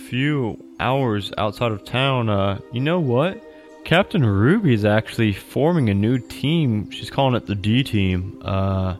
few 0.10 0.64
hours 0.80 1.32
outside 1.38 1.72
of 1.72 1.84
town. 1.86 2.30
Uh, 2.30 2.60
you 2.72 2.82
know 2.82 2.99
what? 2.99 3.44
Captain 3.86 4.26
Ruby 4.26 4.74
is 4.74 4.84
actually 4.84 5.32
forming 5.32 5.90
a 5.90 5.94
new 5.94 6.18
team. 6.18 6.91
She's 6.91 7.10
calling 7.10 7.36
it 7.36 7.45
the 7.45 7.56
D 7.56 7.84
team. 7.84 8.41
Uh, 8.44 8.98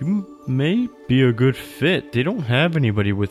you 0.00 0.26
may 0.48 0.88
be 1.06 1.22
a 1.22 1.32
good 1.32 1.54
fit. 1.54 2.12
They 2.12 2.22
don't 2.22 2.40
have 2.40 2.76
anybody 2.76 3.12
with 3.12 3.30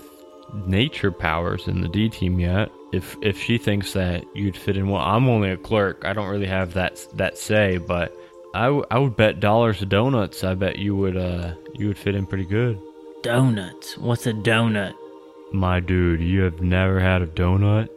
nature 0.66 1.12
powers 1.12 1.68
in 1.68 1.82
the 1.82 1.90
D 1.90 2.10
team 2.10 2.40
yet. 2.40 2.70
If 2.92 3.16
if 3.22 3.42
she 3.42 3.58
thinks 3.58 3.94
that 3.94 4.24
you'd 4.36 4.56
fit 4.58 4.78
in 4.78 4.90
well, 4.90 5.02
I'm 5.02 5.28
only 5.28 5.50
a 5.50 5.58
clerk. 5.58 6.04
I 6.06 6.14
don't 6.14 6.30
really 6.30 6.46
have 6.48 6.74
that 6.74 7.06
that 7.16 7.38
say, 7.38 7.78
but 7.78 8.16
I, 8.54 8.66
w- 8.66 8.86
I 8.92 9.00
would 9.00 9.16
bet 9.16 9.40
dollars 9.40 9.80
to 9.80 9.86
donuts. 9.88 10.44
I 10.44 10.54
bet 10.54 10.78
you 10.78 10.96
would 10.96 11.18
uh 11.18 11.56
you 11.74 11.88
would 11.88 11.98
fit 11.98 12.14
in 12.16 12.28
pretty 12.28 12.46
good. 12.46 12.80
Donuts. 13.24 13.98
What's 13.98 14.28
a 14.28 14.34
donut? 14.34 14.94
My 15.52 15.80
dude, 15.80 16.22
you 16.22 16.42
have 16.42 16.62
never 16.62 17.00
had 17.00 17.22
a 17.22 17.28
donut? 17.28 17.90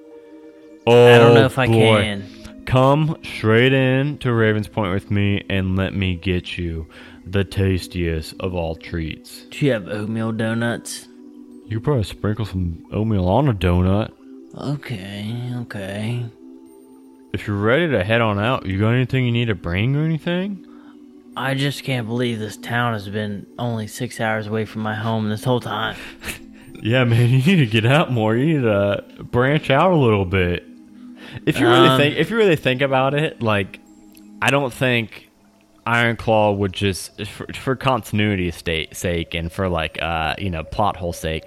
Oh, 0.87 1.15
I 1.15 1.19
don't 1.19 1.35
know 1.35 1.45
if 1.47 1.59
I 1.59 1.67
boy. 1.67 2.03
can. 2.03 2.65
Come 2.65 3.17
straight 3.23 3.73
in 3.73 4.19
to 4.19 4.33
Ravens 4.33 4.69
Point 4.69 4.93
with 4.93 5.11
me 5.11 5.45
and 5.49 5.77
let 5.77 5.95
me 5.95 6.17
get 6.17 6.59
you 6.59 6.87
the 7.25 7.45
tastiest 7.45 8.35
of 8.41 8.55
all 8.55 8.77
treats. 8.77 9.45
Do 9.51 9.67
you 9.67 9.73
have 9.73 9.89
oatmeal 9.89 10.33
donuts? 10.33 11.07
You 11.67 11.79
could 11.79 11.85
probably 11.85 12.05
sprinkle 12.05 12.45
some 12.47 12.85
oatmeal 12.93 13.27
on 13.29 13.49
a 13.49 13.55
donut. 13.55 14.13
Okay, 14.57 15.53
okay. 15.63 16.25
If 17.33 17.47
you're 17.47 17.57
ready 17.57 17.89
to 17.91 18.03
head 18.05 18.21
on 18.21 18.39
out, 18.39 18.67
you 18.67 18.79
got 18.81 18.91
anything 18.91 19.27
you 19.27 19.33
need 19.33 19.47
to 19.47 19.55
bring 19.55 19.95
or 19.97 20.05
anything? 20.05 20.65
I 21.37 21.55
just 21.55 21.85
can't 21.85 22.07
believe 22.07 22.39
this 22.39 22.57
town 22.57 22.95
has 22.95 23.09
been 23.09 23.47
only 23.59 23.87
six 23.89 24.21
hours 24.21 24.47
away 24.47 24.65
from 24.65 24.83
my 24.83 24.95
home 24.95 25.29
this 25.29 25.45
whole 25.45 25.61
time. 25.61 25.97
Yeah, 26.83 27.05
man, 27.05 27.31
you 27.31 27.39
need 27.39 27.57
to 27.57 27.67
get 27.67 27.87
out 27.87 28.13
more. 28.13 28.37
You 28.37 28.57
need 28.59 28.63
to 28.65 29.25
branch 29.25 29.71
out 29.71 29.93
a 29.93 29.97
little 29.97 30.27
bit. 30.27 30.63
If 31.47 31.59
you 31.59 31.67
really 31.67 31.89
Um, 31.89 31.99
think, 31.99 32.17
if 32.17 32.31
you 32.31 32.37
really 32.37 32.55
think 32.55 32.83
about 32.83 33.15
it, 33.15 33.41
like, 33.41 33.81
I 34.43 34.51
don't 34.51 34.71
think 34.73 35.26
Iron 35.87 36.17
Claw 36.17 36.53
would 36.53 36.73
just, 36.73 37.25
for, 37.27 37.47
for 37.55 37.77
continuity 37.77 38.51
state 38.51 38.97
sake 38.97 39.35
and 39.35 39.51
for 39.53 39.69
like, 39.69 40.01
uh, 40.03 40.35
you 40.39 40.51
know, 40.51 40.65
plot 40.65 40.97
hole 40.97 41.13
sake. 41.13 41.45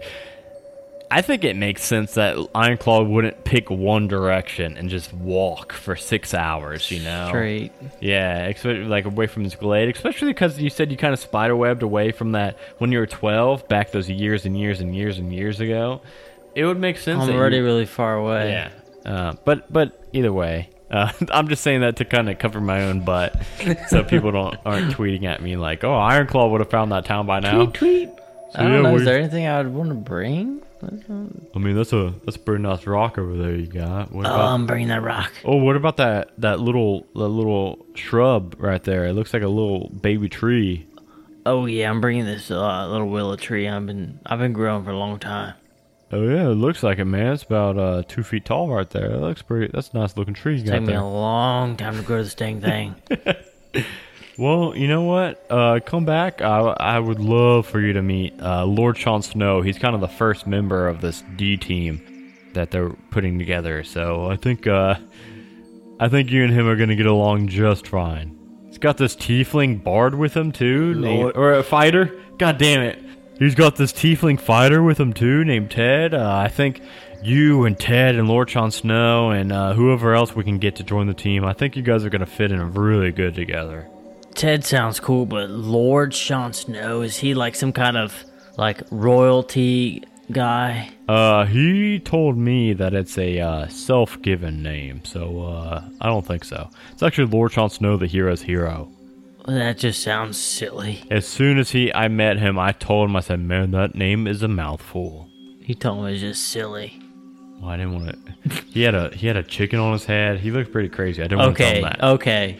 I 1.11 1.23
think 1.23 1.43
it 1.43 1.55
makes 1.55 1.81
sense 1.83 2.13
that 2.13 2.37
Iron 2.53 2.77
Claw 2.77 3.01
wouldn't 3.03 3.43
pick 3.43 3.71
one 3.71 4.07
direction 4.07 4.77
and 4.77 4.91
just 4.91 5.11
walk 5.11 5.73
for 5.73 5.95
six 5.95 6.35
hours. 6.35 6.91
You 6.91 6.99
know, 7.01 7.29
Straight. 7.29 7.71
yeah, 7.99 8.45
especially 8.45 8.83
like 8.85 9.05
away 9.05 9.25
from 9.25 9.43
this 9.43 9.55
glade, 9.55 9.89
especially 9.95 10.27
because 10.27 10.59
you 10.59 10.69
said 10.69 10.91
you 10.91 10.97
kind 10.97 11.13
of 11.15 11.19
spiderwebbed 11.19 11.81
away 11.81 12.11
from 12.11 12.33
that 12.33 12.57
when 12.77 12.91
you 12.91 12.99
were 12.99 13.07
12, 13.07 13.67
back 13.67 13.91
those 13.91 14.07
years 14.07 14.45
and 14.45 14.55
years 14.59 14.81
and 14.81 14.95
years 14.95 15.17
and 15.17 15.33
years 15.33 15.59
ago. 15.59 16.01
It 16.53 16.65
would 16.65 16.79
make 16.79 16.97
sense. 16.99 17.23
I'm 17.23 17.29
you- 17.31 17.35
already 17.39 17.59
really 17.59 17.87
far 17.87 18.15
away. 18.15 18.51
yeah. 18.51 18.69
Uh, 19.11 19.33
but 19.45 19.71
but 19.73 19.99
either 20.13 20.31
way, 20.31 20.69
uh, 20.91 21.11
I'm 21.31 21.47
just 21.47 21.63
saying 21.63 21.81
that 21.81 21.97
to 21.97 22.05
kind 22.05 22.29
of 22.29 22.39
cover 22.39 22.59
my 22.61 22.83
own 22.83 23.01
butt, 23.05 23.35
so 23.87 24.03
people 24.05 24.31
don't 24.31 24.57
aren't 24.65 24.93
tweeting 24.93 25.23
at 25.25 25.41
me 25.41 25.55
like, 25.57 25.83
"Oh, 25.83 25.89
Ironclaw 25.91 26.51
would 26.51 26.61
have 26.61 26.69
found 26.69 26.91
that 26.91 27.05
town 27.05 27.25
by 27.27 27.39
now." 27.39 27.65
Tweet, 27.65 27.73
tweet. 27.73 28.09
So, 28.51 28.59
I 28.59 28.63
don't 28.63 28.71
yeah, 28.73 28.81
know. 28.81 28.95
Is 28.95 29.05
there 29.05 29.17
anything 29.19 29.45
I 29.47 29.61
would 29.61 29.73
want 29.73 29.89
to 29.89 29.95
bring? 29.95 30.61
I 30.81 31.59
mean, 31.59 31.75
that's 31.75 31.91
a 31.91 32.13
that's 32.23 32.37
a 32.37 32.39
pretty 32.39 32.63
nice 32.63 32.87
rock 32.87 33.17
over 33.17 33.35
there 33.35 33.53
you 33.53 33.67
got. 33.67 34.11
What 34.13 34.25
Oh, 34.25 34.29
about? 34.33 34.53
I'm 34.53 34.65
bringing 34.65 34.87
that 34.87 35.03
rock. 35.03 35.31
oh, 35.43 35.57
what 35.57 35.75
about 35.75 35.97
that 35.97 36.31
that 36.37 36.59
little 36.61 37.05
that 37.15 37.27
little 37.27 37.85
shrub 37.95 38.55
right 38.57 38.81
there? 38.83 39.05
It 39.05 39.13
looks 39.13 39.33
like 39.33 39.43
a 39.43 39.47
little 39.49 39.89
baby 39.89 40.29
tree. 40.29 40.87
Oh 41.45 41.65
yeah, 41.65 41.89
I'm 41.89 41.99
bringing 42.01 42.25
this 42.25 42.49
uh, 42.49 42.87
little 42.87 43.09
willow 43.09 43.35
tree. 43.35 43.67
I've 43.67 43.85
been 43.85 44.19
I've 44.25 44.39
been 44.39 44.53
growing 44.53 44.83
for 44.85 44.91
a 44.91 44.97
long 44.97 45.19
time. 45.19 45.53
Oh 46.11 46.23
yeah, 46.23 46.45
it 46.49 46.55
looks 46.55 46.81
like 46.81 46.97
it, 46.97 47.05
man. 47.05 47.33
It's 47.33 47.43
about 47.43 47.77
uh, 47.77 48.03
two 48.07 48.23
feet 48.23 48.45
tall 48.45 48.69
right 48.69 48.89
there. 48.89 49.11
It 49.11 49.19
looks 49.19 49.41
pretty. 49.43 49.71
That's 49.71 49.91
a 49.91 49.97
nice 49.97 50.17
looking 50.17 50.33
tree 50.33 50.57
you 50.57 50.65
got 50.65 50.71
Take 50.71 50.81
me 50.81 50.87
there. 50.87 51.01
a 51.01 51.07
long 51.07 51.77
time 51.77 51.97
to 51.97 52.01
grow 52.01 52.23
this 52.23 52.35
dang 52.35 52.61
thing. 52.61 52.95
Well, 54.39 54.73
you 54.73 54.87
know 54.87 55.01
what? 55.01 55.45
Uh, 55.49 55.81
come 55.85 56.05
back. 56.05 56.41
I, 56.41 56.59
I 56.59 56.97
would 56.97 57.19
love 57.19 57.67
for 57.67 57.81
you 57.81 57.91
to 57.91 58.01
meet 58.01 58.41
uh, 58.41 58.63
Lord 58.63 58.97
Sean 58.97 59.21
Snow. 59.21 59.61
He's 59.61 59.77
kind 59.77 59.93
of 59.93 59.99
the 59.99 60.07
first 60.07 60.47
member 60.47 60.87
of 60.87 61.01
this 61.01 61.25
D 61.35 61.57
team 61.57 62.33
that 62.53 62.71
they're 62.71 62.91
putting 63.11 63.37
together. 63.37 63.83
So 63.83 64.27
I 64.31 64.37
think 64.37 64.65
uh, 64.65 64.95
I 65.99 66.07
think 66.07 66.31
you 66.31 66.45
and 66.45 66.53
him 66.53 66.69
are 66.69 66.77
gonna 66.77 66.95
get 66.95 67.05
along 67.05 67.49
just 67.49 67.85
fine. 67.89 68.37
He's 68.67 68.77
got 68.77 68.95
this 68.95 69.13
tiefling 69.13 69.83
bard 69.83 70.15
with 70.15 70.37
him 70.37 70.53
too, 70.53 70.93
named, 70.93 71.33
or 71.35 71.55
a 71.55 71.63
fighter. 71.63 72.17
God 72.37 72.57
damn 72.57 72.79
it! 72.79 73.03
He's 73.39 73.55
got 73.55 73.77
this 73.77 73.93
tiefling 73.93 74.39
fighter 74.39 74.83
with 74.83 74.99
him 74.99 75.13
too, 75.13 75.45
named 75.45 75.71
Ted. 75.71 76.13
Uh, 76.13 76.35
I 76.35 76.49
think 76.49 76.81
you 77.23 77.63
and 77.63 77.79
Ted 77.79 78.15
and 78.15 78.27
Lord 78.27 78.49
Sean 78.49 78.69
Snow 78.69 79.31
and 79.31 79.51
uh, 79.53 79.73
whoever 79.73 80.13
else 80.13 80.35
we 80.35 80.43
can 80.43 80.57
get 80.57 80.75
to 80.75 80.83
join 80.83 81.07
the 81.07 81.13
team. 81.13 81.45
I 81.45 81.53
think 81.53 81.77
you 81.77 81.81
guys 81.81 82.03
are 82.03 82.09
gonna 82.09 82.25
fit 82.25 82.51
in 82.51 82.73
really 82.73 83.13
good 83.13 83.35
together. 83.35 83.87
Ted 84.35 84.65
sounds 84.65 84.99
cool, 84.99 85.25
but 85.25 85.49
Lord 85.49 86.13
Sean 86.13 86.51
Snow 86.51 87.01
is 87.01 87.17
he 87.17 87.33
like 87.33 87.55
some 87.55 87.71
kind 87.71 87.95
of 87.95 88.25
like 88.57 88.81
royalty 88.91 90.03
guy? 90.31 90.89
Uh, 91.07 91.45
he 91.45 91.99
told 91.99 92.37
me 92.37 92.73
that 92.73 92.93
it's 92.93 93.17
a 93.17 93.39
uh, 93.39 93.67
self-given 93.67 94.61
name, 94.61 95.03
so 95.05 95.43
uh, 95.43 95.83
I 96.01 96.07
don't 96.07 96.25
think 96.25 96.43
so. 96.43 96.69
It's 96.91 97.03
actually 97.03 97.27
Lord 97.27 97.53
Jon 97.53 97.69
Snow, 97.69 97.97
the 97.97 98.05
hero's 98.05 98.41
hero. 98.41 98.91
That 99.45 99.77
just 99.77 100.03
sounds 100.03 100.37
silly. 100.37 101.03
As 101.09 101.27
soon 101.27 101.57
as 101.57 101.71
he, 101.71 101.93
I 101.93 102.07
met 102.07 102.37
him, 102.37 102.59
I 102.59 102.71
told 102.71 103.09
him, 103.09 103.15
I 103.15 103.21
said, 103.21 103.39
"Man, 103.39 103.71
that 103.71 103.95
name 103.95 104.27
is 104.27 104.43
a 104.43 104.47
mouthful." 104.47 105.27
He 105.61 105.73
told 105.75 106.03
me 106.05 106.11
it's 106.13 106.21
just 106.21 106.47
silly. 106.49 106.99
Well, 107.59 107.71
I 107.71 107.77
didn't 107.77 107.93
want 107.93 108.25
to. 108.45 108.61
He 108.67 108.83
had 108.83 108.95
a 108.95 109.09
he 109.15 109.27
had 109.27 109.37
a 109.37 109.43
chicken 109.43 109.79
on 109.79 109.93
his 109.93 110.05
head. 110.05 110.39
He 110.39 110.51
looked 110.51 110.71
pretty 110.71 110.89
crazy. 110.89 111.21
I 111.21 111.25
didn't 111.25 111.39
want 111.39 111.57
to 111.57 111.63
tell 111.63 111.69
Okay, 111.71 111.77
him 111.79 111.83
that. 111.83 112.03
okay. 112.03 112.57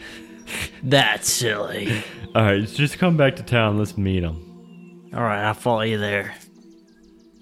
That's 0.82 1.30
silly. 1.30 2.02
All 2.34 2.42
right, 2.42 2.66
just 2.66 2.98
come 2.98 3.16
back 3.16 3.36
to 3.36 3.42
town. 3.42 3.78
Let's 3.78 3.96
meet 3.96 4.22
him. 4.24 5.10
All 5.14 5.22
right, 5.22 5.44
I'll 5.44 5.54
follow 5.54 5.82
you 5.82 5.98
there. 5.98 6.34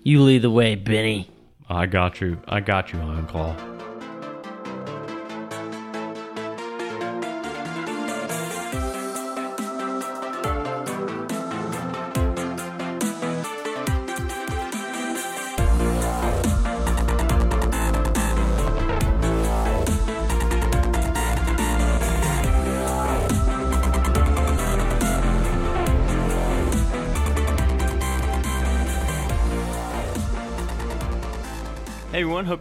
You 0.03 0.23
lead 0.23 0.43
the 0.43 0.51
way, 0.51 0.75
Benny. 0.75 1.29
I 1.69 1.87
got 1.87 2.21
you. 2.21 2.39
I 2.49 2.61
got 2.61 2.93
you, 2.93 2.99
Iron 3.01 3.27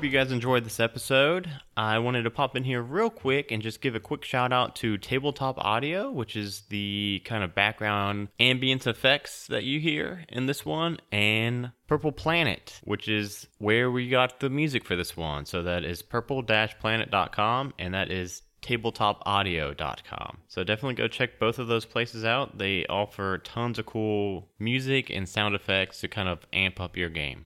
you 0.07 0.13
guys 0.13 0.31
enjoyed 0.31 0.63
this 0.63 0.79
episode. 0.79 1.51
I 1.75 1.99
wanted 1.99 2.23
to 2.23 2.31
pop 2.31 2.55
in 2.55 2.63
here 2.63 2.81
real 2.81 3.09
quick 3.09 3.51
and 3.51 3.61
just 3.61 3.81
give 3.81 3.93
a 3.93 3.99
quick 3.99 4.23
shout 4.23 4.53
out 4.53 4.73
to 4.77 4.97
Tabletop 4.97 5.57
Audio, 5.57 6.09
which 6.09 6.37
is 6.37 6.61
the 6.69 7.21
kind 7.25 7.43
of 7.43 7.53
background 7.53 8.29
ambience 8.39 8.87
effects 8.87 9.47
that 9.47 9.65
you 9.65 9.81
hear 9.81 10.23
in 10.29 10.45
this 10.45 10.65
one, 10.65 10.99
and 11.11 11.71
Purple 11.87 12.13
Planet, 12.13 12.79
which 12.85 13.09
is 13.09 13.47
where 13.57 13.91
we 13.91 14.07
got 14.07 14.39
the 14.39 14.49
music 14.49 14.85
for 14.85 14.95
this 14.95 15.17
one. 15.17 15.45
So 15.45 15.61
that 15.63 15.83
is 15.83 16.01
purple-planet.com, 16.01 17.73
and 17.77 17.93
that 17.93 18.09
is 18.09 18.43
tabletopaudio.com. 18.61 20.37
So 20.47 20.63
definitely 20.63 20.95
go 20.95 21.09
check 21.09 21.37
both 21.37 21.59
of 21.59 21.67
those 21.67 21.85
places 21.85 22.23
out. 22.23 22.57
They 22.57 22.85
offer 22.85 23.39
tons 23.39 23.77
of 23.77 23.87
cool 23.87 24.47
music 24.57 25.09
and 25.09 25.27
sound 25.27 25.53
effects 25.53 25.99
to 25.99 26.07
kind 26.07 26.29
of 26.29 26.47
amp 26.53 26.79
up 26.79 26.95
your 26.95 27.09
game. 27.09 27.45